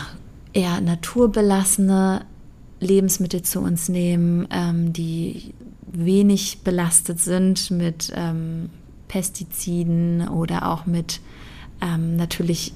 eher 0.52 0.80
naturbelassene 0.80 2.24
Lebensmittel 2.80 3.42
zu 3.42 3.60
uns 3.60 3.88
nehmen, 3.88 4.48
ähm, 4.50 4.92
die 4.92 5.54
wenig 5.86 6.60
belastet 6.62 7.20
sind 7.20 7.70
mit 7.70 8.12
ähm, 8.14 8.70
Pestiziden 9.08 10.28
oder 10.28 10.70
auch 10.70 10.86
mit 10.86 11.20
ähm, 11.80 12.16
natürlich 12.16 12.72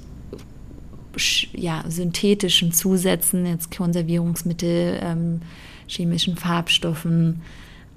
ja, 1.53 1.83
synthetischen 1.87 2.71
Zusätzen, 2.71 3.45
jetzt 3.45 3.75
Konservierungsmittel, 3.75 4.99
ähm, 5.01 5.41
chemischen 5.87 6.37
Farbstoffen, 6.37 7.41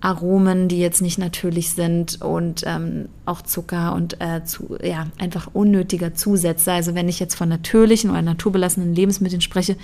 Aromen, 0.04 0.68
die 0.68 0.78
jetzt 0.78 1.00
nicht 1.00 1.16
natürlich 1.16 1.70
sind 1.70 2.20
und 2.20 2.62
ähm, 2.66 3.08
auch 3.24 3.40
Zucker 3.40 3.94
und 3.94 4.20
äh, 4.20 4.44
zu, 4.44 4.76
ja, 4.82 5.06
einfach 5.18 5.48
unnötiger 5.54 6.12
Zusätze. 6.12 6.72
Also 6.72 6.94
wenn 6.94 7.08
ich 7.08 7.20
jetzt 7.20 7.34
von 7.34 7.48
natürlichen 7.48 8.10
oder 8.10 8.20
naturbelassenen 8.20 8.94
Lebensmitteln 8.94 9.40
spreche, 9.40 9.76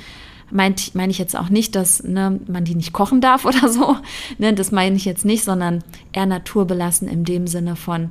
meine 0.50 0.74
mein 0.92 1.08
ich 1.08 1.16
jetzt 1.16 1.38
auch 1.38 1.48
nicht, 1.48 1.74
dass 1.74 2.02
ne, 2.04 2.38
man 2.46 2.64
die 2.64 2.74
nicht 2.74 2.92
kochen 2.92 3.22
darf 3.22 3.44
oder 3.46 3.70
so. 3.70 3.96
Ne, 4.36 4.52
das 4.52 4.72
meine 4.72 4.96
ich 4.96 5.06
jetzt 5.06 5.24
nicht, 5.24 5.42
sondern 5.42 5.82
eher 6.12 6.26
naturbelassen 6.26 7.08
in 7.08 7.24
dem 7.24 7.46
Sinne 7.46 7.74
von 7.74 8.10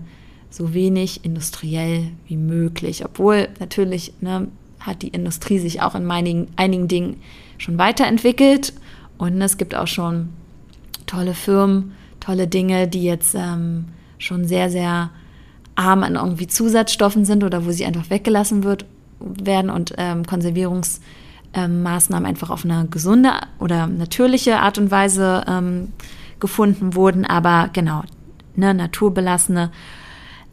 so 0.49 0.73
wenig 0.73 1.23
industriell 1.23 2.07
wie 2.27 2.37
möglich. 2.37 3.05
Obwohl 3.05 3.49
natürlich 3.59 4.13
ne, 4.19 4.47
hat 4.79 5.03
die 5.03 5.09
Industrie 5.09 5.59
sich 5.59 5.83
auch 5.83 5.93
in 5.93 6.09
einigen, 6.09 6.47
einigen 6.55 6.87
Dingen 6.87 7.17
schon 7.59 7.77
weiterentwickelt 7.77 8.73
und 9.19 9.39
es 9.43 9.57
gibt 9.57 9.75
auch 9.75 9.85
schon 9.85 10.29
tolle 11.05 11.35
Firmen, 11.35 11.91
tolle 12.29 12.47
Dinge, 12.47 12.87
die 12.87 13.03
jetzt 13.03 13.33
ähm, 13.33 13.85
schon 14.19 14.45
sehr, 14.45 14.69
sehr 14.69 15.09
arm 15.73 16.03
an 16.03 16.15
irgendwie 16.15 16.45
Zusatzstoffen 16.45 17.25
sind 17.25 17.43
oder 17.43 17.65
wo 17.65 17.71
sie 17.71 17.85
einfach 17.85 18.11
weggelassen 18.11 18.63
wird, 18.63 18.85
werden 19.19 19.71
und 19.71 19.95
ähm, 19.97 20.27
Konservierungsmaßnahmen 20.27 22.25
ähm, 22.25 22.29
einfach 22.29 22.51
auf 22.51 22.65
eine 22.65 22.87
gesunde 22.87 23.31
oder 23.59 23.87
natürliche 23.87 24.59
Art 24.59 24.77
und 24.77 24.91
Weise 24.91 25.43
ähm, 25.47 25.91
gefunden 26.39 26.93
wurden. 26.93 27.25
Aber 27.25 27.71
genau, 27.73 28.03
ne, 28.55 28.75
naturbelassene 28.75 29.71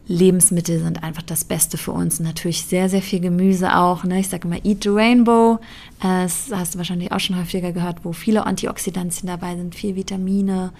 Lebensmittel 0.09 0.79
sind 0.79 1.03
einfach 1.03 1.23
das 1.23 1.45
Beste 1.45 1.77
für 1.77 1.93
uns. 1.93 2.21
natürlich 2.21 2.65
sehr, 2.65 2.89
sehr 2.89 3.03
viel 3.03 3.21
Gemüse 3.21 3.77
auch. 3.77 4.05
Ne? 4.05 4.21
Ich 4.21 4.29
sage 4.29 4.49
immer, 4.49 4.65
eat 4.65 4.85
the 4.85 4.89
rainbow. 4.89 5.59
Das 6.01 6.49
hast 6.53 6.75
du 6.75 6.79
wahrscheinlich 6.79 7.13
auch 7.13 7.21
schon 7.21 7.37
häufiger 7.37 7.73
gehört, 7.73 8.05
wo 8.05 8.13
viele 8.13 8.47
Antioxidantien 8.47 9.27
dabei 9.27 9.57
sind, 9.57 9.75
viel 9.75 9.97
Vitamine, 9.97 10.73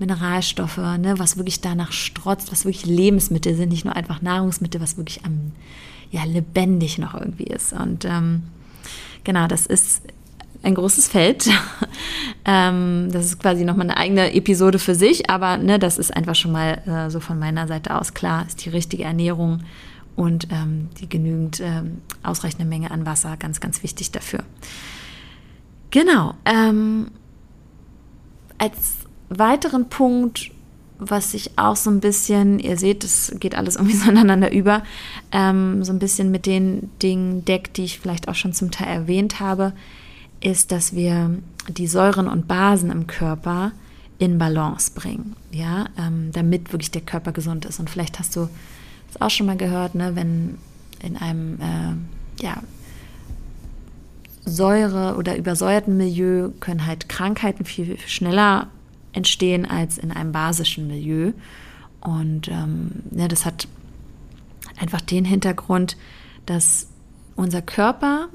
Mineralstoffe, 0.00 0.78
ne? 0.78 1.14
was 1.18 1.36
wirklich 1.36 1.60
danach 1.60 1.92
strotzt, 1.92 2.50
was 2.50 2.64
wirklich 2.64 2.86
Lebensmittel 2.86 3.54
sind, 3.54 3.68
nicht 3.68 3.84
nur 3.84 3.94
einfach 3.94 4.22
Nahrungsmittel, 4.22 4.80
was 4.80 4.96
wirklich 4.96 5.24
am, 5.24 5.52
ja, 6.10 6.24
lebendig 6.24 6.98
noch 6.98 7.14
irgendwie 7.14 7.44
ist. 7.44 7.72
Und 7.72 8.04
ähm, 8.04 8.42
genau, 9.24 9.46
das 9.46 9.66
ist 9.66 10.02
ein 10.62 10.74
großes 10.74 11.08
Feld. 11.08 11.48
ähm, 12.44 13.08
das 13.12 13.26
ist 13.26 13.40
quasi 13.40 13.64
nochmal 13.64 13.88
eine 13.88 13.96
eigene 13.96 14.34
Episode 14.34 14.78
für 14.78 14.94
sich, 14.94 15.30
aber 15.30 15.58
ne, 15.58 15.78
das 15.78 15.98
ist 15.98 16.14
einfach 16.14 16.34
schon 16.34 16.52
mal 16.52 16.82
äh, 16.86 17.10
so 17.10 17.20
von 17.20 17.38
meiner 17.38 17.66
Seite 17.68 17.98
aus 17.98 18.14
klar, 18.14 18.46
ist 18.46 18.64
die 18.64 18.70
richtige 18.70 19.04
Ernährung 19.04 19.62
und 20.16 20.48
ähm, 20.50 20.88
die 21.00 21.08
genügend 21.08 21.60
ähm, 21.60 22.02
ausreichende 22.22 22.64
Menge 22.64 22.90
an 22.90 23.06
Wasser 23.06 23.36
ganz, 23.38 23.60
ganz 23.60 23.82
wichtig 23.82 24.10
dafür. 24.10 24.44
Genau. 25.90 26.34
Ähm, 26.44 27.08
als 28.58 28.99
weiteren 29.30 29.88
Punkt, 29.88 30.50
was 30.98 31.32
ich 31.32 31.58
auch 31.58 31.76
so 31.76 31.90
ein 31.90 32.00
bisschen, 32.00 32.58
ihr 32.58 32.76
seht, 32.76 33.04
es 33.04 33.34
geht 33.40 33.54
alles 33.54 33.76
irgendwie 33.76 33.96
so 33.96 34.10
aneinander 34.10 34.52
über, 34.52 34.82
ähm, 35.32 35.82
so 35.82 35.92
ein 35.92 35.98
bisschen 35.98 36.30
mit 36.30 36.46
den 36.46 36.90
Dingen 37.02 37.44
deckt, 37.44 37.78
die 37.78 37.84
ich 37.84 37.98
vielleicht 37.98 38.28
auch 38.28 38.34
schon 38.34 38.52
zum 38.52 38.70
Teil 38.70 38.88
erwähnt 38.88 39.40
habe, 39.40 39.72
ist, 40.40 40.72
dass 40.72 40.94
wir 40.94 41.38
die 41.68 41.86
Säuren 41.86 42.28
und 42.28 42.48
Basen 42.48 42.90
im 42.90 43.06
Körper 43.06 43.72
in 44.18 44.38
Balance 44.38 44.92
bringen, 44.94 45.34
ja, 45.50 45.86
ähm, 45.98 46.30
damit 46.32 46.72
wirklich 46.72 46.90
der 46.90 47.00
Körper 47.00 47.32
gesund 47.32 47.64
ist. 47.64 47.80
Und 47.80 47.88
vielleicht 47.88 48.18
hast 48.18 48.36
du 48.36 48.48
es 49.10 49.20
auch 49.20 49.30
schon 49.30 49.46
mal 49.46 49.56
gehört, 49.56 49.94
ne, 49.94 50.14
wenn 50.14 50.58
in 51.02 51.16
einem 51.16 51.58
äh, 51.60 52.44
ja, 52.44 52.58
Säure- 54.44 55.16
oder 55.16 55.36
übersäuerten 55.36 55.96
Milieu 55.96 56.50
können 56.60 56.86
halt 56.86 57.08
Krankheiten 57.08 57.64
viel, 57.64 57.86
viel 57.86 58.08
schneller 58.08 58.68
entstehen 59.12 59.66
als 59.66 59.98
in 59.98 60.12
einem 60.12 60.32
basischen 60.32 60.86
Milieu. 60.86 61.32
Und 62.00 62.48
ähm, 62.48 63.02
ja, 63.10 63.28
das 63.28 63.44
hat 63.44 63.68
einfach 64.78 65.00
den 65.00 65.24
Hintergrund, 65.24 65.96
dass 66.46 66.88
unser 67.36 67.62
Körper 67.62 68.28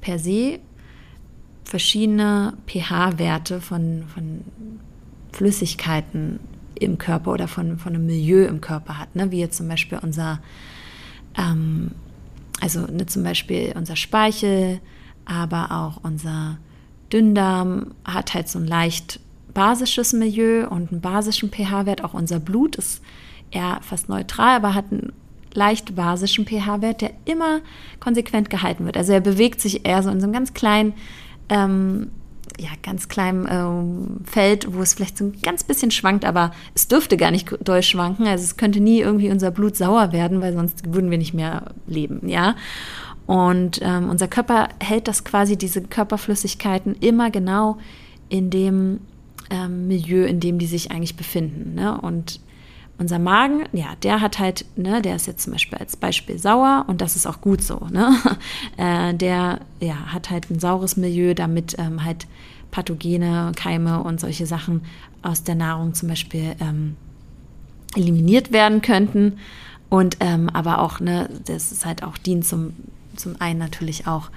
per 0.00 0.18
se 0.18 0.60
verschiedene 1.64 2.54
pH-Werte 2.66 3.60
von, 3.60 4.04
von 4.12 4.44
Flüssigkeiten 5.32 6.38
im 6.78 6.98
Körper 6.98 7.32
oder 7.32 7.48
von, 7.48 7.78
von 7.78 7.94
einem 7.94 8.06
Milieu 8.06 8.44
im 8.44 8.60
Körper 8.60 8.98
hat, 8.98 9.16
ne? 9.16 9.30
wie 9.30 9.40
jetzt 9.40 9.56
zum 9.56 9.68
Beispiel 9.68 9.98
unser, 10.00 10.40
ähm, 11.36 11.92
also 12.60 12.80
ne, 12.80 13.06
zum 13.06 13.22
Beispiel 13.22 13.72
unser 13.76 13.96
Speichel, 13.96 14.80
aber 15.24 15.72
auch 15.72 16.04
unser 16.04 16.58
Dünndarm 17.12 17.94
hat 18.04 18.34
halt 18.34 18.48
so 18.48 18.58
ein 18.58 18.66
leicht 18.66 19.20
basisches 19.56 20.12
Milieu 20.12 20.68
und 20.68 20.92
einen 20.92 21.00
basischen 21.00 21.50
pH-Wert. 21.50 22.04
Auch 22.04 22.12
unser 22.12 22.38
Blut 22.38 22.76
ist 22.76 23.02
eher 23.50 23.78
fast 23.80 24.10
neutral, 24.10 24.56
aber 24.56 24.74
hat 24.74 24.92
einen 24.92 25.12
leicht 25.54 25.96
basischen 25.96 26.46
pH-Wert, 26.46 27.00
der 27.00 27.12
immer 27.24 27.60
konsequent 27.98 28.50
gehalten 28.50 28.84
wird. 28.84 28.98
Also 28.98 29.14
er 29.14 29.20
bewegt 29.20 29.62
sich 29.62 29.86
eher 29.86 30.02
so 30.02 30.10
in 30.10 30.20
so 30.20 30.24
einem 30.24 30.34
ganz 30.34 30.52
kleinen 30.52 30.92
ähm, 31.48 32.10
ja, 32.58 32.68
ganz 32.82 33.08
kleinem 33.08 33.46
ähm, 33.50 34.20
Feld, 34.24 34.74
wo 34.74 34.82
es 34.82 34.94
vielleicht 34.94 35.18
so 35.18 35.24
ein 35.24 35.40
ganz 35.42 35.64
bisschen 35.64 35.90
schwankt, 35.90 36.24
aber 36.24 36.52
es 36.74 36.86
dürfte 36.88 37.16
gar 37.16 37.30
nicht 37.30 37.48
doll 37.62 37.82
schwanken. 37.82 38.26
Also 38.26 38.44
es 38.44 38.56
könnte 38.58 38.80
nie 38.80 39.00
irgendwie 39.00 39.30
unser 39.30 39.50
Blut 39.50 39.76
sauer 39.76 40.12
werden, 40.12 40.40
weil 40.42 40.52
sonst 40.54 40.92
würden 40.92 41.10
wir 41.10 41.18
nicht 41.18 41.34
mehr 41.34 41.74
leben, 41.86 42.28
ja. 42.28 42.56
Und 43.26 43.80
ähm, 43.82 44.10
unser 44.10 44.28
Körper 44.28 44.68
hält 44.80 45.08
das 45.08 45.24
quasi, 45.24 45.56
diese 45.56 45.82
Körperflüssigkeiten 45.82 46.94
immer 47.00 47.30
genau 47.30 47.78
in 48.28 48.50
dem 48.50 49.00
ähm, 49.50 49.88
Milieu, 49.88 50.24
in 50.24 50.40
dem 50.40 50.58
die 50.58 50.66
sich 50.66 50.90
eigentlich 50.90 51.16
befinden. 51.16 51.74
Ne? 51.74 52.00
Und 52.00 52.40
unser 52.98 53.18
Magen, 53.18 53.64
ja, 53.72 53.94
der 54.02 54.20
hat 54.20 54.38
halt, 54.38 54.64
ne, 54.76 55.02
der 55.02 55.16
ist 55.16 55.26
jetzt 55.26 55.44
zum 55.44 55.52
Beispiel 55.52 55.78
als 55.78 55.96
Beispiel 55.96 56.38
sauer 56.38 56.84
und 56.86 57.00
das 57.00 57.14
ist 57.14 57.26
auch 57.26 57.40
gut 57.40 57.62
so, 57.62 57.86
ne? 57.90 58.16
Äh, 58.78 59.14
der, 59.14 59.60
ja, 59.80 59.94
hat 60.12 60.30
halt 60.30 60.50
ein 60.50 60.58
saures 60.58 60.96
Milieu, 60.96 61.34
damit 61.34 61.76
ähm, 61.78 62.04
halt 62.04 62.26
Pathogene, 62.70 63.52
Keime 63.56 64.02
und 64.02 64.20
solche 64.20 64.46
Sachen 64.46 64.82
aus 65.22 65.42
der 65.42 65.54
Nahrung 65.54 65.94
zum 65.94 66.08
Beispiel 66.08 66.56
ähm, 66.60 66.96
eliminiert 67.94 68.52
werden 68.52 68.82
könnten. 68.82 69.38
Und 69.88 70.18
ähm, 70.20 70.50
aber 70.50 70.80
auch, 70.80 71.00
ne, 71.00 71.28
das 71.46 71.72
ist 71.72 71.86
halt 71.86 72.02
auch 72.02 72.18
dient 72.18 72.44
zum, 72.44 72.74
zum 73.14 73.40
einen 73.40 73.58
natürlich 73.58 74.06
auch 74.06 74.30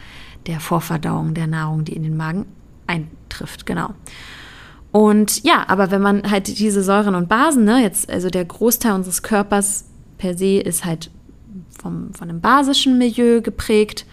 der 0.47 0.59
Vorverdauung 0.59 1.33
der 1.33 1.47
Nahrung, 1.47 1.85
die 1.85 1.93
in 1.93 2.03
den 2.03 2.15
Magen 2.15 2.45
eintrifft, 2.87 3.65
genau. 3.65 3.93
Und 4.91 5.43
ja, 5.43 5.65
aber 5.67 5.91
wenn 5.91 6.01
man 6.01 6.29
halt 6.29 6.47
diese 6.59 6.83
Säuren 6.83 7.15
und 7.15 7.29
Basen, 7.29 7.63
ne, 7.63 7.81
jetzt, 7.81 8.09
also 8.09 8.29
der 8.29 8.45
Großteil 8.45 8.93
unseres 8.93 9.21
Körpers 9.21 9.85
per 10.17 10.37
se 10.37 10.59
ist 10.59 10.83
halt 10.83 11.11
vom, 11.79 12.13
von 12.13 12.29
einem 12.29 12.41
basischen 12.41 12.97
Milieu 12.97 13.41
geprägt 13.41 14.05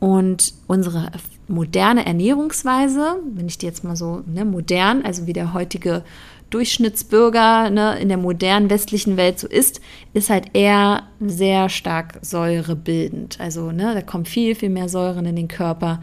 und 0.00 0.54
unsere 0.66 1.10
moderne 1.48 2.04
Ernährungsweise, 2.04 3.16
wenn 3.34 3.46
ich 3.46 3.58
die 3.58 3.66
jetzt 3.66 3.84
mal 3.84 3.96
so 3.96 4.22
ne, 4.26 4.44
modern, 4.44 5.02
also 5.02 5.26
wie 5.26 5.32
der 5.32 5.54
heutige 5.54 6.04
Durchschnittsbürger 6.50 7.70
ne, 7.70 7.98
in 7.98 8.08
der 8.08 8.18
modernen 8.18 8.70
westlichen 8.70 9.16
Welt 9.16 9.38
so 9.38 9.46
ist, 9.48 9.80
ist 10.14 10.30
halt 10.30 10.50
eher 10.54 11.04
sehr 11.20 11.68
stark 11.68 12.18
säurebildend. 12.22 13.38
Also 13.40 13.72
ne, 13.72 13.94
da 13.94 14.02
kommt 14.02 14.28
viel, 14.28 14.54
viel 14.54 14.70
mehr 14.70 14.88
Säuren 14.88 15.26
in 15.26 15.36
den 15.36 15.48
Körper 15.48 16.02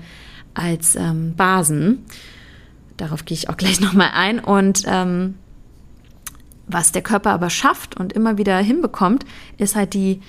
als 0.53 0.95
ähm, 0.95 1.33
Basen. 1.35 2.05
Darauf 2.97 3.25
gehe 3.25 3.35
ich 3.35 3.49
auch 3.49 3.57
gleich 3.57 3.79
nochmal 3.81 4.11
ein. 4.13 4.39
Und 4.39 4.83
ähm, 4.87 5.35
was 6.67 6.91
der 6.91 7.01
Körper 7.01 7.31
aber 7.31 7.49
schafft 7.49 7.97
und 7.97 8.13
immer 8.13 8.37
wieder 8.37 8.57
hinbekommt, 8.57 9.25
ist 9.57 9.75
halt 9.75 9.93
die, 9.93 10.21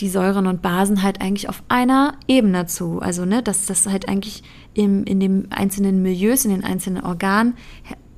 die 0.00 0.08
Säuren 0.08 0.46
und 0.46 0.62
Basen 0.62 1.02
halt 1.02 1.20
eigentlich 1.20 1.48
auf 1.48 1.62
einer 1.68 2.14
Ebene 2.28 2.66
zu. 2.66 3.00
Also, 3.00 3.24
ne, 3.24 3.42
dass 3.42 3.66
das 3.66 3.86
halt 3.86 4.08
eigentlich 4.08 4.42
im, 4.74 5.04
in 5.04 5.20
den 5.20 5.50
einzelnen 5.50 6.02
Milieus, 6.02 6.44
in 6.44 6.50
den 6.50 6.64
einzelnen 6.64 7.02
Organen 7.02 7.54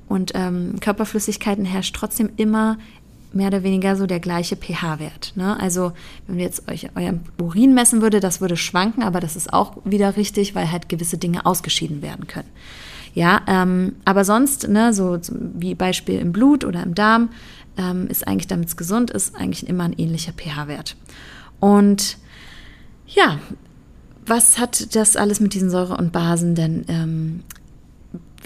und 0.09 0.33
ähm, 0.35 0.77
Körperflüssigkeiten 0.81 1.65
herrscht 1.65 1.95
trotzdem 1.95 2.31
immer 2.37 2.79
mehr 3.33 3.49
oder 3.49 3.63
weniger 3.63 3.95
so 3.97 4.07
der 4.07 4.21
gleiche 4.21 4.57
pH-Wert. 4.57 5.33
Ne? 5.37 5.59
Also 5.61 5.93
wenn 6.27 6.39
ihr 6.39 6.47
jetzt 6.47 6.69
euch 6.69 6.89
euer 6.95 7.15
Urin 7.41 7.75
messen 7.75 8.01
würde, 8.01 8.21
das 8.21 8.41
würde 8.41 8.57
schwanken, 8.57 9.03
aber 9.03 9.21
das 9.21 9.37
ist 9.37 9.53
auch 9.53 9.77
wieder 9.85 10.17
richtig, 10.17 10.55
weil 10.55 10.73
halt 10.73 10.89
gewisse 10.89 11.19
Dinge 11.19 11.45
ausgeschieden 11.45 12.01
werden 12.01 12.27
können. 12.27 12.49
Ja, 13.15 13.43
ähm, 13.47 13.97
aber 14.05 14.25
sonst, 14.25 14.69
ne, 14.69 14.93
so 14.93 15.19
wie 15.31 15.75
Beispiel 15.75 16.19
im 16.19 16.33
Blut 16.33 16.65
oder 16.65 16.83
im 16.83 16.95
Darm, 16.95 17.31
ähm, 17.77 18.09
ist 18.09 18.27
eigentlich, 18.27 18.47
damit 18.47 18.69
es 18.69 18.77
gesund 18.77 19.11
ist, 19.11 19.35
eigentlich 19.37 19.67
immer 19.69 19.85
ein 19.85 19.93
ähnlicher 19.93 20.33
pH-Wert. 20.33 20.97
Und 21.61 22.19
ja, 23.07 23.39
was 24.27 24.59
hat 24.59 24.95
das 24.95 25.17
alles 25.17 25.41
mit 25.41 25.55
diesen 25.55 25.71
Säure 25.71 25.97
und 25.97 26.13
Basen 26.13 26.55
denn? 26.55 26.85
Ähm, 26.89 27.41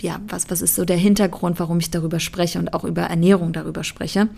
ja, 0.01 0.21
was, 0.29 0.51
was 0.51 0.63
ist 0.63 0.75
so 0.75 0.85
der 0.85 0.97
Hintergrund, 0.97 1.61
warum 1.61 1.79
ich 1.79 1.91
darüber 1.91 2.21
spreche 2.21 2.59
und 2.59 2.75
auch 2.75 2.85
über 2.85 3.03
Ernährung 3.03 3.53
darüber 3.53 3.85
spreche? 3.85 4.29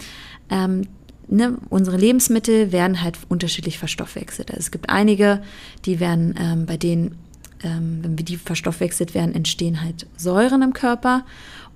Ähm, 0.50 0.82
ne, 1.28 1.56
unsere 1.70 1.96
Lebensmittel 1.96 2.72
werden 2.72 3.02
halt 3.02 3.18
unterschiedlich 3.28 3.78
verstoffwechselt. 3.78 4.50
Also 4.50 4.60
es 4.60 4.70
gibt 4.70 4.90
einige, 4.90 5.42
die 5.84 6.00
werden 6.00 6.34
ähm, 6.38 6.66
bei 6.66 6.76
denen 6.76 7.16
ähm, 7.64 8.00
wenn 8.02 8.18
wir 8.18 8.24
die 8.24 8.36
verstoffwechselt 8.36 9.14
werden, 9.14 9.34
entstehen 9.34 9.82
halt 9.82 10.06
Säuren 10.16 10.62
im 10.62 10.72
Körper 10.72 11.24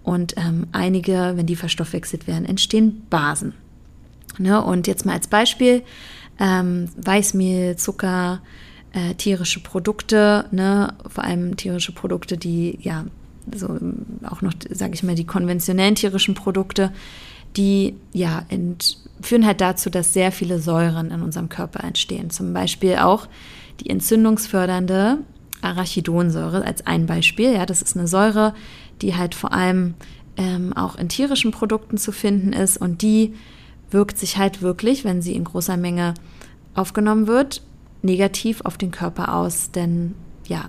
und 0.02 0.34
ähm, 0.36 0.66
einige, 0.72 1.32
wenn 1.34 1.46
die 1.46 1.56
verstoffwechselt 1.56 2.26
werden, 2.26 2.44
entstehen 2.44 3.02
Basen. 3.10 3.54
Ne? 4.38 4.62
Und 4.62 4.86
jetzt 4.86 5.04
mal 5.04 5.14
als 5.14 5.26
Beispiel, 5.26 5.82
ähm, 6.38 6.88
Weißmehl, 6.96 7.76
Zucker, 7.76 8.40
äh, 8.92 9.14
tierische 9.14 9.60
Produkte, 9.60 10.46
ne? 10.50 10.94
vor 11.08 11.24
allem 11.24 11.56
tierische 11.56 11.92
Produkte, 11.92 12.36
die 12.36 12.78
ja 12.80 13.04
so 13.54 13.78
auch 14.24 14.42
noch, 14.42 14.52
sage 14.70 14.94
ich 14.94 15.02
mal, 15.02 15.14
die 15.14 15.26
konventionellen 15.26 15.94
tierischen 15.94 16.34
Produkte, 16.34 16.92
die 17.56 17.94
ja 18.12 18.44
ent, 18.48 18.98
führen 19.20 19.46
halt 19.46 19.60
dazu, 19.60 19.90
dass 19.90 20.12
sehr 20.12 20.32
viele 20.32 20.58
Säuren 20.58 21.10
in 21.10 21.22
unserem 21.22 21.48
Körper 21.48 21.82
entstehen. 21.82 22.30
Zum 22.30 22.52
Beispiel 22.52 22.96
auch 22.96 23.26
die 23.80 23.90
entzündungsfördernde 23.90 25.18
Arachidonsäure 25.62 26.64
als 26.64 26.86
ein 26.86 27.06
Beispiel. 27.06 27.52
Ja, 27.52 27.66
das 27.66 27.82
ist 27.82 27.96
eine 27.96 28.08
Säure, 28.08 28.54
die 29.02 29.16
halt 29.16 29.34
vor 29.34 29.52
allem 29.52 29.94
ähm, 30.36 30.72
auch 30.72 30.96
in 30.96 31.08
tierischen 31.08 31.50
Produkten 31.50 31.98
zu 31.98 32.12
finden 32.12 32.52
ist 32.52 32.76
und 32.76 33.02
die 33.02 33.34
wirkt 33.90 34.18
sich 34.18 34.36
halt 34.36 34.62
wirklich, 34.62 35.04
wenn 35.04 35.22
sie 35.22 35.34
in 35.34 35.44
großer 35.44 35.76
Menge 35.76 36.14
aufgenommen 36.74 37.26
wird, 37.26 37.62
negativ 38.02 38.60
auf 38.62 38.78
den 38.78 38.90
Körper 38.90 39.34
aus. 39.34 39.70
Denn 39.70 40.14
ja, 40.46 40.68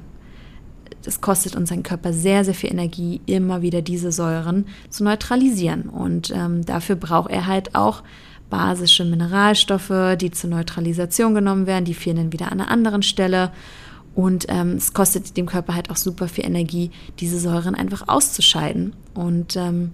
es 1.06 1.22
kostet 1.22 1.56
unseren 1.56 1.84
Körper 1.84 2.14
sehr, 2.14 2.44
sehr 2.44 2.54
viel 2.54 2.72
Energie, 2.72 3.22
immer 3.26 3.62
wieder 3.62 3.82
diese 3.82 4.12
Säuren 4.12 4.66
zu 4.90 5.04
neutralisieren. 5.04 5.84
Und 5.84 6.32
ähm, 6.32 6.66
dafür 6.66 6.96
braucht 6.96 7.30
er 7.30 7.48
halt 7.48 7.76
auch 7.76 8.04
basische 8.50 9.06
Mineralstoffe, 9.06 10.18
die 10.20 10.32
zur 10.32 10.50
Neutralisation 10.50 11.36
genommen 11.36 11.68
werden. 11.68 11.86
Die 11.86 11.94
fehlen 11.94 12.18
dann 12.18 12.34
wieder 12.34 12.52
an 12.52 12.60
einer 12.60 12.72
anderen 12.72 13.04
Stelle. 13.04 13.52
Und 14.16 14.48
ähm, 14.50 14.72
es 14.72 14.94
kostet 14.94 15.38
dem 15.38 15.46
Körper 15.46 15.76
halt 15.76 15.90
auch 15.90 15.96
super 15.96 16.28
viel 16.28 16.46
Energie, 16.46 16.92
diese 17.20 17.40
Säuren 17.40 17.76
einfach 17.76 18.08
auszuscheiden. 18.08 18.94
Und 19.14 19.56
ähm, 19.56 19.92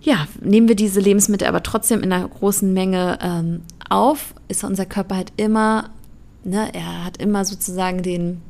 ja, 0.00 0.26
nehmen 0.40 0.68
wir 0.68 0.76
diese 0.76 1.00
Lebensmittel 1.00 1.48
aber 1.48 1.62
trotzdem 1.62 2.02
in 2.02 2.12
einer 2.12 2.28
großen 2.28 2.72
Menge 2.72 3.18
ähm, 3.20 3.62
auf, 3.88 4.34
ist 4.48 4.64
unser 4.64 4.86
Körper 4.86 5.16
halt 5.16 5.32
immer, 5.36 5.90
ne, 6.44 6.68
er 6.72 7.04
hat 7.04 7.16
immer 7.16 7.44
sozusagen 7.44 8.02
den, 8.02 8.40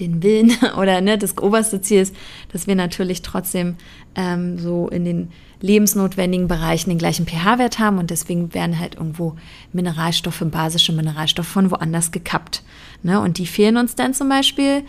den 0.00 0.22
Willen 0.22 0.52
oder 0.78 1.00
ne, 1.00 1.18
das 1.18 1.36
oberste 1.38 1.80
Ziel 1.80 2.00
ist, 2.00 2.14
dass 2.52 2.66
wir 2.66 2.74
natürlich 2.74 3.22
trotzdem 3.22 3.76
ähm, 4.14 4.58
so 4.58 4.88
in 4.88 5.04
den 5.04 5.30
lebensnotwendigen 5.60 6.48
Bereichen 6.48 6.90
den 6.90 6.98
gleichen 6.98 7.26
pH-Wert 7.26 7.78
haben 7.78 7.98
und 7.98 8.10
deswegen 8.10 8.52
werden 8.52 8.78
halt 8.78 8.96
irgendwo 8.96 9.36
Mineralstoffe, 9.72 10.42
basische 10.50 10.92
Mineralstoffe 10.92 11.46
von 11.46 11.70
woanders 11.70 12.10
gekappt. 12.10 12.62
Ne? 13.02 13.20
Und 13.20 13.38
die 13.38 13.46
fehlen 13.46 13.76
uns 13.76 13.94
dann 13.94 14.14
zum 14.14 14.28
Beispiel 14.28 14.84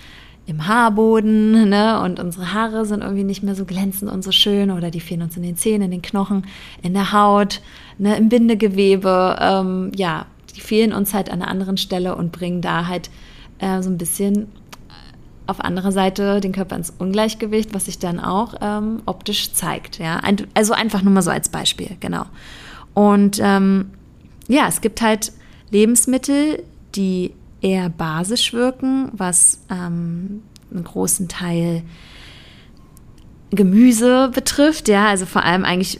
im 0.45 0.67
Haarboden, 0.67 1.69
ne? 1.69 2.02
Und 2.02 2.19
unsere 2.19 2.54
Haare 2.54 2.86
sind 2.86 3.02
irgendwie 3.02 3.23
nicht 3.23 3.43
mehr 3.43 3.56
so 3.56 3.63
glänzend 3.63 4.12
und 4.12 4.23
so 4.23 4.32
schön 4.32 4.71
oder 4.71 4.91
die 4.91 4.99
fehlen 4.99 5.21
uns 5.21 5.38
in 5.38 5.43
den 5.43 5.56
Zähnen, 5.56 5.84
in 5.84 5.91
den 5.91 6.02
Knochen, 6.02 6.45
in 6.82 6.93
der 6.93 7.13
Haut, 7.13 7.62
ne? 7.97 8.17
im 8.17 8.28
Bindegewebe. 8.28 9.38
Ähm, 9.39 9.91
ja, 9.95 10.26
die 10.56 10.60
fehlen 10.60 10.91
uns 10.91 11.13
halt 11.13 11.30
an 11.30 11.41
einer 11.41 11.49
anderen 11.49 11.78
Stelle 11.78 12.15
und 12.15 12.32
bringen 12.34 12.62
da 12.62 12.88
halt 12.88 13.10
äh, 13.60 13.82
so 13.82 13.89
ein 13.89 13.97
bisschen 13.97 14.47
auf 15.47 15.60
andere 15.60 15.91
Seite 15.91 16.39
den 16.39 16.52
Körper 16.52 16.76
ins 16.76 16.89
Ungleichgewicht, 16.89 17.73
was 17.73 17.86
sich 17.86 17.99
dann 17.99 18.19
auch 18.19 18.56
ähm, 18.62 19.02
optisch 19.06 19.54
zeigt. 19.54 19.99
Ja? 19.99 20.21
Also 20.54 20.73
einfach 20.73 21.02
nur 21.02 21.13
mal 21.13 21.21
so 21.21 21.32
als 21.32 21.49
Beispiel, 21.49 21.97
genau. 21.99 22.26
Und 22.93 23.39
ähm, 23.41 23.91
ja, 24.47 24.67
es 24.67 24.82
gibt 24.82 25.02
halt 25.02 25.34
Lebensmittel, 25.69 26.63
die 26.95 27.34
eher 27.63 27.89
basisch 27.89 28.54
wirken, 28.54 29.10
was 29.13 29.62
ähm, 29.71 30.43
einen 30.71 30.84
großen 30.84 31.28
Teil 31.28 31.82
Gemüse 33.49 34.30
betrifft. 34.34 34.88
Ja, 34.88 35.08
also 35.08 35.26
vor 35.26 35.43
allem 35.43 35.63
eigentlich 35.65 35.99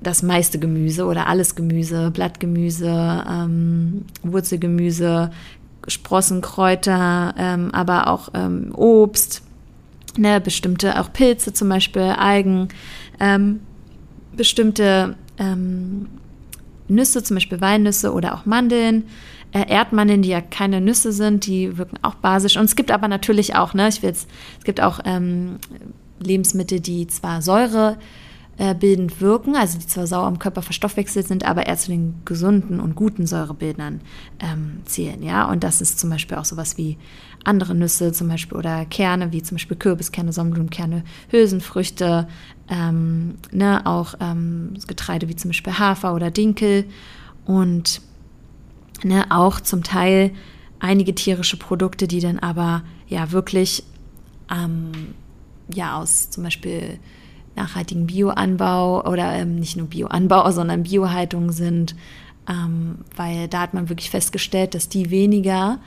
das 0.00 0.22
meiste 0.22 0.58
Gemüse 0.58 1.06
oder 1.06 1.26
alles 1.26 1.54
Gemüse, 1.56 2.10
Blattgemüse, 2.12 3.24
ähm, 3.28 4.04
Wurzelgemüse, 4.22 5.30
Sprossen, 5.88 6.42
Kräuter, 6.42 7.34
ähm, 7.38 7.70
aber 7.72 8.08
auch 8.08 8.28
ähm, 8.34 8.72
Obst, 8.74 9.42
ne, 10.16 10.40
bestimmte 10.40 11.00
auch 11.00 11.12
Pilze 11.12 11.52
zum 11.52 11.68
Beispiel, 11.68 12.02
Algen, 12.02 12.68
ähm, 13.18 13.60
bestimmte 14.36 15.16
ähm, 15.38 16.08
Nüsse, 16.88 17.22
zum 17.22 17.36
Beispiel 17.36 17.60
Walnüsse 17.60 18.12
oder 18.12 18.34
auch 18.34 18.46
Mandeln, 18.46 19.04
äh, 19.52 19.68
Erdmandeln, 19.68 20.22
die 20.22 20.28
ja 20.30 20.40
keine 20.40 20.80
Nüsse 20.80 21.12
sind, 21.12 21.46
die 21.46 21.78
wirken 21.78 21.98
auch 22.02 22.14
basisch. 22.14 22.56
Und 22.56 22.64
es 22.64 22.76
gibt 22.76 22.90
aber 22.90 23.08
natürlich 23.08 23.54
auch, 23.56 23.74
ne, 23.74 23.88
ich 23.88 24.02
will 24.02 24.10
es 24.10 24.26
gibt 24.64 24.80
auch 24.80 25.00
ähm, 25.04 25.56
Lebensmittel, 26.20 26.80
die 26.80 27.06
zwar 27.06 27.42
Säure 27.42 27.92
äh, 27.92 28.25
bildend 28.56 29.20
wirken, 29.20 29.54
also 29.54 29.78
die 29.78 29.86
zwar 29.86 30.06
sauer 30.06 30.28
im 30.28 30.38
Körper 30.38 30.62
verstoffwechselt 30.62 31.28
sind, 31.28 31.44
aber 31.44 31.66
eher 31.66 31.76
zu 31.76 31.90
den 31.90 32.14
gesunden 32.24 32.80
und 32.80 32.94
guten 32.94 33.26
Säurebildern 33.26 34.00
ähm, 34.40 34.80
zählen. 34.86 35.22
Ja, 35.22 35.50
und 35.50 35.62
das 35.62 35.82
ist 35.82 35.98
zum 35.98 36.08
Beispiel 36.08 36.38
auch 36.38 36.46
sowas 36.46 36.78
wie 36.78 36.96
andere 37.44 37.74
Nüsse, 37.74 38.12
zum 38.12 38.28
Beispiel 38.28 38.56
oder 38.56 38.86
Kerne, 38.86 39.32
wie 39.32 39.42
zum 39.42 39.56
Beispiel 39.56 39.76
Kürbiskerne, 39.76 40.32
Sonnenblumenkerne, 40.32 41.04
Hülsenfrüchte, 41.28 42.28
ähm, 42.68 43.34
ne, 43.52 43.84
auch 43.84 44.14
ähm, 44.20 44.74
Getreide 44.86 45.28
wie 45.28 45.36
zum 45.36 45.50
Beispiel 45.50 45.78
Hafer 45.78 46.14
oder 46.14 46.30
Dinkel 46.30 46.86
und 47.44 48.00
ne, 49.04 49.26
auch 49.30 49.60
zum 49.60 49.82
Teil 49.82 50.32
einige 50.78 51.14
tierische 51.14 51.58
Produkte, 51.58 52.08
die 52.08 52.20
dann 52.20 52.38
aber 52.38 52.82
ja 53.06 53.32
wirklich 53.32 53.84
ähm, 54.50 55.14
ja 55.72 55.98
aus 55.98 56.30
zum 56.30 56.42
Beispiel 56.42 56.98
nachhaltigen 57.56 58.06
Bioanbau 58.06 59.04
oder 59.04 59.32
ähm, 59.32 59.56
nicht 59.56 59.76
nur 59.76 59.86
Bioanbau, 59.86 60.50
sondern 60.50 60.84
Biohaltung 60.84 61.52
sind, 61.52 61.94
ähm, 62.48 62.98
weil 63.16 63.48
da 63.48 63.60
hat 63.60 63.74
man 63.74 63.88
wirklich 63.88 64.10
festgestellt, 64.10 64.74
dass 64.74 64.88
die 64.88 65.10
weniger, 65.10 65.78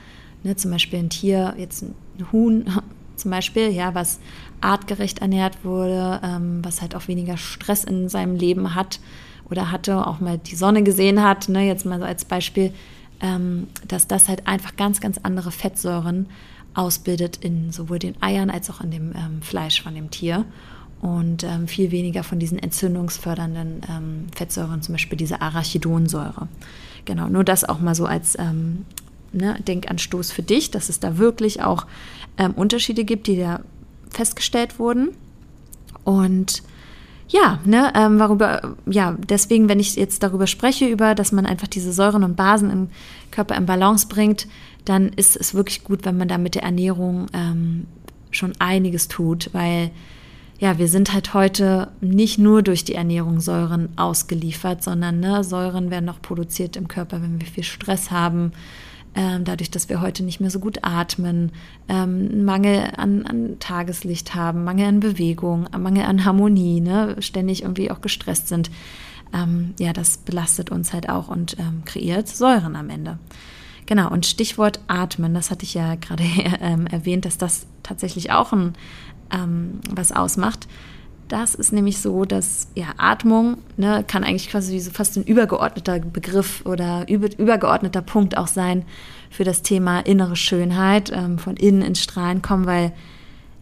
ne, 0.42 0.56
zum 0.56 0.70
Beispiel 0.70 0.98
ein 0.98 1.10
Tier, 1.10 1.54
jetzt 1.56 1.82
ein 1.82 1.94
Huhn 2.32 2.66
zum 3.16 3.30
Beispiel, 3.30 3.70
ja, 3.70 3.94
was 3.94 4.18
artgerecht 4.60 5.20
ernährt 5.20 5.64
wurde, 5.64 6.20
ähm, 6.22 6.60
was 6.62 6.82
halt 6.82 6.94
auch 6.94 7.08
weniger 7.08 7.36
Stress 7.36 7.84
in 7.84 8.08
seinem 8.08 8.34
Leben 8.34 8.74
hat 8.74 9.00
oder 9.50 9.70
hatte, 9.70 10.06
auch 10.06 10.20
mal 10.20 10.38
die 10.38 10.54
Sonne 10.54 10.82
gesehen 10.82 11.22
hat, 11.22 11.48
ne, 11.48 11.66
jetzt 11.66 11.86
mal 11.86 11.98
so 11.98 12.04
als 12.04 12.24
Beispiel, 12.24 12.72
ähm, 13.20 13.68
dass 13.86 14.06
das 14.06 14.28
halt 14.28 14.46
einfach 14.46 14.76
ganz, 14.76 15.00
ganz 15.00 15.18
andere 15.22 15.50
Fettsäuren 15.50 16.26
ausbildet 16.74 17.38
in 17.38 17.72
sowohl 17.72 17.98
den 17.98 18.20
Eiern 18.22 18.50
als 18.50 18.70
auch 18.70 18.80
in 18.80 18.90
dem 18.90 19.12
ähm, 19.14 19.42
Fleisch 19.42 19.82
von 19.82 19.94
dem 19.94 20.10
Tier 20.10 20.44
und 21.00 21.44
ähm, 21.44 21.66
viel 21.66 21.90
weniger 21.90 22.22
von 22.22 22.38
diesen 22.38 22.58
entzündungsfördernden 22.58 23.82
ähm, 23.88 24.26
Fettsäuren, 24.34 24.82
zum 24.82 24.94
Beispiel 24.94 25.16
diese 25.16 25.40
Arachidonsäure. 25.40 26.48
Genau, 27.04 27.28
nur 27.28 27.44
das 27.44 27.64
auch 27.64 27.80
mal 27.80 27.94
so 27.94 28.04
als 28.06 28.38
ähm, 28.38 28.84
ne, 29.32 29.56
Denkanstoß 29.66 30.30
für 30.30 30.42
dich, 30.42 30.70
dass 30.70 30.88
es 30.88 31.00
da 31.00 31.16
wirklich 31.16 31.62
auch 31.62 31.86
ähm, 32.36 32.52
Unterschiede 32.52 33.04
gibt, 33.04 33.26
die 33.26 33.36
da 33.36 33.60
festgestellt 34.10 34.78
wurden. 34.78 35.08
Und 36.04 36.62
ja, 37.28 37.60
ne, 37.64 37.92
ähm, 37.94 38.18
worüber, 38.18 38.76
ja, 38.86 39.16
deswegen, 39.28 39.68
wenn 39.68 39.80
ich 39.80 39.94
jetzt 39.96 40.22
darüber 40.22 40.46
spreche, 40.46 40.86
über, 40.86 41.14
dass 41.14 41.32
man 41.32 41.46
einfach 41.46 41.68
diese 41.68 41.92
Säuren 41.92 42.24
und 42.24 42.36
Basen 42.36 42.70
im 42.70 42.88
Körper 43.30 43.56
in 43.56 43.66
Balance 43.66 44.08
bringt, 44.08 44.48
dann 44.84 45.10
ist 45.10 45.36
es 45.36 45.54
wirklich 45.54 45.84
gut, 45.84 46.04
wenn 46.04 46.16
man 46.16 46.28
da 46.28 46.38
mit 46.38 46.56
der 46.56 46.64
Ernährung 46.64 47.26
ähm, 47.32 47.86
schon 48.30 48.52
einiges 48.58 49.08
tut, 49.08 49.50
weil 49.52 49.90
ja, 50.60 50.76
wir 50.76 50.88
sind 50.88 51.14
halt 51.14 51.32
heute 51.32 51.88
nicht 52.02 52.38
nur 52.38 52.62
durch 52.62 52.84
die 52.84 52.94
Ernährung 52.94 53.40
Säuren 53.40 53.88
ausgeliefert, 53.96 54.82
sondern 54.82 55.18
ne, 55.18 55.42
Säuren 55.42 55.90
werden 55.90 56.04
noch 56.04 56.20
produziert 56.20 56.76
im 56.76 56.86
Körper, 56.86 57.22
wenn 57.22 57.40
wir 57.40 57.46
viel 57.46 57.64
Stress 57.64 58.10
haben, 58.10 58.52
ähm, 59.14 59.44
dadurch, 59.44 59.70
dass 59.70 59.88
wir 59.88 60.02
heute 60.02 60.22
nicht 60.22 60.38
mehr 60.38 60.50
so 60.50 60.60
gut 60.60 60.80
atmen, 60.82 61.52
ähm, 61.88 62.44
Mangel 62.44 62.92
an, 62.94 63.24
an, 63.24 63.56
Tageslicht 63.58 64.34
haben, 64.34 64.62
Mangel 64.62 64.86
an 64.86 65.00
Bewegung, 65.00 65.66
Mangel 65.76 66.04
an 66.04 66.26
Harmonie, 66.26 66.82
ne, 66.82 67.16
ständig 67.20 67.62
irgendwie 67.62 67.90
auch 67.90 68.02
gestresst 68.02 68.48
sind. 68.48 68.70
Ähm, 69.32 69.72
ja, 69.80 69.94
das 69.94 70.18
belastet 70.18 70.70
uns 70.70 70.92
halt 70.92 71.08
auch 71.08 71.28
und 71.28 71.58
ähm, 71.58 71.86
kreiert 71.86 72.28
Säuren 72.28 72.76
am 72.76 72.90
Ende. 72.90 73.18
Genau, 73.86 74.08
und 74.10 74.26
Stichwort 74.26 74.78
Atmen, 74.88 75.34
das 75.34 75.50
hatte 75.50 75.64
ich 75.64 75.72
ja 75.74 75.94
gerade 75.94 76.22
ähm, 76.60 76.86
erwähnt, 76.86 77.24
dass 77.24 77.38
das 77.38 77.66
tatsächlich 77.82 78.30
auch 78.30 78.52
ein, 78.52 78.74
ähm, 79.32 79.80
was 79.94 80.12
ausmacht. 80.12 80.68
Das 81.28 81.54
ist 81.54 81.72
nämlich 81.72 81.98
so, 81.98 82.24
dass 82.24 82.66
ja, 82.74 82.86
Atmung 82.96 83.58
ne, 83.76 84.04
kann 84.06 84.24
eigentlich 84.24 84.50
quasi 84.50 84.80
so 84.80 84.90
fast 84.90 85.16
ein 85.16 85.22
übergeordneter 85.22 86.00
Begriff 86.00 86.62
oder 86.66 87.08
über, 87.08 87.28
übergeordneter 87.38 88.02
Punkt 88.02 88.36
auch 88.36 88.48
sein 88.48 88.84
für 89.30 89.44
das 89.44 89.62
Thema 89.62 90.00
innere 90.00 90.34
Schönheit, 90.34 91.12
ähm, 91.14 91.38
von 91.38 91.56
innen 91.56 91.82
ins 91.82 92.02
Strahlen 92.02 92.42
kommen, 92.42 92.66
weil 92.66 92.92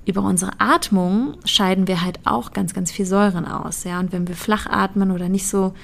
über 0.06 0.22
unsere 0.22 0.52
Atmung 0.58 1.34
scheiden 1.44 1.86
wir 1.86 2.02
halt 2.02 2.20
auch 2.24 2.52
ganz, 2.52 2.72
ganz 2.72 2.90
viel 2.90 3.04
Säuren 3.04 3.44
aus. 3.44 3.84
Ja? 3.84 4.00
Und 4.00 4.12
wenn 4.12 4.26
wir 4.26 4.36
flach 4.36 4.64
atmen 4.66 5.10
oder 5.10 5.28
nicht 5.28 5.46
so, 5.46 5.74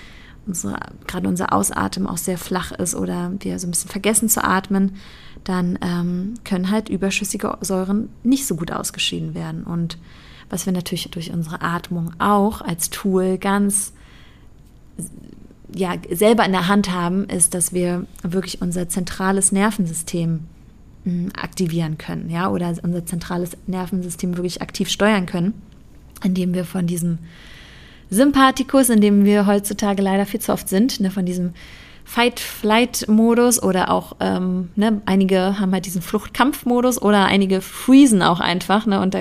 gerade 1.07 1.29
unser 1.29 1.53
Ausatmen 1.53 2.07
auch 2.07 2.17
sehr 2.17 2.39
flach 2.39 2.73
ist 2.73 2.95
oder 2.95 3.33
wir 3.41 3.59
so 3.59 3.67
ein 3.67 3.73
bisschen 3.73 3.91
vergessen 3.91 4.31
zu 4.31 4.43
atmen, 4.43 4.97
dann 5.45 5.79
ähm, 5.83 6.35
können 6.45 6.71
halt 6.71 6.89
überschüssige 6.89 7.57
Säuren 7.61 8.09
nicht 8.23 8.47
so 8.47 8.57
gut 8.57 8.73
ausgeschieden 8.73 9.35
werden. 9.35 9.65
Und 9.65 9.99
was 10.51 10.67
wir 10.67 10.73
natürlich 10.73 11.11
durch 11.11 11.31
unsere 11.31 11.61
Atmung 11.61 12.13
auch 12.19 12.61
als 12.63 12.91
Tool 12.91 13.39
ganz 13.39 13.93
ja, 15.75 15.95
selber 16.11 16.45
in 16.45 16.53
der 16.53 16.69
Hand 16.69 16.93
haben, 16.93 17.25
ist, 17.29 17.55
dass 17.55 17.73
wir 17.73 18.07
wirklich 18.23 18.63
unser 18.63 18.89
zentrales 18.89 19.53
Nervensystem 19.53 20.41
hm, 21.05 21.31
aktivieren 21.37 21.99
können, 21.99 22.31
ja, 22.31 22.49
oder 22.51 22.73
unser 22.83 23.05
zentrales 23.05 23.57
Nervensystem 23.67 24.37
wirklich 24.37 24.63
aktiv 24.63 24.89
steuern 24.89 25.27
können, 25.27 25.55
indem 26.23 26.55
wir 26.55 26.65
von 26.65 26.87
diesem 26.87 27.19
Sympathikus, 28.11 28.89
in 28.89 29.01
dem 29.01 29.25
wir 29.25 29.47
heutzutage 29.47 30.03
leider 30.03 30.27
viel 30.27 30.41
zu 30.41 30.53
oft 30.53 30.69
sind, 30.69 31.01
ne, 31.01 31.11
von 31.11 31.27
diesem 31.27 31.53
Fight-Flight-Modus 32.05 33.63
oder 33.63 33.91
auch 33.91 34.17
ähm, 34.21 34.71
ne, 34.77 35.01
einige 35.07 35.59
haben 35.59 35.73
halt 35.73 35.87
diesen 35.87 36.03
Flucht-Kampf-Modus 36.03 37.01
oder 37.01 37.25
einige 37.25 37.61
freezen 37.63 38.23
auch 38.23 38.41
einfach 38.41 38.85
ne, 38.87 39.01
und 39.01 39.15
da 39.15 39.21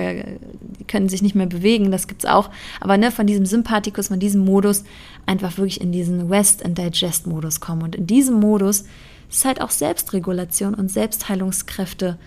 können 0.86 1.08
sich 1.08 1.22
nicht 1.22 1.34
mehr 1.34 1.46
bewegen, 1.46 1.90
das 1.90 2.06
gibt's 2.06 2.26
auch. 2.26 2.50
Aber 2.80 2.98
ne, 2.98 3.10
von 3.10 3.26
diesem 3.26 3.46
Sympathikus, 3.46 4.08
von 4.08 4.20
diesem 4.20 4.44
Modus 4.44 4.84
einfach 5.26 5.56
wirklich 5.56 5.80
in 5.80 5.92
diesen 5.92 6.28
Rest- 6.30 6.64
and 6.64 6.76
Digest-Modus 6.76 7.60
kommen. 7.60 7.82
Und 7.82 7.96
in 7.96 8.06
diesem 8.06 8.38
Modus 8.38 8.84
ist 9.30 9.44
halt 9.44 9.60
auch 9.62 9.70
Selbstregulation 9.70 10.74
und 10.74 10.90
Selbstheilungskräfte 10.90 12.18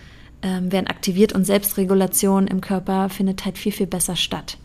ähm, 0.41 0.71
werden 0.71 0.87
aktiviert 0.87 1.33
und 1.33 1.45
Selbstregulation 1.45 2.47
im 2.47 2.61
Körper 2.61 3.09
findet 3.09 3.45
halt 3.45 3.57
viel, 3.57 3.71
viel 3.71 3.87
besser 3.87 4.15
statt. 4.15 4.57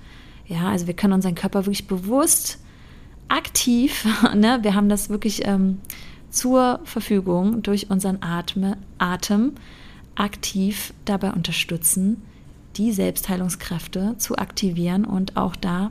Ja, 0.46 0.68
also 0.68 0.86
wir 0.86 0.94
können 0.94 1.12
unseren 1.12 1.34
Körper 1.34 1.66
wirklich 1.66 1.86
bewusst 1.86 2.58
aktiv, 3.28 4.06
ne, 4.34 4.58
wir 4.62 4.74
haben 4.74 4.88
das 4.88 5.08
wirklich 5.08 5.46
ähm, 5.46 5.80
zur 6.30 6.80
Verfügung 6.84 7.62
durch 7.62 7.90
unseren 7.90 8.22
Atme, 8.22 8.78
Atem 8.98 9.52
aktiv 10.14 10.92
dabei 11.04 11.32
unterstützen, 11.32 12.22
die 12.76 12.92
Selbstheilungskräfte 12.92 14.16
zu 14.18 14.36
aktivieren 14.36 15.04
und 15.04 15.36
auch 15.36 15.56
da 15.56 15.90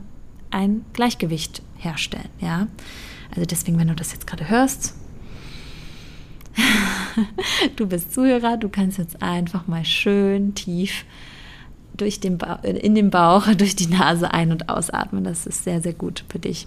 ein 0.50 0.84
Gleichgewicht 0.92 1.62
herstellen. 1.78 2.28
Ja, 2.40 2.66
also 3.30 3.46
deswegen, 3.46 3.78
wenn 3.78 3.88
du 3.88 3.94
das 3.94 4.12
jetzt 4.12 4.26
gerade 4.26 4.48
hörst, 4.48 4.94
du 7.76 7.86
bist 7.86 8.12
Zuhörer, 8.12 8.56
du 8.56 8.68
kannst 8.68 8.98
jetzt 8.98 9.22
einfach 9.22 9.66
mal 9.66 9.84
schön 9.84 10.54
tief 10.54 11.04
durch 11.96 12.20
den 12.20 12.38
in 12.62 12.94
den 12.94 13.10
Bauch, 13.10 13.46
durch 13.56 13.76
die 13.76 13.86
Nase 13.86 14.32
ein- 14.32 14.52
und 14.52 14.68
ausatmen. 14.68 15.24
Das 15.24 15.46
ist 15.46 15.64
sehr, 15.64 15.80
sehr 15.80 15.92
gut 15.92 16.24
für 16.28 16.38
dich. 16.38 16.66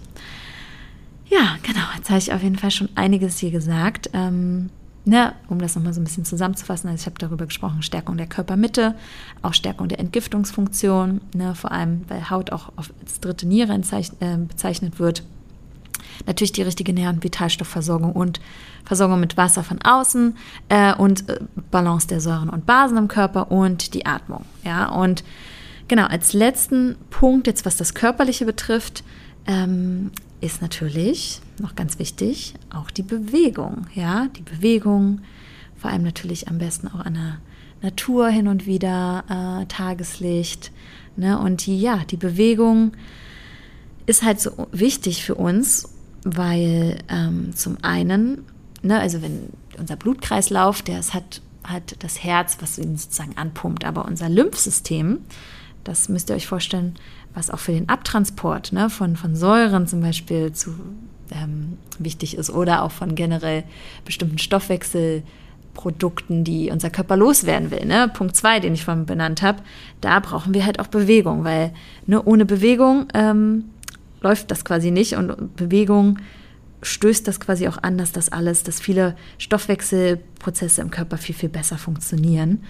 Ja, 1.28 1.56
genau. 1.62 1.84
Jetzt 1.96 2.08
habe 2.08 2.18
ich 2.18 2.32
auf 2.32 2.42
jeden 2.42 2.56
Fall 2.56 2.70
schon 2.70 2.88
einiges 2.94 3.38
hier 3.38 3.50
gesagt. 3.50 4.10
Ähm, 4.12 4.70
ne, 5.06 5.34
um 5.48 5.58
das 5.60 5.76
nochmal 5.76 5.94
so 5.94 6.00
ein 6.00 6.04
bisschen 6.04 6.24
zusammenzufassen, 6.24 6.90
also 6.90 7.00
ich 7.00 7.06
habe 7.06 7.18
darüber 7.18 7.46
gesprochen, 7.46 7.82
Stärkung 7.82 8.16
der 8.16 8.26
Körpermitte, 8.26 8.94
auch 9.40 9.54
Stärkung 9.54 9.88
der 9.88 10.00
Entgiftungsfunktion, 10.00 11.20
ne, 11.34 11.54
vor 11.54 11.72
allem 11.72 12.02
weil 12.08 12.28
Haut 12.28 12.52
auch 12.52 12.72
als 12.76 13.20
dritte 13.20 13.46
Niere 13.46 13.72
äh, 13.72 14.36
bezeichnet 14.36 14.98
wird. 14.98 15.22
Natürlich 16.26 16.52
die 16.52 16.62
richtige 16.62 16.92
Nähr- 16.92 17.10
und 17.10 17.22
Vitalstoffversorgung 17.22 18.12
und 18.12 18.40
Versorgung 18.84 19.20
mit 19.20 19.36
Wasser 19.36 19.62
von 19.62 19.80
außen 19.82 20.36
äh, 20.68 20.94
und 20.94 21.28
äh, 21.28 21.40
Balance 21.70 22.06
der 22.08 22.20
Säuren 22.20 22.48
und 22.48 22.66
Basen 22.66 22.96
im 22.96 23.08
Körper 23.08 23.50
und 23.50 23.94
die 23.94 24.06
Atmung. 24.06 24.44
Ja, 24.64 24.88
und 24.88 25.24
genau, 25.88 26.06
als 26.06 26.32
letzten 26.32 26.96
Punkt, 27.10 27.46
jetzt 27.46 27.64
was 27.64 27.76
das 27.76 27.94
Körperliche 27.94 28.44
betrifft, 28.44 29.04
ähm, 29.46 30.10
ist 30.40 30.62
natürlich 30.62 31.40
noch 31.60 31.74
ganz 31.74 31.98
wichtig 31.98 32.54
auch 32.70 32.90
die 32.90 33.02
Bewegung. 33.02 33.86
Ja, 33.94 34.28
die 34.36 34.42
Bewegung, 34.42 35.20
vor 35.76 35.90
allem 35.90 36.02
natürlich 36.02 36.48
am 36.48 36.58
besten 36.58 36.88
auch 36.88 37.00
an 37.00 37.14
der 37.14 37.38
Natur 37.82 38.28
hin 38.28 38.48
und 38.48 38.66
wieder, 38.66 39.24
äh, 39.28 39.66
Tageslicht. 39.66 40.72
Ne? 41.16 41.38
Und 41.38 41.66
die, 41.66 41.80
ja, 41.80 42.02
die 42.10 42.16
Bewegung 42.16 42.92
ist 44.06 44.22
halt 44.22 44.40
so 44.40 44.68
wichtig 44.72 45.24
für 45.24 45.34
uns, 45.34 45.88
weil 46.24 46.98
ähm, 47.08 47.54
zum 47.54 47.78
einen, 47.82 48.44
ne, 48.82 48.98
also 49.00 49.22
wenn 49.22 49.48
unser 49.78 49.96
Blutkreislauf, 49.96 50.82
der 50.82 50.98
es 50.98 51.12
hat, 51.12 51.42
hat 51.64 51.96
das 52.00 52.22
Herz, 52.22 52.58
was 52.60 52.78
ihn 52.78 52.96
sozusagen 52.96 53.36
anpumpt, 53.36 53.84
aber 53.84 54.04
unser 54.04 54.28
Lymphsystem, 54.28 55.20
das 55.86 56.08
müsst 56.08 56.30
ihr 56.30 56.36
euch 56.36 56.46
vorstellen, 56.46 56.94
was 57.34 57.50
auch 57.50 57.58
für 57.58 57.72
den 57.72 57.88
Abtransport 57.88 58.72
ne, 58.72 58.88
von, 58.90 59.16
von 59.16 59.34
Säuren 59.36 59.86
zum 59.86 60.00
Beispiel 60.00 60.52
zu, 60.52 60.74
ähm, 61.30 61.76
wichtig 61.98 62.36
ist 62.36 62.50
oder 62.50 62.82
auch 62.82 62.90
von 62.90 63.14
generell 63.14 63.62
bestimmten 64.04 64.38
Stoffwechselprodukten, 64.38 66.44
die 66.44 66.70
unser 66.70 66.90
Körper 66.90 67.16
loswerden 67.16 67.70
will. 67.70 67.86
Ne? 67.86 68.10
Punkt 68.12 68.36
zwei, 68.36 68.60
den 68.60 68.74
ich 68.74 68.84
vorhin 68.84 69.06
benannt 69.06 69.40
habe, 69.42 69.62
da 70.00 70.18
brauchen 70.20 70.54
wir 70.54 70.66
halt 70.66 70.80
auch 70.80 70.88
Bewegung, 70.88 71.44
weil 71.44 71.72
ne, 72.06 72.22
ohne 72.22 72.46
Bewegung 72.46 73.06
ähm, 73.14 73.64
läuft 74.20 74.50
das 74.50 74.64
quasi 74.64 74.90
nicht 74.90 75.16
und 75.16 75.56
Bewegung 75.56 76.18
stößt 76.82 77.26
das 77.26 77.40
quasi 77.40 77.68
auch 77.68 77.78
an, 77.82 77.98
dass 77.98 78.12
das 78.12 78.30
alles, 78.30 78.62
dass 78.62 78.80
viele 78.80 79.16
Stoffwechselprozesse 79.38 80.80
im 80.80 80.90
Körper 80.90 81.16
viel, 81.16 81.34
viel 81.34 81.48
besser 81.48 81.78
funktionieren. 81.78 82.62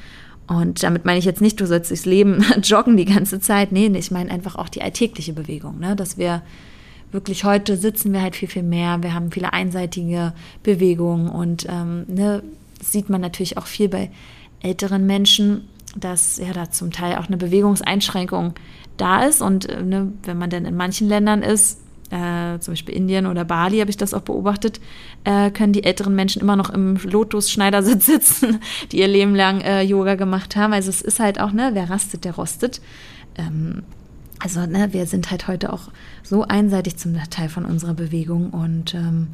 Und 0.47 0.83
damit 0.83 1.05
meine 1.05 1.19
ich 1.19 1.25
jetzt 1.25 1.41
nicht, 1.41 1.61
du 1.61 1.67
sollst 1.67 1.91
durchs 1.91 2.05
Leben 2.05 2.45
joggen 2.63 2.97
die 2.97 3.05
ganze 3.05 3.41
Zeit. 3.41 3.73
Nee, 3.73 3.87
ich 3.89 4.11
meine 4.11 4.31
einfach 4.31 4.57
auch 4.57 4.69
die 4.69 4.83
alltägliche 4.83 5.33
Bewegung, 5.33 5.79
ne? 5.79 5.97
dass 5.97 6.19
wir 6.19 6.43
wirklich 7.13 7.45
heute 7.45 7.77
sitzen 7.77 8.13
wir 8.13 8.23
halt 8.23 8.37
viel, 8.37 8.49
viel 8.49 8.63
mehr. 8.63 9.03
Wir 9.03 9.15
haben 9.15 9.33
viele 9.33 9.53
einseitige 9.53 10.33
Bewegungen 10.63 11.29
und 11.29 11.67
ähm, 11.69 12.05
ne, 12.09 12.43
sieht 12.83 13.09
man 13.09 13.21
natürlich 13.21 13.57
auch 13.59 13.67
viel 13.67 13.89
bei 13.89 14.11
älteren 14.61 15.07
Menschen, 15.07 15.69
dass 15.97 16.39
ja 16.39 16.53
da 16.53 16.71
zum 16.71 16.91
Teil 16.91 17.17
auch 17.17 17.27
eine 17.27 17.37
Bewegungseinschränkung 17.37 18.55
da 18.97 19.25
ist. 19.25 19.41
Und 19.41 19.69
äh, 19.69 19.83
ne, 19.83 20.13
wenn 20.25 20.39
man 20.39 20.51
dann 20.51 20.65
in 20.65 20.77
manchen 20.77 21.09
Ländern 21.09 21.43
ist, 21.43 21.81
äh, 22.11 22.59
zum 22.61 22.73
Beispiel 22.73 22.95
Indien 22.95 23.27
oder 23.27 23.45
Bali 23.45 23.79
habe 23.79 23.91
ich 23.91 23.97
das 23.97 24.15
auch 24.15 24.23
beobachtet, 24.23 24.81
äh, 25.25 25.51
können 25.51 25.73
die 25.73 25.85
älteren 25.85 26.15
Menschen 26.15 26.41
immer 26.41 26.57
noch 26.57 26.71
im 26.71 26.97
Lotus-Schneidersitz 26.97 28.07
sitzen, 28.07 28.61
die 28.93 29.01
ihr 29.01 29.09
Leben 29.09 29.35
lang 29.35 29.61
äh, 29.61 29.83
Yoga 29.83 30.15
gemacht 30.15 30.57
haben. 30.57 30.73
Also 30.73 30.91
es 30.91 31.03
ist 31.03 31.21
halt 31.21 31.41
auch, 31.41 31.53
ne, 31.53 31.71
wer 31.73 31.91
rastet, 31.91 32.25
der 32.25 32.35
rostet. 32.35 32.81
Ähm, 33.37 33.83
also 34.39 34.67
ne, 34.67 34.93
wir 34.93 35.07
sind 35.07 35.31
halt 35.31 35.49
heute 35.49 35.73
auch 35.73 35.91
so 36.23 36.43
einseitig 36.43 36.97
zum 36.97 37.17
Teil 37.31 37.49
von 37.49 37.65
unserer 37.65 37.95
Bewegung 37.95 38.51
und 38.51 38.95
ähm, 38.95 39.29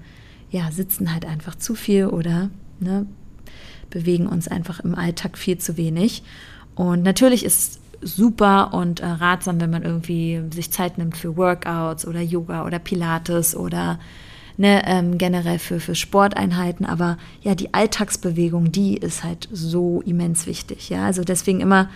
ja, 0.51 0.71
sitzen 0.71 1.13
halt 1.13 1.25
einfach 1.25 1.55
zu 1.55 1.75
viel 1.75 2.07
oder 2.07 2.51
ne, 2.79 3.07
bewegen 3.91 4.27
uns 4.27 4.49
einfach 4.49 4.81
im 4.81 4.95
Alltag 4.95 5.37
viel 5.37 5.59
zu 5.59 5.77
wenig. 5.77 6.23
Und 6.75 7.03
natürlich 7.03 7.45
ist 7.45 7.82
super 8.03 8.75
und 8.75 9.01
äh, 9.01 9.07
ratsam, 9.07 9.61
wenn 9.61 9.71
man 9.71 9.83
irgendwie 9.83 10.43
sich 10.53 10.71
Zeit 10.71 10.99
nimmt 10.99 11.17
für 11.17 11.37
Workouts 11.37 12.07
oder 12.07 12.21
Yoga 12.21 12.67
oder 12.67 12.79
Pilates 12.79 13.57
oder 13.57 13.99
ne, 14.57 14.83
ähm, 14.87 15.19
generell 15.19 15.59
für, 15.59 15.81
für 15.81 15.95
Sporteinheiten. 15.95 16.87
Aber 16.87 17.19
ja, 17.43 17.55
die 17.55 17.75
Alltagsbewegung, 17.75 18.73
die 18.73 18.97
ist 18.97 19.25
halt 19.25 19.49
so 19.53 20.03
immens 20.03 20.47
wichtig. 20.47 20.89
Ja, 20.89 21.07
also 21.07 21.23
deswegen 21.23 21.61
immer, 21.61 21.89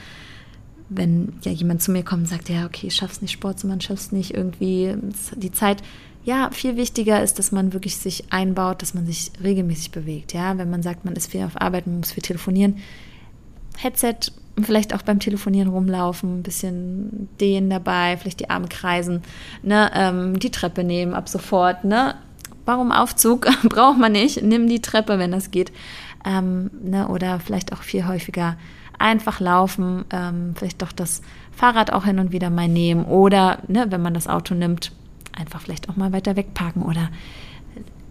wenn 0.88 1.34
ja 1.42 1.52
jemand 1.52 1.82
zu 1.82 1.90
mir 1.90 2.04
kommt 2.04 2.22
und 2.22 2.28
sagt, 2.28 2.48
ja, 2.48 2.66
okay, 2.66 2.88
ich 2.88 2.94
schaff's 2.94 3.22
nicht 3.22 3.32
Sport 3.32 3.58
zu 3.58 3.66
machen, 3.66 3.80
schaff's 3.80 4.12
nicht 4.12 4.34
irgendwie 4.34 4.94
die 5.36 5.52
Zeit. 5.52 5.82
Ja, 6.24 6.50
viel 6.50 6.76
wichtiger 6.76 7.22
ist, 7.22 7.38
dass 7.38 7.52
man 7.52 7.72
wirklich 7.72 7.96
sich 7.96 8.32
einbaut, 8.32 8.82
dass 8.82 8.94
man 8.94 9.06
sich 9.06 9.30
regelmäßig 9.42 9.92
bewegt. 9.92 10.32
Ja, 10.32 10.58
wenn 10.58 10.70
man 10.70 10.82
sagt, 10.82 11.04
man 11.04 11.14
ist 11.14 11.30
viel 11.30 11.44
auf 11.44 11.60
Arbeit, 11.60 11.86
man 11.86 11.98
muss 11.98 12.12
viel 12.12 12.22
telefonieren. 12.22 12.78
Headset 13.76 14.32
vielleicht 14.62 14.94
auch 14.94 15.02
beim 15.02 15.20
Telefonieren 15.20 15.68
rumlaufen, 15.68 16.38
ein 16.38 16.42
bisschen 16.42 17.28
dehnen 17.40 17.70
dabei, 17.70 18.16
vielleicht 18.16 18.40
die 18.40 18.50
Arme 18.50 18.68
kreisen, 18.68 19.22
ne, 19.62 19.90
ähm, 19.94 20.38
die 20.38 20.50
Treppe 20.50 20.84
nehmen 20.84 21.14
ab 21.14 21.28
sofort, 21.28 21.84
ne? 21.84 22.14
Warum 22.64 22.90
Aufzug? 22.90 23.46
Braucht 23.68 23.98
man 23.98 24.12
nicht. 24.12 24.42
Nimm 24.42 24.68
die 24.68 24.82
Treppe, 24.82 25.18
wenn 25.18 25.30
das 25.30 25.50
geht. 25.50 25.72
Ähm, 26.24 26.70
ne, 26.82 27.06
oder 27.08 27.38
vielleicht 27.38 27.72
auch 27.72 27.82
viel 27.82 28.06
häufiger 28.06 28.56
einfach 28.98 29.40
laufen, 29.40 30.04
ähm, 30.10 30.54
vielleicht 30.56 30.82
doch 30.82 30.92
das 30.92 31.22
Fahrrad 31.52 31.92
auch 31.92 32.04
hin 32.04 32.18
und 32.18 32.32
wieder 32.32 32.50
mal 32.50 32.68
nehmen 32.68 33.04
oder, 33.04 33.58
ne, 33.68 33.86
wenn 33.90 34.02
man 34.02 34.14
das 34.14 34.26
Auto 34.26 34.54
nimmt, 34.54 34.92
einfach 35.32 35.60
vielleicht 35.60 35.88
auch 35.88 35.96
mal 35.96 36.12
weiter 36.12 36.34
wegparken 36.34 36.82
oder 36.82 37.10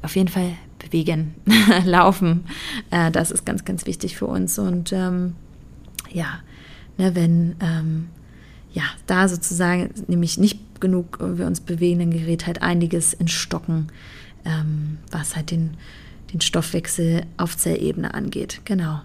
auf 0.03 0.15
jeden 0.15 0.29
Fall 0.29 0.51
bewegen, 0.79 1.33
laufen. 1.85 2.45
Äh, 2.91 3.11
das 3.11 3.31
ist 3.31 3.45
ganz, 3.45 3.65
ganz 3.65 3.85
wichtig 3.85 4.15
für 4.15 4.27
uns 4.27 4.59
und 4.59 4.93
ähm, 4.93 5.35
ja, 6.11 6.39
ne, 6.97 7.15
wenn 7.15 7.55
ähm, 7.59 8.07
ja, 8.73 8.83
da 9.07 9.27
sozusagen 9.27 9.89
nämlich 10.07 10.37
nicht 10.37 10.59
genug 10.81 11.19
wir 11.19 11.47
uns 11.47 11.61
bewegen, 11.61 11.99
dann 11.99 12.11
gerät 12.11 12.45
halt 12.45 12.61
einiges 12.61 13.13
in 13.13 13.27
Stocken, 13.27 13.87
ähm, 14.43 14.97
was 15.11 15.35
halt 15.35 15.51
den, 15.51 15.71
den 16.33 16.41
Stoffwechsel 16.41 17.23
auf 17.37 17.55
Zellebene 17.57 18.13
angeht. 18.13 18.61
Genau. 18.65 19.01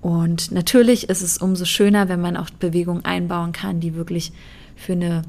Und 0.00 0.50
natürlich 0.50 1.08
ist 1.10 1.22
es 1.22 1.38
umso 1.38 1.64
schöner, 1.64 2.08
wenn 2.08 2.20
man 2.20 2.36
auch 2.36 2.50
Bewegungen 2.50 3.04
einbauen 3.04 3.52
kann, 3.52 3.80
die 3.80 3.94
wirklich 3.94 4.32
für 4.74 4.92
eine 4.94 5.22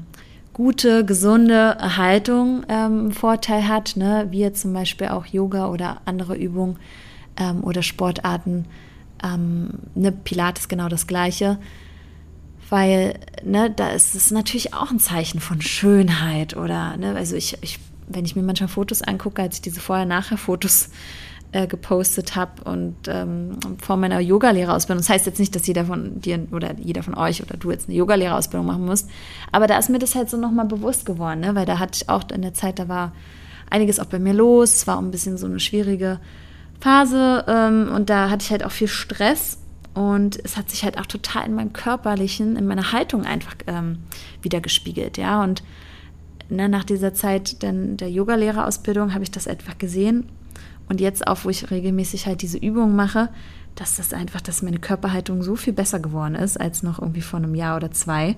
gute, 0.52 1.04
gesunde 1.04 1.76
Haltung 1.96 2.64
ähm, 2.68 3.12
Vorteil 3.12 3.68
hat, 3.68 3.96
ne? 3.96 4.28
wie 4.30 4.40
jetzt 4.40 4.62
zum 4.62 4.72
Beispiel 4.72 5.08
auch 5.08 5.26
Yoga 5.26 5.68
oder 5.68 6.00
andere 6.06 6.36
Übungen 6.36 6.76
ähm, 7.36 7.62
oder 7.62 7.82
Sportarten, 7.82 8.64
ähm, 9.24 9.70
ne, 9.94 10.12
Pilates 10.12 10.68
genau 10.68 10.88
das 10.88 11.06
Gleiche. 11.06 11.58
Weil, 12.70 13.18
ne, 13.44 13.70
da 13.70 13.90
ist 13.90 14.14
es 14.14 14.30
natürlich 14.30 14.74
auch 14.74 14.90
ein 14.90 14.98
Zeichen 14.98 15.40
von 15.40 15.60
Schönheit 15.60 16.56
oder, 16.56 16.96
ne, 16.96 17.14
also 17.14 17.36
ich, 17.36 17.58
ich 17.60 17.78
wenn 18.06 18.24
ich 18.24 18.36
mir 18.36 18.42
manchmal 18.42 18.68
Fotos 18.68 19.02
angucke, 19.02 19.42
als 19.42 19.56
ich 19.56 19.62
diese 19.62 19.80
Vorher-Nachher-Fotos 19.80 20.90
äh, 21.52 21.66
gepostet 21.66 22.36
habe 22.36 22.64
und 22.64 22.96
ähm, 23.06 23.52
vor 23.80 23.96
meiner 23.96 24.20
Yogalehrerausbildung. 24.20 25.00
Das 25.00 25.08
heißt 25.08 25.26
jetzt 25.26 25.38
nicht, 25.38 25.54
dass 25.54 25.66
jeder 25.66 25.86
von 25.86 26.20
dir 26.20 26.46
oder 26.52 26.74
jeder 26.78 27.02
von 27.02 27.14
euch 27.14 27.42
oder 27.42 27.56
du 27.56 27.70
jetzt 27.70 27.88
eine 27.88 27.96
Yogalehrerausbildung 27.96 28.66
machen 28.66 28.84
musst, 28.84 29.08
aber 29.52 29.66
da 29.66 29.78
ist 29.78 29.90
mir 29.90 29.98
das 29.98 30.14
halt 30.14 30.30
so 30.30 30.36
nochmal 30.36 30.66
bewusst 30.66 31.06
geworden, 31.06 31.40
ne? 31.40 31.54
weil 31.54 31.66
da 31.66 31.78
hatte 31.78 32.00
ich 32.02 32.08
auch 32.08 32.28
in 32.30 32.42
der 32.42 32.54
Zeit, 32.54 32.78
da 32.78 32.88
war 32.88 33.12
einiges 33.70 34.00
auch 34.00 34.06
bei 34.06 34.18
mir 34.18 34.34
los, 34.34 34.74
es 34.74 34.86
war 34.86 34.96
auch 34.96 35.02
ein 35.02 35.10
bisschen 35.10 35.38
so 35.38 35.46
eine 35.46 35.60
schwierige 35.60 36.18
Phase 36.80 37.44
ähm, 37.48 37.90
und 37.94 38.10
da 38.10 38.30
hatte 38.30 38.44
ich 38.44 38.50
halt 38.50 38.64
auch 38.64 38.70
viel 38.70 38.88
Stress 38.88 39.58
und 39.94 40.38
es 40.44 40.56
hat 40.56 40.70
sich 40.70 40.84
halt 40.84 40.98
auch 40.98 41.06
total 41.06 41.46
in 41.46 41.54
meinem 41.54 41.72
körperlichen, 41.72 42.56
in 42.56 42.66
meiner 42.66 42.92
Haltung 42.92 43.24
einfach 43.24 43.54
ähm, 43.66 43.98
wieder 44.42 44.60
gespiegelt, 44.60 45.16
ja. 45.16 45.42
Und 45.42 45.62
ne, 46.48 46.68
nach 46.68 46.84
dieser 46.84 47.14
Zeit 47.14 47.62
denn 47.62 47.96
der 47.96 48.10
Yogalehrerausbildung 48.10 49.14
habe 49.14 49.22
ich 49.22 49.30
das 49.30 49.46
einfach 49.46 49.78
gesehen. 49.78 50.28
Und 50.88 51.00
jetzt 51.00 51.26
auch, 51.26 51.44
wo 51.44 51.48
ich 51.48 51.70
regelmäßig 51.70 52.26
halt 52.26 52.42
diese 52.42 52.58
Übungen 52.58 52.94
mache, 52.94 53.30
dass 53.74 53.96
das 53.96 54.12
einfach, 54.12 54.40
dass 54.40 54.62
meine 54.62 54.78
Körperhaltung 54.78 55.42
so 55.42 55.56
viel 55.56 55.72
besser 55.72 56.00
geworden 56.00 56.34
ist 56.34 56.60
als 56.60 56.82
noch 56.82 57.00
irgendwie 57.00 57.22
vor 57.22 57.38
einem 57.38 57.54
Jahr 57.54 57.76
oder 57.76 57.90
zwei. 57.90 58.36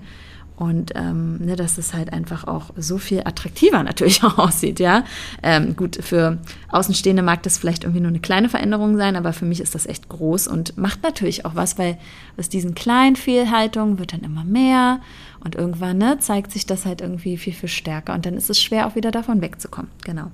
Und 0.57 0.93
ähm, 0.95 1.37
ne, 1.37 1.55
dass 1.55 1.77
es 1.77 1.93
halt 1.93 2.11
einfach 2.11 2.45
auch 2.45 2.71
so 2.75 2.97
viel 2.97 3.21
attraktiver 3.23 3.83
natürlich 3.83 4.23
auch 4.23 4.39
aussieht, 4.39 4.79
ja. 4.79 5.03
Ähm, 5.43 5.75
gut, 5.75 5.99
für 6.01 6.39
Außenstehende 6.69 7.21
mag 7.21 7.43
das 7.43 7.59
vielleicht 7.59 7.83
irgendwie 7.83 8.01
nur 8.01 8.09
eine 8.09 8.19
kleine 8.19 8.49
Veränderung 8.49 8.97
sein, 8.97 9.15
aber 9.15 9.33
für 9.33 9.45
mich 9.45 9.61
ist 9.61 9.75
das 9.75 9.85
echt 9.85 10.09
groß 10.09 10.47
und 10.47 10.75
macht 10.75 11.03
natürlich 11.03 11.45
auch 11.45 11.53
was, 11.53 11.77
weil 11.77 11.99
aus 12.37 12.49
diesen 12.49 12.73
kleinen 12.73 13.15
Fehlhaltungen 13.15 13.99
wird 13.99 14.13
dann 14.13 14.21
immer 14.21 14.43
mehr 14.43 14.99
und 15.43 15.53
irgendwann 15.53 15.99
ne, 15.99 16.17
zeigt 16.19 16.51
sich 16.51 16.65
das 16.65 16.87
halt 16.87 17.01
irgendwie 17.01 17.37
viel, 17.37 17.53
viel 17.53 17.69
stärker 17.69 18.15
und 18.15 18.25
dann 18.25 18.33
ist 18.33 18.49
es 18.49 18.59
schwer 18.59 18.87
auch 18.87 18.95
wieder 18.95 19.11
davon 19.11 19.41
wegzukommen. 19.41 19.91
Genau. 20.03 20.31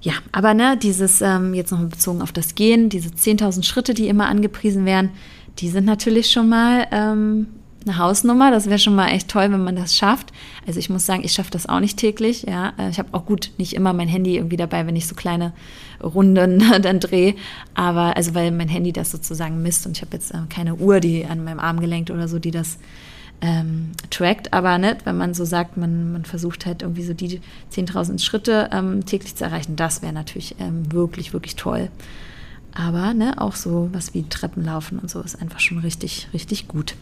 Ja, 0.00 0.14
aber 0.32 0.54
ne, 0.54 0.78
dieses, 0.78 1.20
ähm, 1.20 1.52
jetzt 1.52 1.70
noch 1.70 1.80
bezogen 1.80 2.22
auf 2.22 2.32
das 2.32 2.54
Gehen, 2.54 2.88
diese 2.88 3.10
10.000 3.10 3.62
Schritte, 3.64 3.92
die 3.92 4.08
immer 4.08 4.28
angepriesen 4.28 4.86
werden, 4.86 5.10
die 5.58 5.68
sind 5.68 5.84
natürlich 5.84 6.30
schon 6.30 6.48
mal 6.48 6.86
ähm, 6.90 7.48
eine 7.84 7.98
Hausnummer. 7.98 8.50
Das 8.50 8.66
wäre 8.66 8.78
schon 8.78 8.94
mal 8.94 9.08
echt 9.08 9.28
toll, 9.28 9.50
wenn 9.50 9.64
man 9.64 9.76
das 9.76 9.96
schafft. 9.96 10.32
Also 10.66 10.78
ich 10.78 10.90
muss 10.90 11.06
sagen, 11.06 11.22
ich 11.24 11.32
schaffe 11.32 11.50
das 11.50 11.68
auch 11.68 11.80
nicht 11.80 11.96
täglich. 11.96 12.42
Ja, 12.42 12.72
ich 12.90 12.98
habe 12.98 13.08
auch 13.12 13.24
gut 13.24 13.50
nicht 13.58 13.74
immer 13.74 13.92
mein 13.92 14.08
Handy 14.08 14.36
irgendwie 14.36 14.56
dabei, 14.56 14.86
wenn 14.86 14.96
ich 14.96 15.06
so 15.06 15.14
kleine 15.14 15.52
Runden 16.02 16.62
dann 16.82 17.00
drehe. 17.00 17.34
Aber 17.74 18.16
also 18.16 18.34
weil 18.34 18.50
mein 18.50 18.68
Handy 18.68 18.92
das 18.92 19.10
sozusagen 19.10 19.62
misst 19.62 19.86
und 19.86 19.96
ich 19.96 20.02
habe 20.02 20.14
jetzt 20.14 20.32
äh, 20.32 20.38
keine 20.48 20.74
Uhr, 20.76 21.00
die 21.00 21.24
an 21.24 21.44
meinem 21.44 21.60
Arm 21.60 21.80
gelenkt 21.80 22.10
oder 22.10 22.28
so, 22.28 22.38
die 22.38 22.50
das 22.50 22.78
ähm, 23.40 23.92
trackt. 24.10 24.52
Aber 24.52 24.78
ne, 24.78 24.98
wenn 25.04 25.16
man 25.16 25.34
so 25.34 25.44
sagt, 25.44 25.76
man, 25.76 26.12
man 26.12 26.24
versucht 26.24 26.66
halt 26.66 26.82
irgendwie 26.82 27.04
so 27.04 27.14
die 27.14 27.40
10.000 27.72 28.22
Schritte 28.22 28.70
ähm, 28.72 29.04
täglich 29.06 29.34
zu 29.36 29.44
erreichen, 29.44 29.76
das 29.76 30.02
wäre 30.02 30.12
natürlich 30.12 30.56
ähm, 30.58 30.92
wirklich, 30.92 31.32
wirklich 31.32 31.56
toll. 31.56 31.88
Aber 32.72 33.14
ne, 33.14 33.40
auch 33.40 33.56
so 33.56 33.88
was 33.92 34.14
wie 34.14 34.22
Treppenlaufen 34.24 34.98
und 34.98 35.10
so 35.10 35.20
ist 35.20 35.40
einfach 35.40 35.60
schon 35.60 35.78
richtig, 35.78 36.28
richtig 36.32 36.68
gut. 36.68 36.94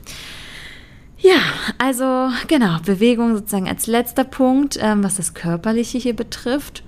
Ja, 1.21 1.41
also 1.79 2.31
genau, 2.47 2.79
Bewegung 2.81 3.35
sozusagen 3.37 3.69
als 3.69 3.87
letzter 3.87 4.25
Punkt, 4.25 4.79
ähm, 4.81 5.03
was 5.03 5.17
das 5.17 5.35
Körperliche 5.35 5.99
hier 5.99 6.15
betrifft. 6.15 6.85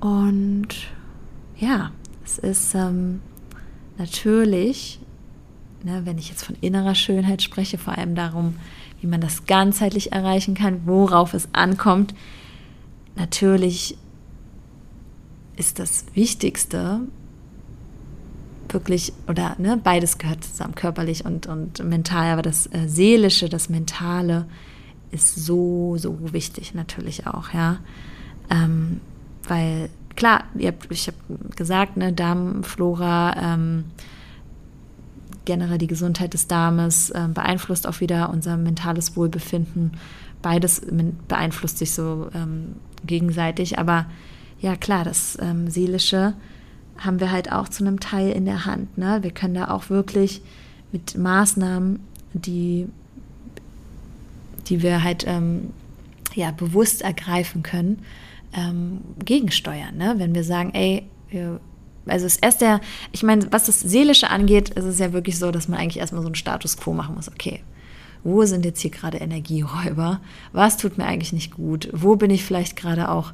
Und 0.00 0.68
ja, 1.56 1.90
es 2.24 2.38
ist 2.38 2.74
ähm, 2.74 3.20
natürlich, 3.96 5.00
ne, 5.82 6.02
wenn 6.04 6.18
ich 6.18 6.28
jetzt 6.28 6.44
von 6.44 6.56
innerer 6.60 6.94
Schönheit 6.94 7.42
spreche, 7.42 7.78
vor 7.78 7.98
allem 7.98 8.14
darum, 8.14 8.54
wie 9.00 9.08
man 9.08 9.20
das 9.20 9.46
ganzheitlich 9.46 10.12
erreichen 10.12 10.54
kann, 10.54 10.82
worauf 10.86 11.34
es 11.34 11.48
ankommt. 11.52 12.14
Natürlich 13.16 13.96
ist 15.56 15.80
das 15.80 16.06
Wichtigste, 16.14 17.00
wirklich, 18.72 19.12
oder 19.26 19.56
ne, 19.58 19.80
beides 19.82 20.18
gehört 20.18 20.44
zusammen, 20.44 20.74
körperlich 20.74 21.24
und, 21.24 21.46
und 21.46 21.82
mental, 21.84 22.32
aber 22.32 22.42
das 22.42 22.66
äh, 22.66 22.86
Seelische, 22.86 23.48
das 23.48 23.68
Mentale 23.68 24.46
ist 25.10 25.34
so, 25.36 25.96
so 25.96 26.32
wichtig 26.32 26.74
natürlich 26.74 27.26
auch, 27.26 27.52
ja. 27.54 27.78
Ähm, 28.50 29.00
weil, 29.46 29.88
klar, 30.16 30.44
habt, 30.62 30.90
ich 30.90 31.06
habe 31.06 31.16
gesagt, 31.56 31.96
ne, 31.96 32.12
Darmflora, 32.12 33.54
ähm, 33.54 33.84
generell 35.44 35.78
die 35.78 35.86
Gesundheit 35.86 36.34
des 36.34 36.46
Darmes 36.46 37.08
äh, 37.10 37.26
beeinflusst 37.32 37.86
auch 37.86 38.00
wieder 38.00 38.28
unser 38.28 38.58
mentales 38.58 39.16
Wohlbefinden. 39.16 39.92
Beides 40.42 40.82
beeinflusst 41.26 41.78
sich 41.78 41.92
so 41.92 42.28
ähm, 42.34 42.76
gegenseitig, 43.06 43.78
aber 43.78 44.04
ja 44.60 44.76
klar, 44.76 45.04
das 45.04 45.38
ähm, 45.40 45.70
Seelische 45.70 46.34
haben 46.98 47.20
wir 47.20 47.30
halt 47.30 47.52
auch 47.52 47.68
zu 47.68 47.84
einem 47.84 48.00
Teil 48.00 48.30
in 48.30 48.44
der 48.44 48.66
Hand. 48.66 48.98
Ne? 48.98 49.18
Wir 49.22 49.30
können 49.30 49.54
da 49.54 49.68
auch 49.68 49.90
wirklich 49.90 50.42
mit 50.92 51.16
Maßnahmen, 51.16 52.00
die, 52.32 52.88
die 54.66 54.82
wir 54.82 55.02
halt 55.02 55.24
ähm, 55.26 55.70
ja, 56.34 56.50
bewusst 56.50 57.02
ergreifen 57.02 57.62
können, 57.62 58.02
ähm, 58.52 59.00
gegensteuern. 59.24 59.96
Ne? 59.96 60.14
Wenn 60.18 60.34
wir 60.34 60.44
sagen, 60.44 60.72
ey, 60.74 61.04
wir, 61.30 61.60
also 62.06 62.26
es 62.26 62.36
ist 62.36 62.42
erst 62.42 62.60
der, 62.60 62.80
ich 63.12 63.22
meine, 63.22 63.50
was 63.52 63.66
das 63.66 63.80
Seelische 63.80 64.30
angeht, 64.30 64.70
ist 64.70 64.84
es 64.84 64.98
ja 64.98 65.12
wirklich 65.12 65.38
so, 65.38 65.50
dass 65.50 65.68
man 65.68 65.78
eigentlich 65.78 65.98
erstmal 65.98 66.22
so 66.22 66.28
einen 66.28 66.34
Status 66.34 66.76
quo 66.76 66.92
machen 66.92 67.14
muss. 67.14 67.28
Okay, 67.28 67.62
wo 68.24 68.44
sind 68.44 68.64
jetzt 68.64 68.80
hier 68.80 68.90
gerade 68.90 69.18
Energieräuber? 69.18 70.20
Was 70.52 70.76
tut 70.76 70.98
mir 70.98 71.04
eigentlich 71.04 71.32
nicht 71.32 71.52
gut? 71.52 71.88
Wo 71.92 72.16
bin 72.16 72.30
ich 72.30 72.44
vielleicht 72.44 72.76
gerade 72.76 73.10
auch 73.10 73.32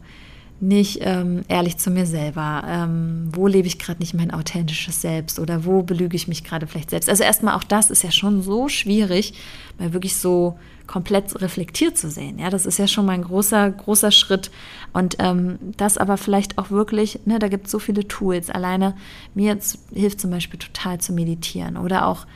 nicht 0.69 0.99
ähm, 1.03 1.43
ehrlich 1.49 1.79
zu 1.79 1.91
mir 1.91 2.07
selber? 2.07 2.65
Ähm, 2.67 3.29
wo 3.33 3.47
lebe 3.47 3.67
ich 3.67 3.79
gerade 3.79 4.01
nicht 4.01 4.15
mein 4.15 4.31
authentisches 4.31 5.01
Selbst 5.01 5.39
oder 5.39 5.65
wo 5.65 5.83
belüge 5.83 6.17
ich 6.17 6.29
mich 6.29 6.45
gerade 6.45 6.67
vielleicht 6.67 6.91
selbst? 6.91 7.09
Also 7.09 7.23
erstmal 7.23 7.55
auch 7.55 7.65
das 7.65 7.91
ist 7.91 8.03
ja 8.03 8.11
schon 8.11 8.43
so 8.43 8.69
schwierig, 8.69 9.35
mal 9.79 9.93
wirklich 9.93 10.17
so 10.17 10.59
komplett 10.87 11.41
reflektiert 11.41 11.97
zu 11.97 12.11
sehen. 12.11 12.39
Ja, 12.39 12.51
das 12.51 12.67
ist 12.67 12.79
ja 12.79 12.87
schon 12.87 13.07
mal 13.07 13.12
ein 13.12 13.25
großer, 13.25 13.71
großer 13.71 14.11
Schritt. 14.11 14.51
Und 14.93 15.17
ähm, 15.19 15.59
das 15.77 15.99
aber 15.99 16.17
vielleicht 16.17 16.59
auch 16.59 16.71
wirklich, 16.71 17.21
ne, 17.25 17.39
da 17.39 17.49
gibt 17.49 17.67
es 17.67 17.73
so 17.73 17.79
viele 17.79 18.07
Tools. 18.07 18.51
Alleine 18.51 18.95
mir 19.35 19.59
hilft 19.93 20.21
zum 20.21 20.31
Beispiel 20.31 20.59
total 20.59 21.01
zu 21.01 21.12
meditieren 21.12 21.77
oder 21.77 22.07
auch 22.07 22.27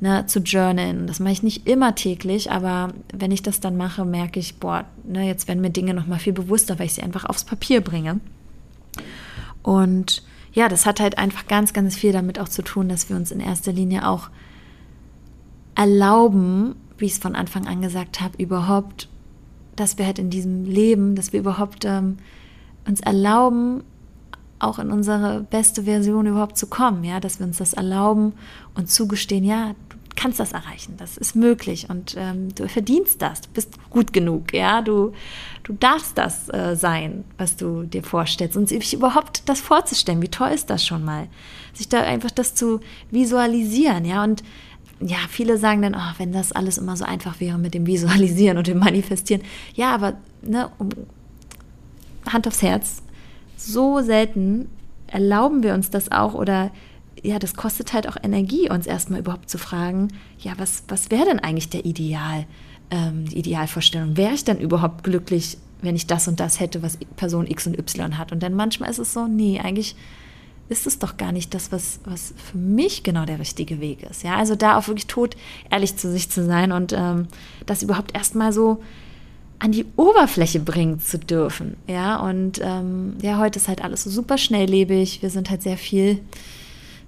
ne, 0.00 0.26
zu 0.26 0.40
journalen. 0.40 1.06
Das 1.06 1.20
mache 1.20 1.32
ich 1.32 1.42
nicht 1.42 1.66
immer 1.66 1.94
täglich, 1.94 2.50
aber 2.50 2.92
wenn 3.12 3.30
ich 3.30 3.42
das 3.42 3.60
dann 3.60 3.76
mache, 3.76 4.04
merke 4.04 4.40
ich, 4.40 4.56
boah, 4.56 4.84
ne, 5.04 5.26
jetzt 5.26 5.48
werden 5.48 5.60
mir 5.60 5.70
Dinge 5.70 5.94
noch 5.94 6.06
mal 6.06 6.18
viel 6.18 6.32
bewusster, 6.32 6.78
weil 6.78 6.86
ich 6.86 6.94
sie 6.94 7.02
einfach 7.02 7.24
aufs 7.24 7.44
Papier 7.44 7.80
bringe. 7.80 8.20
Und 9.62 10.22
ja, 10.52 10.68
das 10.68 10.86
hat 10.86 11.00
halt 11.00 11.18
einfach 11.18 11.46
ganz, 11.46 11.72
ganz 11.72 11.96
viel 11.96 12.12
damit 12.12 12.38
auch 12.38 12.48
zu 12.48 12.62
tun, 12.62 12.88
dass 12.88 13.08
wir 13.08 13.16
uns 13.16 13.32
in 13.32 13.40
erster 13.40 13.72
Linie 13.72 14.06
auch 14.06 14.30
erlauben, 15.74 16.76
wie 16.98 17.06
ich 17.06 17.12
es 17.12 17.18
von 17.18 17.34
Anfang 17.34 17.66
an 17.66 17.82
gesagt 17.82 18.20
habe, 18.20 18.40
überhaupt, 18.40 19.08
dass 19.74 19.98
wir 19.98 20.06
halt 20.06 20.20
in 20.20 20.30
diesem 20.30 20.64
Leben, 20.64 21.16
dass 21.16 21.32
wir 21.32 21.40
überhaupt 21.40 21.84
ähm, 21.84 22.18
uns 22.86 23.00
erlauben, 23.00 23.82
auch 24.60 24.78
in 24.78 24.90
unsere 24.90 25.40
beste 25.40 25.82
Version 25.82 26.26
überhaupt 26.26 26.56
zu 26.56 26.68
kommen, 26.68 27.02
ja, 27.04 27.18
dass 27.20 27.40
wir 27.40 27.46
uns 27.46 27.58
das 27.58 27.74
erlauben 27.74 28.32
und 28.74 28.88
zugestehen, 28.88 29.44
ja, 29.44 29.74
kannst 30.16 30.40
das 30.40 30.52
erreichen, 30.52 30.94
das 30.96 31.16
ist 31.16 31.34
möglich 31.34 31.88
und 31.90 32.14
ähm, 32.16 32.54
du 32.54 32.68
verdienst 32.68 33.20
das, 33.20 33.42
du 33.42 33.48
bist 33.50 33.78
gut 33.90 34.12
genug, 34.12 34.52
ja, 34.52 34.82
du, 34.82 35.12
du 35.62 35.72
darfst 35.72 36.16
das 36.16 36.48
äh, 36.50 36.76
sein, 36.76 37.24
was 37.38 37.56
du 37.56 37.84
dir 37.84 38.02
vorstellst. 38.02 38.56
Und 38.56 38.68
sich 38.68 38.94
überhaupt 38.94 39.48
das 39.48 39.60
vorzustellen, 39.60 40.22
wie 40.22 40.28
toll 40.28 40.50
ist 40.50 40.70
das 40.70 40.86
schon 40.86 41.04
mal, 41.04 41.28
sich 41.72 41.88
da 41.88 42.00
einfach 42.00 42.30
das 42.30 42.54
zu 42.54 42.80
visualisieren, 43.10 44.04
ja, 44.04 44.22
und 44.22 44.42
ja, 45.00 45.18
viele 45.28 45.58
sagen 45.58 45.82
dann, 45.82 45.94
oh, 45.94 46.14
wenn 46.18 46.32
das 46.32 46.52
alles 46.52 46.78
immer 46.78 46.96
so 46.96 47.04
einfach 47.04 47.40
wäre 47.40 47.58
mit 47.58 47.74
dem 47.74 47.86
Visualisieren 47.86 48.58
und 48.58 48.66
dem 48.66 48.78
Manifestieren, 48.78 49.42
ja, 49.74 49.94
aber 49.94 50.14
ne, 50.42 50.70
um, 50.78 50.90
Hand 52.26 52.46
aufs 52.46 52.62
Herz, 52.62 53.02
so 53.56 54.00
selten 54.00 54.68
erlauben 55.06 55.62
wir 55.62 55.74
uns 55.74 55.90
das 55.90 56.10
auch 56.10 56.34
oder 56.34 56.70
ja, 57.24 57.38
das 57.38 57.54
kostet 57.54 57.92
halt 57.94 58.06
auch 58.06 58.16
Energie, 58.22 58.70
uns 58.70 58.86
erstmal 58.86 59.20
überhaupt 59.20 59.48
zu 59.48 59.56
fragen, 59.56 60.08
ja, 60.38 60.52
was, 60.58 60.84
was 60.88 61.10
wäre 61.10 61.24
denn 61.24 61.40
eigentlich 61.40 61.70
der 61.70 61.86
Ideal, 61.86 62.46
ähm, 62.90 63.24
die 63.24 63.38
Idealvorstellung? 63.38 64.16
Wäre 64.18 64.34
ich 64.34 64.44
dann 64.44 64.58
überhaupt 64.58 65.04
glücklich, 65.04 65.56
wenn 65.80 65.96
ich 65.96 66.06
das 66.06 66.28
und 66.28 66.38
das 66.38 66.60
hätte, 66.60 66.82
was 66.82 66.98
Person 67.16 67.46
X 67.46 67.66
und 67.66 67.78
Y 67.78 68.18
hat? 68.18 68.30
Und 68.30 68.42
dann 68.42 68.52
manchmal 68.52 68.90
ist 68.90 68.98
es 68.98 69.14
so, 69.14 69.26
nee, 69.26 69.58
eigentlich 69.58 69.96
ist 70.68 70.86
es 70.86 70.98
doch 70.98 71.16
gar 71.16 71.32
nicht 71.32 71.54
das, 71.54 71.72
was, 71.72 72.00
was 72.04 72.34
für 72.36 72.58
mich 72.58 73.02
genau 73.02 73.24
der 73.24 73.38
richtige 73.38 73.80
Weg 73.80 74.02
ist. 74.02 74.22
Ja, 74.22 74.36
also 74.36 74.54
da 74.54 74.76
auch 74.76 74.86
wirklich 74.86 75.06
tot 75.06 75.34
ehrlich 75.70 75.96
zu 75.96 76.10
sich 76.10 76.30
zu 76.30 76.44
sein 76.44 76.72
und 76.72 76.92
ähm, 76.92 77.28
das 77.64 77.82
überhaupt 77.82 78.14
erstmal 78.14 78.52
so 78.52 78.82
an 79.58 79.72
die 79.72 79.86
Oberfläche 79.96 80.60
bringen 80.60 81.00
zu 81.00 81.18
dürfen. 81.18 81.76
Ja, 81.86 82.16
und 82.16 82.60
ähm, 82.62 83.14
ja, 83.22 83.38
heute 83.38 83.58
ist 83.58 83.68
halt 83.68 83.82
alles 83.82 84.04
so 84.04 84.10
super 84.10 84.36
schnelllebig. 84.36 85.22
Wir 85.22 85.30
sind 85.30 85.48
halt 85.48 85.62
sehr 85.62 85.78
viel 85.78 86.20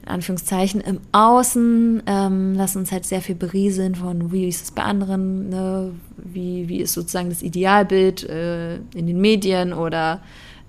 in 0.07 0.13
Anführungszeichen, 0.13 0.81
im 0.81 1.01
Außen, 1.11 2.05
ähm, 2.07 2.55
lassen 2.55 2.79
uns 2.79 2.93
halt 2.93 3.05
sehr 3.05 3.21
viel 3.21 3.35
berieseln 3.35 3.97
von, 3.97 4.31
wie 4.31 4.47
ist 4.47 4.63
es 4.63 4.71
bei 4.71 4.83
anderen, 4.83 5.49
ne? 5.49 5.93
wie, 6.17 6.69
wie 6.69 6.79
ist 6.79 6.93
sozusagen 6.93 7.29
das 7.29 7.43
Idealbild 7.43 8.23
äh, 8.23 8.77
in 8.95 9.09
den 9.09 9.21
Medien 9.21 9.73
oder, 9.73 10.21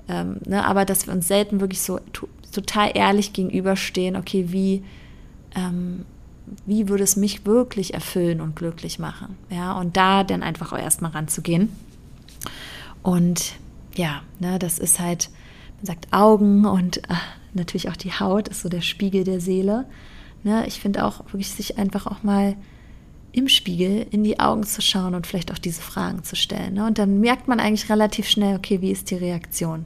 ähm, 0.10 0.38
ne? 0.48 0.66
aber 0.66 0.86
dass 0.86 1.06
wir 1.06 1.14
uns 1.14 1.28
selten 1.28 1.62
wirklich 1.62 1.82
so 1.82 2.00
total 2.52 2.92
ehrlich 2.96 3.34
gegenüberstehen, 3.34 4.16
okay, 4.16 4.48
wie, 4.50 4.84
ähm, 5.56 6.06
wie 6.66 6.90
würde 6.90 7.04
es 7.04 7.16
mich 7.16 7.46
wirklich 7.46 7.94
erfüllen 7.94 8.42
und 8.42 8.56
glücklich 8.56 8.98
machen? 8.98 9.38
Ja, 9.52 9.78
und 9.80 9.98
da 9.98 10.24
dann 10.24 10.42
einfach 10.42 10.74
auch 10.74 10.80
erstmal 10.80 11.12
ranzugehen. 11.12 11.70
Und 13.04 13.54
ja, 13.94 14.22
ne, 14.40 14.58
das 14.58 14.80
ist 14.80 15.00
halt, 15.00 15.30
man 15.78 15.86
sagt 15.86 16.08
Augen 16.12 16.66
und 16.66 16.98
äh, 16.98 17.14
natürlich 17.58 17.90
auch 17.90 17.98
die 17.98 18.14
Haut 18.14 18.48
ist 18.48 18.62
so 18.62 18.70
der 18.70 18.82
Spiegel 18.82 19.24
der 19.24 19.42
Seele. 19.42 19.86
Ne, 20.44 20.66
ich 20.68 20.80
finde 20.80 21.04
auch 21.06 21.26
wirklich, 21.26 21.52
sich 21.52 21.78
einfach 21.78 22.08
auch 22.08 22.24
mal 22.24 22.56
im 23.32 23.48
Spiegel 23.48 24.08
in 24.10 24.24
die 24.24 24.40
Augen 24.40 24.64
zu 24.64 24.82
schauen 24.82 25.14
und 25.14 25.28
vielleicht 25.28 25.52
auch 25.52 25.58
diese 25.58 25.82
Fragen 25.82 26.24
zu 26.24 26.36
stellen. 26.36 26.76
Ne? 26.76 26.86
Und 26.86 26.98
dann 26.98 27.20
merkt 27.20 27.48
man 27.48 27.60
eigentlich 27.60 27.90
relativ 27.90 28.28
schnell, 28.28 28.56
okay, 28.56 28.82
wie 28.82 28.92
ist 28.92 29.12
die 29.12 29.16
Reaktion 29.16 29.86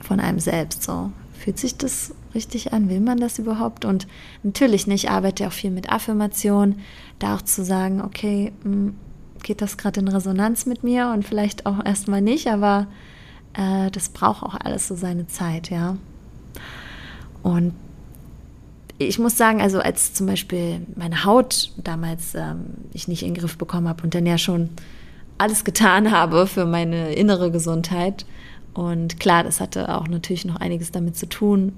von 0.00 0.20
einem 0.20 0.38
selbst 0.38 0.82
so? 0.82 1.12
Fühlt 1.32 1.58
sich 1.58 1.76
das 1.76 2.14
richtig 2.34 2.72
an? 2.72 2.88
Will 2.88 3.00
man 3.00 3.18
das 3.18 3.38
überhaupt? 3.38 3.84
Und 3.84 4.06
natürlich 4.42 4.86
nicht, 4.86 5.04
ich 5.04 5.10
arbeite 5.10 5.46
auch 5.46 5.52
viel 5.52 5.70
mit 5.70 5.90
Affirmation, 5.90 6.76
da 7.18 7.36
auch 7.36 7.42
zu 7.42 7.64
sagen, 7.64 8.00
okay, 8.02 8.52
hm, 8.62 8.94
geht 9.42 9.62
das 9.62 9.78
gerade 9.78 10.00
in 10.00 10.08
Resonanz 10.08 10.66
mit 10.66 10.84
mir 10.84 11.10
und 11.14 11.24
vielleicht 11.24 11.66
auch 11.66 11.84
erstmal 11.84 12.20
nicht, 12.20 12.48
aber 12.48 12.88
äh, 13.54 13.90
das 13.90 14.10
braucht 14.10 14.42
auch 14.42 14.54
alles 14.54 14.86
so 14.86 14.94
seine 14.94 15.26
Zeit, 15.26 15.70
ja. 15.70 15.96
Und 17.42 17.72
ich 18.98 19.18
muss 19.18 19.36
sagen, 19.36 19.62
also 19.62 19.80
als 19.80 20.12
zum 20.12 20.26
Beispiel 20.26 20.86
meine 20.94 21.24
Haut 21.24 21.72
damals 21.78 22.34
ähm, 22.34 22.66
ich 22.92 23.08
nicht 23.08 23.22
in 23.22 23.34
den 23.34 23.40
Griff 23.40 23.56
bekommen 23.56 23.88
habe 23.88 24.02
und 24.02 24.14
dann 24.14 24.26
ja 24.26 24.36
schon 24.36 24.68
alles 25.38 25.64
getan 25.64 26.10
habe 26.10 26.46
für 26.46 26.66
meine 26.66 27.14
innere 27.14 27.50
Gesundheit. 27.50 28.26
Und 28.74 29.18
klar, 29.18 29.42
das 29.42 29.58
hatte 29.58 29.94
auch 29.94 30.06
natürlich 30.06 30.44
noch 30.44 30.56
einiges 30.56 30.92
damit 30.92 31.16
zu 31.16 31.26
tun, 31.26 31.72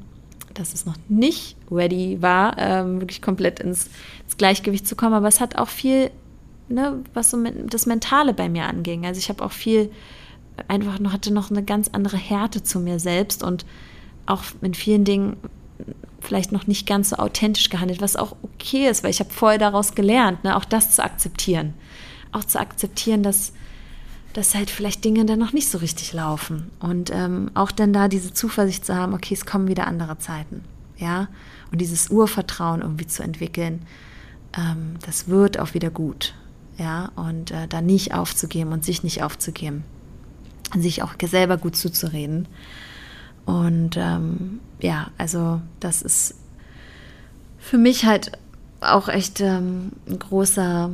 dass 0.52 0.74
es 0.74 0.84
noch 0.84 0.96
nicht 1.08 1.56
ready 1.70 2.20
war, 2.20 2.58
ähm, 2.58 3.00
wirklich 3.00 3.22
komplett 3.22 3.60
ins, 3.60 3.88
ins, 4.24 4.36
Gleichgewicht 4.36 4.86
zu 4.86 4.96
kommen. 4.96 5.14
Aber 5.14 5.28
es 5.28 5.40
hat 5.40 5.56
auch 5.56 5.68
viel, 5.68 6.10
ne, 6.68 7.04
was 7.14 7.30
so 7.30 7.42
das 7.66 7.86
Mentale 7.86 8.34
bei 8.34 8.48
mir 8.48 8.66
anging. 8.66 9.06
Also 9.06 9.18
ich 9.20 9.28
habe 9.28 9.44
auch 9.44 9.52
viel 9.52 9.90
einfach 10.66 10.98
noch, 10.98 11.12
hatte 11.12 11.32
noch 11.32 11.50
eine 11.50 11.62
ganz 11.62 11.88
andere 11.92 12.16
Härte 12.16 12.64
zu 12.64 12.80
mir 12.80 12.98
selbst 12.98 13.44
und 13.44 13.64
auch 14.26 14.42
in 14.60 14.74
vielen 14.74 15.04
Dingen 15.04 15.36
vielleicht 16.20 16.52
noch 16.52 16.66
nicht 16.66 16.86
ganz 16.86 17.10
so 17.10 17.16
authentisch 17.16 17.68
gehandelt, 17.68 18.00
was 18.00 18.16
auch 18.16 18.36
okay 18.42 18.88
ist, 18.88 19.02
weil 19.02 19.10
ich 19.10 19.20
habe 19.20 19.30
vorher 19.30 19.58
daraus 19.58 19.94
gelernt, 19.94 20.44
ne, 20.44 20.56
auch 20.56 20.64
das 20.64 20.94
zu 20.94 21.02
akzeptieren. 21.02 21.74
Auch 22.30 22.44
zu 22.44 22.58
akzeptieren, 22.58 23.22
dass, 23.22 23.52
dass 24.32 24.54
halt 24.54 24.70
vielleicht 24.70 25.04
Dinge 25.04 25.24
dann 25.26 25.38
noch 25.38 25.52
nicht 25.52 25.68
so 25.68 25.78
richtig 25.78 26.12
laufen. 26.12 26.70
Und 26.80 27.10
ähm, 27.12 27.50
auch 27.54 27.72
dann 27.72 27.92
da 27.92 28.08
diese 28.08 28.32
Zuversicht 28.32 28.86
zu 28.86 28.94
haben, 28.94 29.14
okay, 29.14 29.34
es 29.34 29.44
kommen 29.44 29.68
wieder 29.68 29.86
andere 29.86 30.18
Zeiten. 30.18 30.64
Ja, 30.96 31.28
und 31.72 31.80
dieses 31.80 32.10
Urvertrauen 32.10 32.80
irgendwie 32.80 33.08
zu 33.08 33.22
entwickeln, 33.22 33.84
ähm, 34.56 34.96
das 35.04 35.28
wird 35.28 35.58
auch 35.58 35.74
wieder 35.74 35.90
gut. 35.90 36.34
Ja, 36.78 37.10
und 37.16 37.50
äh, 37.50 37.66
da 37.68 37.80
nicht 37.80 38.14
aufzugeben 38.14 38.72
und 38.72 38.84
sich 38.84 39.02
nicht 39.02 39.22
aufzugeben. 39.22 39.84
Sich 40.78 41.02
auch 41.02 41.14
selber 41.22 41.58
gut 41.58 41.76
zuzureden. 41.76 42.48
Und 43.44 43.96
ähm, 43.96 44.60
ja, 44.80 45.10
also 45.18 45.60
das 45.80 46.02
ist 46.02 46.34
für 47.58 47.78
mich 47.78 48.04
halt 48.04 48.32
auch 48.80 49.08
echt 49.08 49.40
ähm, 49.40 49.92
ein 50.08 50.18
großer 50.18 50.90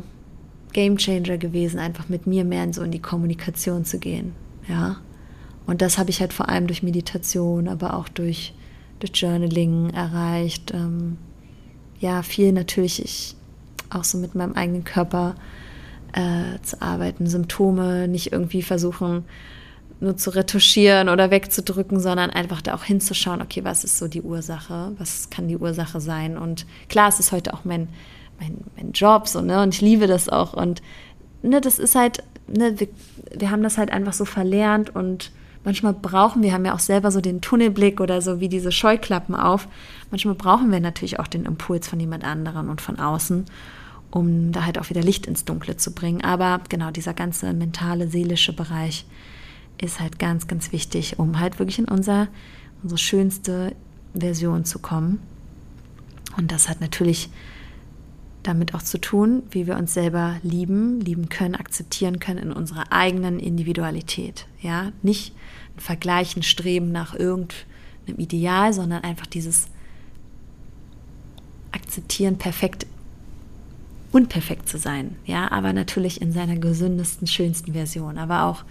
Gamechanger 0.73 1.39
gewesen, 1.39 1.79
einfach 1.79 2.09
mit 2.09 2.27
mir 2.27 2.45
mehr 2.45 2.65
in 2.65 2.73
so 2.73 2.83
in 2.83 2.91
die 2.91 3.01
Kommunikation 3.03 3.85
zu 3.85 3.99
gehen. 3.99 4.35
Ja. 4.69 4.97
Und 5.67 5.83
das 5.83 5.99
habe 5.99 6.11
ich 6.11 6.21
halt 6.21 6.33
vor 6.33 6.49
allem 6.49 6.67
durch 6.67 6.83
Meditation, 6.83 7.69
aber 7.69 7.95
auch 7.95 8.09
durch, 8.09 8.55
durch 9.01 9.13
Journaling 9.15 9.91
erreicht. 9.91 10.73
Ähm, 10.75 11.19
ja, 12.01 12.23
viel 12.23 12.53
natürlich 12.53 13.03
ich, 13.03 13.35
auch 13.91 14.05
so 14.05 14.19
mit 14.19 14.35
meinem 14.35 14.53
eigenen 14.53 14.85
Körper 14.85 15.35
äh, 16.13 16.61
zu 16.63 16.81
arbeiten, 16.81 17.27
Symptome 17.27 18.09
nicht 18.09 18.33
irgendwie 18.33 18.63
versuchen, 18.63 19.25
nur 20.01 20.17
zu 20.17 20.31
retuschieren 20.31 21.09
oder 21.09 21.31
wegzudrücken, 21.31 21.99
sondern 22.01 22.31
einfach 22.31 22.63
da 22.63 22.75
auch 22.75 22.85
hinzuschauen, 22.85 23.43
okay, 23.43 23.65
was 23.65 23.85
ist 23.85 23.99
so 23.99 24.07
die 24.07 24.23
Ursache, 24.23 24.93
was 24.99 25.31
kann 25.31 25.49
die 25.49 25.57
Ursache 25.57 26.01
sein. 26.01 26.39
Und 26.39 26.67
klar, 26.89 27.09
es 27.09 27.19
ist 27.19 27.33
heute 27.33 27.53
auch 27.53 27.65
mein, 27.65 27.89
mein, 28.39 28.59
mein 28.77 28.93
Job 28.93 29.27
so, 29.27 29.41
ne? 29.41 29.63
Und 29.63 29.75
ich 29.75 29.81
liebe 29.81 30.07
das 30.07 30.29
auch. 30.29 30.55
Und 30.55 30.83
ne, 31.43 31.61
das 31.61 31.79
ist 31.79 31.95
halt, 31.95 32.23
ne, 32.47 32.79
wir, 32.79 32.89
wir 33.37 33.51
haben 33.51 33.63
das 33.63 33.79
halt 33.79 33.91
einfach 33.91 34.13
so 34.13 34.25
verlernt 34.25 34.95
und 34.95 35.33
manchmal 35.65 35.93
brauchen 35.95 36.43
wir, 36.43 36.53
haben 36.53 36.65
ja 36.65 36.75
auch 36.75 36.79
selber 36.79 37.11
so 37.11 37.21
den 37.21 37.41
Tunnelblick 37.41 38.01
oder 38.01 38.23
so 38.23 38.41
wie 38.41 38.49
diese 38.49 38.71
Scheuklappen 38.71 39.35
auf. 39.35 39.69
Manchmal 40.11 40.35
brauchen 40.35 40.71
wir 40.71 40.81
natürlich 40.81 41.19
auch 41.19 41.27
den 41.27 41.45
Impuls 41.45 41.89
von 41.89 41.99
jemand 41.99 42.25
anderen 42.25 42.69
und 42.69 42.81
von 42.81 43.01
außen, 43.01 43.47
um 44.13 44.53
da 44.53 44.65
halt 44.65 44.79
auch 44.79 44.91
wieder 44.91 45.03
Licht 45.03 45.27
ins 45.27 45.45
Dunkle 45.45 45.77
zu 45.77 45.93
bringen. 45.93 46.23
Aber 46.23 46.61
genau 46.69 46.93
dieser 46.93 47.15
ganze 47.15 47.53
mentale, 47.53 48.09
seelische 48.09 48.53
Bereich, 48.53 49.05
ist 49.81 50.01
halt 50.01 50.19
ganz, 50.19 50.47
ganz 50.47 50.73
wichtig, 50.73 51.19
um 51.19 51.39
halt 51.39 51.59
wirklich 51.59 51.79
in 51.79 51.87
unser, 51.87 52.29
unsere 52.83 52.99
schönste 52.99 53.75
Version 54.15 54.65
zu 54.65 54.79
kommen. 54.79 55.21
Und 56.37 56.53
das 56.53 56.69
hat 56.69 56.81
natürlich 56.81 57.31
damit 58.43 58.75
auch 58.75 58.83
zu 58.83 58.99
tun, 59.01 59.43
wie 59.51 59.67
wir 59.67 59.77
uns 59.77 59.95
selber 59.95 60.37
lieben, 60.43 61.01
lieben 61.01 61.29
können, 61.29 61.55
akzeptieren 61.55 62.19
können 62.19 62.39
in 62.39 62.53
unserer 62.53 62.93
eigenen 62.93 63.39
Individualität. 63.39 64.47
Ja, 64.63 64.93
nicht 65.03 65.35
ein 65.77 65.81
Vergleichen, 65.81 66.43
Streben 66.43 66.93
nach 66.93 67.15
irgendeinem 67.15 68.19
Ideal, 68.19 68.73
sondern 68.73 69.03
einfach 69.03 69.27
dieses 69.27 69.69
Akzeptieren, 71.73 72.39
perfekt 72.39 72.87
unperfekt 74.13 74.69
zu 74.69 74.79
sein. 74.79 75.17
Ja, 75.27 75.51
aber 75.53 75.73
natürlich 75.73 76.23
in 76.23 76.33
seiner 76.33 76.57
gesündesten, 76.57 77.27
schönsten 77.27 77.73
Version, 77.75 78.17
aber 78.17 78.45
auch 78.45 78.65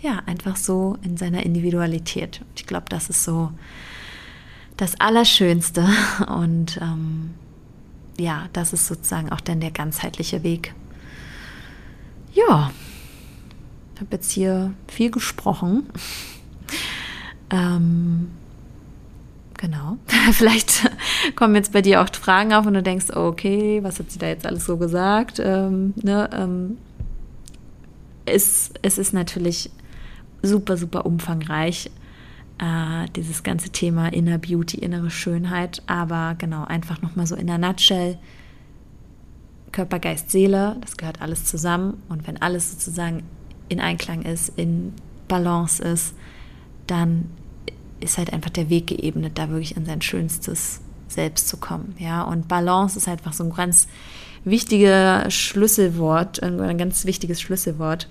ja, 0.00 0.22
einfach 0.26 0.56
so 0.56 0.96
in 1.02 1.16
seiner 1.16 1.44
Individualität. 1.44 2.42
Ich 2.56 2.66
glaube, 2.66 2.86
das 2.88 3.10
ist 3.10 3.24
so 3.24 3.50
das 4.76 4.98
Allerschönste. 5.00 5.86
Und 6.28 6.78
ähm, 6.80 7.34
ja, 8.18 8.48
das 8.52 8.72
ist 8.72 8.86
sozusagen 8.86 9.30
auch 9.30 9.40
dann 9.40 9.60
der 9.60 9.70
ganzheitliche 9.70 10.42
Weg. 10.42 10.74
Ja, 12.32 12.70
ich 13.94 14.00
habe 14.00 14.12
jetzt 14.12 14.30
hier 14.30 14.72
viel 14.86 15.10
gesprochen. 15.10 15.88
ähm, 17.50 18.30
genau. 19.56 19.98
Vielleicht 20.32 20.90
kommen 21.34 21.56
jetzt 21.56 21.72
bei 21.72 21.82
dir 21.82 22.00
auch 22.00 22.08
Fragen 22.14 22.54
auf 22.54 22.66
und 22.66 22.74
du 22.74 22.82
denkst, 22.82 23.10
okay, 23.10 23.82
was 23.82 23.98
hat 23.98 24.12
sie 24.12 24.18
da 24.20 24.28
jetzt 24.28 24.46
alles 24.46 24.66
so 24.66 24.76
gesagt? 24.76 25.40
Ähm, 25.40 25.94
ne, 25.96 26.30
ähm, 26.32 26.78
es, 28.24 28.70
es 28.82 28.98
ist 28.98 29.12
natürlich 29.12 29.70
super, 30.42 30.76
super 30.76 31.06
umfangreich, 31.06 31.90
äh, 32.58 33.08
dieses 33.16 33.42
ganze 33.42 33.70
Thema 33.70 34.12
Inner 34.12 34.38
Beauty, 34.38 34.78
innere 34.78 35.10
Schönheit. 35.10 35.82
Aber 35.86 36.34
genau, 36.38 36.64
einfach 36.64 37.02
nochmal 37.02 37.26
so 37.26 37.36
in 37.36 37.46
der 37.46 37.58
Nutshell. 37.58 38.18
Körper, 39.72 39.98
Geist, 39.98 40.30
Seele, 40.30 40.76
das 40.80 40.96
gehört 40.96 41.20
alles 41.20 41.44
zusammen. 41.44 42.02
Und 42.08 42.26
wenn 42.26 42.40
alles 42.40 42.72
sozusagen 42.72 43.22
in 43.68 43.80
Einklang 43.80 44.22
ist, 44.22 44.52
in 44.56 44.94
Balance 45.28 45.82
ist, 45.82 46.14
dann 46.86 47.26
ist 48.00 48.18
halt 48.18 48.32
einfach 48.32 48.50
der 48.50 48.70
Weg 48.70 48.86
geebnet, 48.86 49.32
da 49.36 49.50
wirklich 49.50 49.76
in 49.76 49.84
sein 49.84 50.00
schönstes 50.00 50.80
Selbst 51.08 51.48
zu 51.48 51.56
kommen. 51.58 51.94
Ja, 51.98 52.22
und 52.22 52.48
Balance 52.48 52.98
ist 52.98 53.08
einfach 53.08 53.32
so 53.32 53.44
ein 53.44 53.52
ganz 53.52 53.88
wichtiges 54.44 55.32
Schlüsselwort, 55.34 56.42
ein 56.42 56.78
ganz 56.78 57.04
wichtiges 57.04 57.40
Schlüsselwort, 57.40 58.08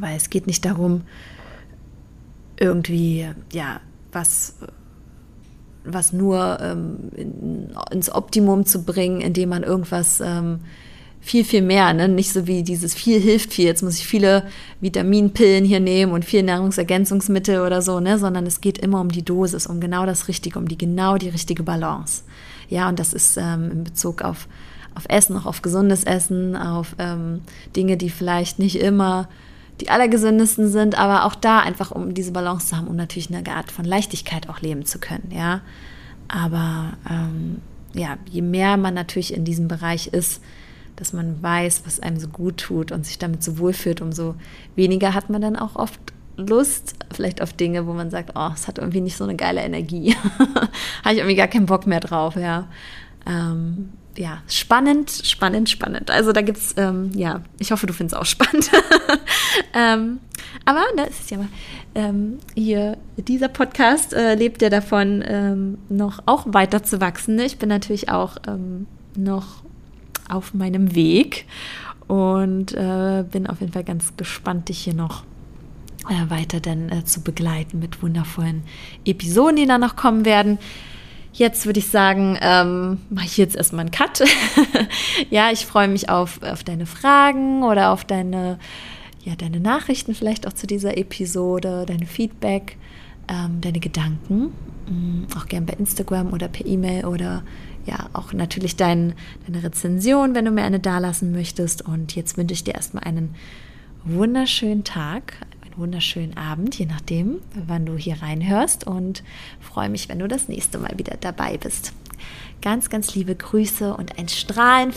weil 0.00 0.16
es 0.16 0.30
geht 0.30 0.46
nicht 0.46 0.64
darum, 0.64 1.02
irgendwie, 2.58 3.28
ja, 3.52 3.80
was, 4.12 4.56
was 5.84 6.12
nur 6.12 6.58
ähm, 6.60 7.10
in, 7.16 7.70
ins 7.90 8.12
Optimum 8.12 8.66
zu 8.66 8.84
bringen, 8.84 9.20
indem 9.20 9.48
man 9.48 9.62
irgendwas 9.62 10.20
ähm, 10.20 10.60
viel, 11.20 11.44
viel 11.44 11.62
mehr, 11.62 11.92
ne? 11.92 12.08
nicht 12.08 12.32
so 12.32 12.46
wie 12.46 12.62
dieses 12.62 12.94
viel 12.94 13.20
hilft 13.20 13.52
viel, 13.52 13.66
jetzt 13.66 13.82
muss 13.82 13.98
ich 13.98 14.06
viele 14.06 14.44
Vitaminpillen 14.80 15.64
hier 15.64 15.80
nehmen 15.80 16.12
und 16.12 16.24
viel 16.24 16.42
Nahrungsergänzungsmittel 16.42 17.60
oder 17.60 17.82
so, 17.82 18.00
ne? 18.00 18.18
sondern 18.18 18.46
es 18.46 18.60
geht 18.60 18.78
immer 18.78 19.00
um 19.00 19.10
die 19.10 19.24
Dosis, 19.24 19.66
um 19.66 19.80
genau 19.80 20.06
das 20.06 20.28
Richtige, 20.28 20.58
um 20.58 20.66
die 20.66 20.78
genau 20.78 21.18
die 21.18 21.28
richtige 21.28 21.62
Balance. 21.62 22.24
Ja, 22.68 22.88
und 22.88 22.98
das 22.98 23.12
ist 23.12 23.36
ähm, 23.36 23.70
in 23.70 23.84
Bezug 23.84 24.22
auf, 24.22 24.48
auf 24.94 25.04
Essen, 25.08 25.36
auch 25.36 25.46
auf 25.46 25.60
gesundes 25.60 26.04
Essen, 26.04 26.56
auf 26.56 26.94
ähm, 26.98 27.40
Dinge, 27.76 27.96
die 27.96 28.10
vielleicht 28.10 28.58
nicht 28.58 28.80
immer 28.80 29.28
die 29.80 29.90
allergesündesten 29.90 30.68
sind, 30.68 30.98
aber 30.98 31.24
auch 31.24 31.34
da 31.34 31.60
einfach, 31.60 31.90
um 31.90 32.14
diese 32.14 32.32
Balance 32.32 32.68
zu 32.68 32.76
haben, 32.76 32.88
um 32.88 32.96
natürlich 32.96 33.34
eine 33.34 33.48
Art 33.54 33.70
von 33.70 33.84
Leichtigkeit 33.84 34.48
auch 34.48 34.60
leben 34.60 34.84
zu 34.84 34.98
können, 34.98 35.30
ja. 35.34 35.62
Aber 36.28 36.92
ähm, 37.08 37.60
ja, 37.92 38.18
je 38.30 38.42
mehr 38.42 38.76
man 38.76 38.94
natürlich 38.94 39.34
in 39.34 39.44
diesem 39.44 39.68
Bereich 39.68 40.08
ist, 40.08 40.40
dass 40.96 41.12
man 41.12 41.42
weiß, 41.42 41.82
was 41.86 42.00
einem 42.00 42.20
so 42.20 42.28
gut 42.28 42.58
tut 42.58 42.92
und 42.92 43.06
sich 43.06 43.18
damit 43.18 43.42
so 43.42 43.58
wohlfühlt, 43.58 44.00
umso 44.00 44.34
weniger 44.76 45.14
hat 45.14 45.30
man 45.30 45.40
dann 45.40 45.56
auch 45.56 45.76
oft 45.76 45.98
Lust 46.36 46.94
vielleicht 47.12 47.42
auf 47.42 47.52
Dinge, 47.52 47.86
wo 47.86 47.92
man 47.92 48.10
sagt, 48.10 48.32
oh, 48.34 48.50
es 48.54 48.68
hat 48.68 48.78
irgendwie 48.78 49.00
nicht 49.00 49.16
so 49.16 49.24
eine 49.24 49.36
geile 49.36 49.60
Energie. 49.60 50.14
Habe 51.04 51.14
ich 51.14 51.18
irgendwie 51.18 51.36
gar 51.36 51.48
keinen 51.48 51.66
Bock 51.66 51.86
mehr 51.86 52.00
drauf, 52.00 52.36
ja. 52.36 52.68
Ähm, 53.26 53.90
ja, 54.16 54.42
spannend, 54.48 55.10
spannend, 55.10 55.70
spannend. 55.70 56.10
Also 56.10 56.32
da 56.32 56.42
gibt's, 56.42 56.74
ähm, 56.76 57.10
ja, 57.14 57.42
ich 57.58 57.72
hoffe, 57.72 57.86
du 57.86 57.92
findest 57.92 58.14
es 58.14 58.20
auch 58.20 58.26
spannend. 58.26 58.70
ähm, 59.74 60.20
aber 60.64 60.80
ne, 60.96 61.08
es 61.08 61.20
ist 61.20 61.30
ja 61.30 61.38
mal, 61.38 61.48
ähm, 61.94 62.38
hier, 62.54 62.98
dieser 63.16 63.48
Podcast 63.48 64.12
äh, 64.12 64.34
lebt 64.34 64.62
ja 64.62 64.70
davon, 64.70 65.24
ähm, 65.26 65.78
noch 65.88 66.22
auch 66.26 66.44
weiter 66.48 66.82
zu 66.82 67.00
wachsen. 67.00 67.36
Ne? 67.36 67.44
Ich 67.44 67.58
bin 67.58 67.68
natürlich 67.68 68.08
auch 68.08 68.36
ähm, 68.46 68.86
noch 69.16 69.62
auf 70.28 70.54
meinem 70.54 70.94
Weg 70.94 71.46
und 72.06 72.72
äh, 72.74 73.24
bin 73.30 73.46
auf 73.46 73.60
jeden 73.60 73.72
Fall 73.72 73.84
ganz 73.84 74.16
gespannt, 74.16 74.68
dich 74.68 74.80
hier 74.80 74.94
noch 74.94 75.24
äh, 76.08 76.30
weiter 76.30 76.60
dann 76.60 76.88
äh, 76.90 77.04
zu 77.04 77.22
begleiten 77.22 77.78
mit 77.78 78.02
wundervollen 78.02 78.62
Episoden, 79.04 79.56
die 79.56 79.66
dann 79.66 79.80
noch 79.80 79.96
kommen 79.96 80.24
werden. 80.24 80.58
Jetzt 81.32 81.64
würde 81.66 81.78
ich 81.78 81.88
sagen, 81.88 82.36
ähm, 82.40 82.98
mache 83.08 83.26
ich 83.26 83.36
jetzt 83.36 83.56
erstmal 83.56 83.82
einen 83.82 83.92
Cut. 83.92 84.22
ja, 85.30 85.50
ich 85.52 85.64
freue 85.64 85.88
mich 85.88 86.08
auf, 86.08 86.42
auf 86.42 86.64
deine 86.64 86.86
Fragen 86.86 87.62
oder 87.62 87.92
auf 87.92 88.04
deine, 88.04 88.58
ja, 89.24 89.36
deine 89.36 89.60
Nachrichten 89.60 90.14
vielleicht 90.14 90.46
auch 90.46 90.52
zu 90.52 90.66
dieser 90.66 90.96
Episode, 90.98 91.84
dein 91.86 92.04
Feedback, 92.06 92.76
ähm, 93.28 93.60
deine 93.60 93.78
Gedanken. 93.78 94.52
Mhm, 94.88 95.28
auch 95.36 95.46
gern 95.46 95.66
bei 95.66 95.74
Instagram 95.74 96.32
oder 96.32 96.48
per 96.48 96.66
E-Mail 96.66 97.04
oder 97.04 97.44
ja, 97.86 98.10
auch 98.12 98.32
natürlich 98.32 98.76
dein, 98.76 99.14
deine 99.46 99.62
Rezension, 99.62 100.34
wenn 100.34 100.44
du 100.44 100.50
mir 100.50 100.64
eine 100.64 100.80
dalassen 100.80 101.32
möchtest. 101.32 101.82
Und 101.82 102.14
jetzt 102.16 102.36
wünsche 102.36 102.54
ich 102.54 102.64
dir 102.64 102.74
erstmal 102.74 103.04
einen 103.04 103.34
wunderschönen 104.04 104.84
Tag, 104.84 105.34
wunderschönen 105.80 106.36
Abend, 106.36 106.78
je 106.78 106.86
nachdem, 106.86 107.40
wann 107.66 107.86
du 107.86 107.96
hier 107.96 108.22
reinhörst. 108.22 108.86
Und 108.86 109.22
freue 109.60 109.88
mich, 109.88 110.08
wenn 110.08 110.18
du 110.18 110.28
das 110.28 110.48
nächste 110.48 110.78
Mal 110.78 110.92
wieder 110.96 111.16
dabei 111.20 111.56
bist. 111.56 111.92
Ganz, 112.62 112.90
ganz 112.90 113.14
liebe 113.14 113.34
Grüße 113.34 113.96
und 113.96 114.18
ein 114.18 114.28
Strahlen 114.28 114.92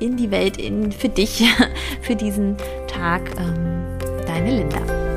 in 0.00 0.16
die 0.16 0.30
Welt, 0.30 0.58
in, 0.58 0.92
für 0.92 1.08
dich, 1.08 1.44
für 2.02 2.14
diesen 2.14 2.56
Tag. 2.86 3.30
Ähm, 3.38 3.98
deine 4.26 4.56
Linda. 4.56 5.15